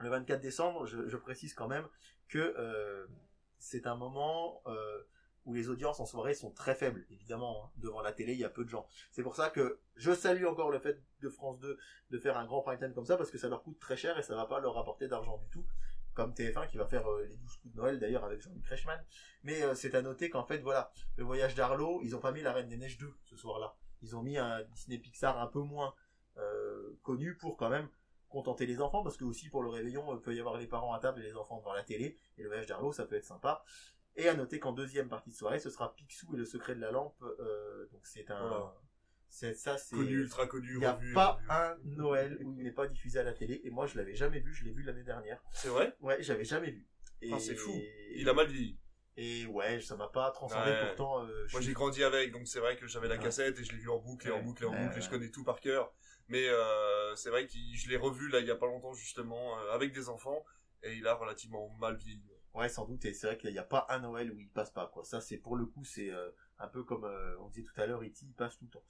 [0.00, 1.86] le 24 décembre, je, je précise quand même
[2.28, 3.06] que euh,
[3.58, 5.02] c'est un moment euh,
[5.44, 7.64] où les audiences en soirée sont très faibles, évidemment.
[7.64, 7.70] hein.
[7.76, 8.86] Devant la télé, il y a peu de gens.
[9.10, 11.78] C'est pour ça que je salue encore le fait de France 2
[12.10, 14.18] de faire un grand prime time comme ça, parce que ça leur coûte très cher
[14.18, 15.66] et ça va pas leur apporter d'argent du tout.
[16.14, 19.04] Comme TF1 qui va faire euh, les 12 coups de Noël d'ailleurs avec Jean-Luc Reichmann.
[19.42, 22.40] Mais euh, c'est à noter qu'en fait, voilà, le voyage d'Arlo, ils ont pas mis
[22.40, 23.74] la Reine des Neiges 2 ce soir-là.
[24.00, 25.92] Ils ont mis un Disney Pixar un peu moins
[26.36, 27.88] euh, connu pour quand même
[28.28, 30.92] contenter les enfants, parce que aussi pour le réveillon, il peut y avoir les parents
[30.92, 33.24] à table et les enfants devant la télé, et le voyage d'Arlo, ça peut être
[33.24, 33.64] sympa.
[34.16, 36.80] Et à noter qu'en deuxième partie de soirée, ce sera Picsou et le secret de
[36.80, 38.46] la lampe, euh, donc c'est un...
[38.48, 38.74] Voilà.
[39.28, 41.46] C'est ça, c'est Connu, ultra connu, Il n'y a revu, pas revu.
[41.50, 44.38] un Noël où il n'est pas diffusé à la télé, et moi je l'avais jamais
[44.38, 45.42] vu, je l'ai vu l'année dernière.
[45.52, 45.96] C'est vrai?
[46.00, 46.86] Ouais, j'avais jamais vu.
[47.20, 47.30] Et...
[47.32, 47.72] Ah, c'est fou.
[48.14, 48.78] Il a mal vieilli.
[49.16, 50.78] Et ouais, ça m'a pas Ouais.
[50.86, 51.24] pourtant.
[51.24, 53.22] euh, Moi j'ai grandi avec, donc c'est vrai que j'avais la Ouais.
[53.22, 55.10] cassette et je l'ai vu en boucle et en boucle et en boucle et je
[55.10, 55.92] connais tout par cœur.
[56.28, 59.58] Mais euh, c'est vrai que je l'ai revu là il y a pas longtemps justement
[59.58, 60.44] euh, avec des enfants
[60.84, 62.22] et il a relativement mal vieilli.
[62.54, 64.70] Ouais, sans doute, et c'est vrai qu'il n'y a pas un Noël où il passe
[64.70, 65.04] pas, quoi.
[65.04, 67.86] Ça, c'est pour le coup, c'est euh, un peu comme euh, on disait tout à
[67.86, 68.84] l'heure, E.T., il passe tout le temps.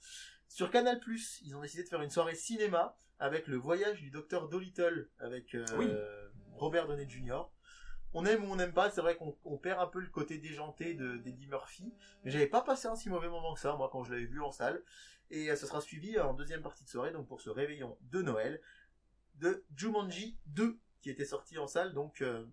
[0.47, 0.99] Sur Canal+,
[1.43, 5.55] ils ont décidé de faire une soirée cinéma avec le voyage du docteur Dolittle avec
[5.55, 5.91] euh, Oui.
[6.57, 7.49] Robert Downey Jr.
[8.13, 10.37] On aime ou on n'aime pas, c'est vrai qu'on on perd un peu le côté
[10.37, 11.93] déjanté de d'Eddie Murphy,
[12.23, 14.41] mais j'avais pas passé un si mauvais moment que ça, moi, quand je l'avais vu
[14.41, 14.81] en salle.
[15.31, 18.61] Et ce sera suivi en deuxième partie de soirée, donc pour ce réveillon de Noël,
[19.39, 22.45] de Jumanji 2, qui était sorti en salle, donc euh,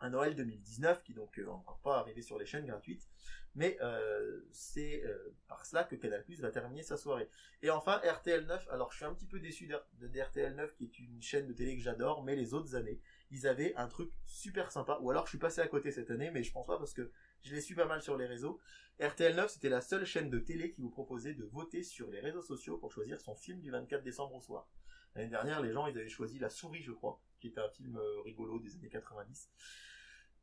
[0.00, 3.08] un Noël 2019 qui donc euh, encore pas arrivé sur les chaînes gratuites.
[3.54, 7.28] Mais euh, c'est euh, par cela que Canal+ va terminer sa soirée.
[7.62, 10.54] Et enfin RTL 9 alors je suis un petit peu déçu d'R- de, de RTL
[10.54, 13.00] 9 qui est une chaîne de télé que j'adore mais les autres années
[13.30, 14.98] ils avaient un truc super sympa.
[15.00, 17.10] Ou alors je suis passé à côté cette année mais je pense pas parce que
[17.42, 18.60] Je les suis pas mal sur les réseaux.
[19.00, 22.42] RTL9, c'était la seule chaîne de télé qui vous proposait de voter sur les réseaux
[22.42, 24.68] sociaux pour choisir son film du 24 décembre au soir.
[25.14, 27.96] L'année dernière, les gens, ils avaient choisi La Souris, je crois, qui était un film
[27.96, 29.50] euh, rigolo des années 90.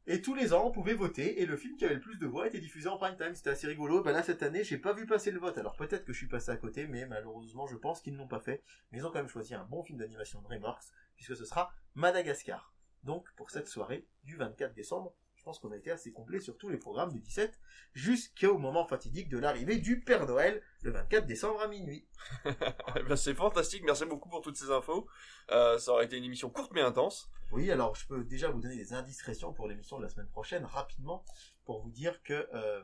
[0.06, 2.28] Et tous les ans, on pouvait voter, et le film qui avait le plus de
[2.28, 3.34] voix était diffusé en prime time.
[3.36, 4.04] C'était assez rigolo.
[4.04, 5.58] Ben là, cette année, j'ai pas vu passer le vote.
[5.58, 8.28] Alors peut-être que je suis passé à côté, mais malheureusement, je pense qu'ils ne l'ont
[8.28, 8.64] pas fait.
[8.92, 10.84] Mais ils ont quand même choisi un bon film d'animation de DreamWorks,
[11.16, 12.74] puisque ce sera Madagascar.
[13.04, 16.58] Donc, pour cette soirée du 24 décembre, je pense qu'on a été assez complet sur
[16.58, 17.60] tous les programmes du 17,
[17.94, 22.08] jusqu'au moment fatidique de l'arrivée du Père Noël, le 24 décembre à minuit.
[22.96, 25.06] Eh ben, c'est fantastique, merci beaucoup pour toutes ces infos.
[25.52, 27.30] Euh, ça aurait été une émission courte mais intense.
[27.52, 30.64] Oui, alors je peux déjà vous donner des indiscrétions pour l'émission de la semaine prochaine,
[30.64, 31.26] rapidement,
[31.66, 32.82] pour vous dire que euh,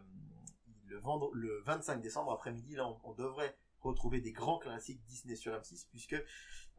[0.88, 5.36] le, vendre, le 25 décembre après-midi, là, on, on devrait retrouver des grands classiques Disney
[5.36, 6.16] sur M6, puisque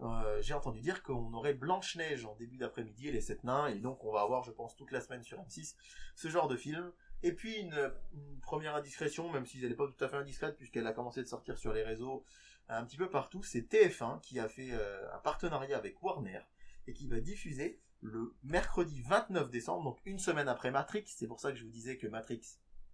[0.01, 3.77] euh, j'ai entendu dire qu'on aurait Blanche-Neige en début d'après-midi et les sept nains, et
[3.77, 5.75] donc on va avoir, je pense, toute la semaine sur M6
[6.15, 6.93] ce genre de film.
[7.23, 7.93] Et puis une,
[8.41, 11.29] première indiscrétion, même si elle n'est pas tout à fait indiscrète, puisqu'elle a commencé de
[11.29, 12.25] sortir sur les réseaux
[12.69, 16.41] un petit peu partout, c'est TF1 qui a fait euh, un partenariat avec Warner
[16.87, 21.05] et qui va diffuser le mercredi 29 décembre, donc une semaine après Matrix.
[21.07, 22.41] C'est pour ça que je vous disais que Matrix,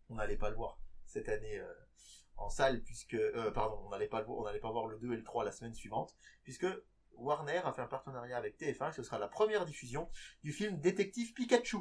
[0.09, 1.73] on n'allait pas le voir cette année euh,
[2.37, 4.99] en salle, puisque euh, pardon, on n'allait pas le voir, on n'allait pas voir le
[4.99, 6.15] 2 et le 3 la semaine suivante,
[6.45, 6.67] puisque
[7.15, 10.09] Warner a fait un partenariat avec TF1 et ce sera la première diffusion
[10.45, 11.79] du film Détective Pikachu.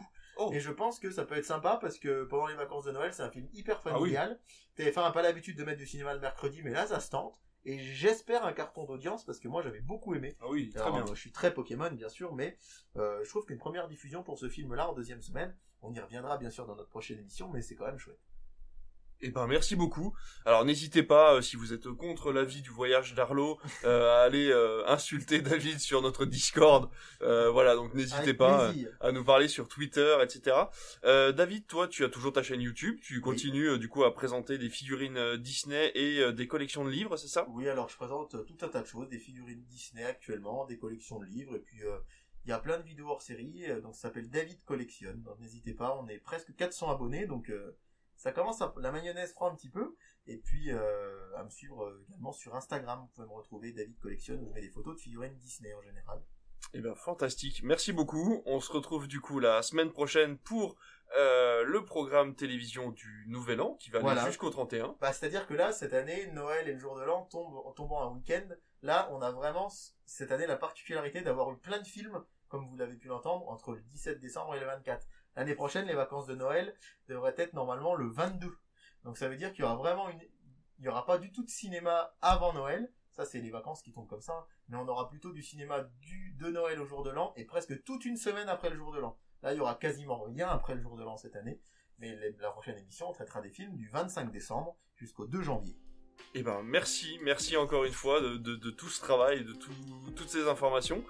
[0.52, 3.14] Et je pense que ça peut être sympa parce que pendant les vacances de Noël,
[3.14, 4.14] c'est un film hyper Ah oui.
[4.14, 4.40] familial.
[4.78, 7.42] TF1 n'a pas l'habitude de mettre du cinéma le mercredi, mais là, ça se tente.
[7.66, 10.38] Et j'espère un carton d'audience parce que moi j'avais beaucoup aimé.
[10.40, 11.04] Ah oui, très Alors, bien.
[11.04, 12.58] euh, Je suis très Pokémon bien sûr, mais
[12.96, 16.38] euh, je trouve qu'une première diffusion pour ce film-là en deuxième semaine, on y reviendra
[16.38, 18.20] bien sûr dans notre prochaine émission, mais c'est quand même chouette.
[19.22, 20.14] Eh ben merci beaucoup.
[20.46, 24.50] Alors n'hésitez pas, euh, si vous êtes contre l'avis du voyage d'Arlo, euh, à aller
[24.52, 26.90] euh, insulter David sur notre Discord.
[27.22, 30.56] Voilà, donc n'hésitez pas à nous parler sur Twitter, etc.
[31.04, 33.00] David, toi, tu as toujours ta chaîne YouTube.
[33.02, 37.28] Tu continues du coup à présenter des figurines Disney et des collections de livres, c'est
[37.28, 37.46] ça?
[37.50, 41.20] Oui, alors je présente tout un tas de choses, des figurines Disney actuellement, des collections
[41.20, 41.82] de livres, et puis
[42.46, 45.74] il y a plein de vidéos hors série, donc ça s'appelle David Collectionne, donc n'hésitez
[45.74, 47.52] pas, on est presque 400 abonnés, donc
[48.16, 49.96] ça commence à, la mayonnaise prend un petit peu,
[50.28, 53.98] et puis euh, à me suivre euh, également sur Instagram, vous pouvez me retrouver David
[54.00, 56.22] Collectionne, où je mets des photos de figurines Disney en général.
[56.74, 58.42] Eh ben fantastique, merci beaucoup.
[58.46, 60.76] On se retrouve du coup la semaine prochaine pour
[61.18, 64.26] euh, le programme télévision du Nouvel An qui va aller Voilà.
[64.26, 64.96] jusqu'au 31.
[65.00, 68.02] Bah, c'est-à-dire que là, cette année, Noël et le jour de l'an tombent en tombant
[68.02, 68.48] un week-end.
[68.82, 69.70] Là, on a vraiment,
[70.06, 73.74] cette année, la particularité d'avoir eu plein de films, comme vous l'avez pu l'entendre, entre
[73.74, 75.08] le 17 décembre et le 24.
[75.36, 76.76] L'année prochaine, les vacances de Noël
[77.08, 78.56] devraient être normalement le 22.
[79.04, 80.22] Donc ça veut dire qu'il y aura vraiment une,
[80.80, 82.92] il y aura pas du tout de cinéma avant Noël.
[83.12, 84.46] Ça, c'est les vacances qui tombent comme ça.
[84.68, 87.84] Mais on aura plutôt du cinéma du, de Noël au jour de l'an et presque
[87.84, 89.18] toute une semaine après le jour de l'an.
[89.42, 91.62] Là, il y aura quasiment rien après le jour de l'an cette année.
[92.00, 95.78] Mais la prochaine émission, on traitera des films du 25 décembre jusqu'au 2 janvier.
[96.34, 99.72] Eh ben merci, merci encore une fois de, tout ce travail, de tout-
[100.16, 101.02] toutes ces informations.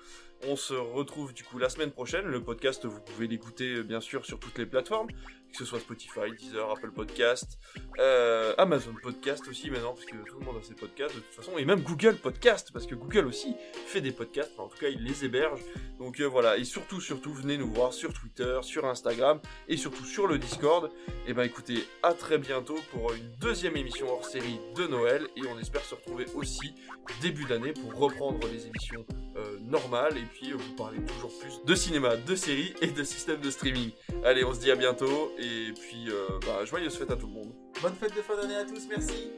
[0.44, 2.26] On se retrouve du coup la semaine prochaine.
[2.26, 5.08] Le podcast, vous pouvez l'écouter euh, bien sûr sur toutes les plateformes,
[5.56, 7.58] que ce soit Spotify, Deezer, Apple Podcast,
[8.00, 11.34] euh, Amazon Podcast aussi maintenant, parce que tout le monde a ses podcasts de toute
[11.34, 13.56] façon, et même Google Podcast, parce que Google aussi
[13.88, 15.62] fait des podcasts, enfin, en tout cas il les héberge.
[15.98, 20.04] Donc euh, voilà, et surtout, surtout, venez nous voir sur Twitter, sur Instagram, et surtout
[20.04, 20.92] sur le Discord.
[21.26, 25.42] Et ben écoutez, à très bientôt pour une deuxième émission hors série de Noël, et
[25.48, 26.74] on espère se retrouver aussi
[27.22, 29.06] début d'année pour reprendre les émissions
[29.38, 33.42] euh, normales, et puis vous parler toujours plus de cinéma, de séries et de systèmes
[33.42, 33.92] de streaming.
[34.24, 35.45] Allez, on se dit à bientôt, et
[35.80, 37.54] puis euh, bah, joyeuses fêtes à tout le monde.
[37.82, 39.34] Bonne fête de fin d'année à tous, merci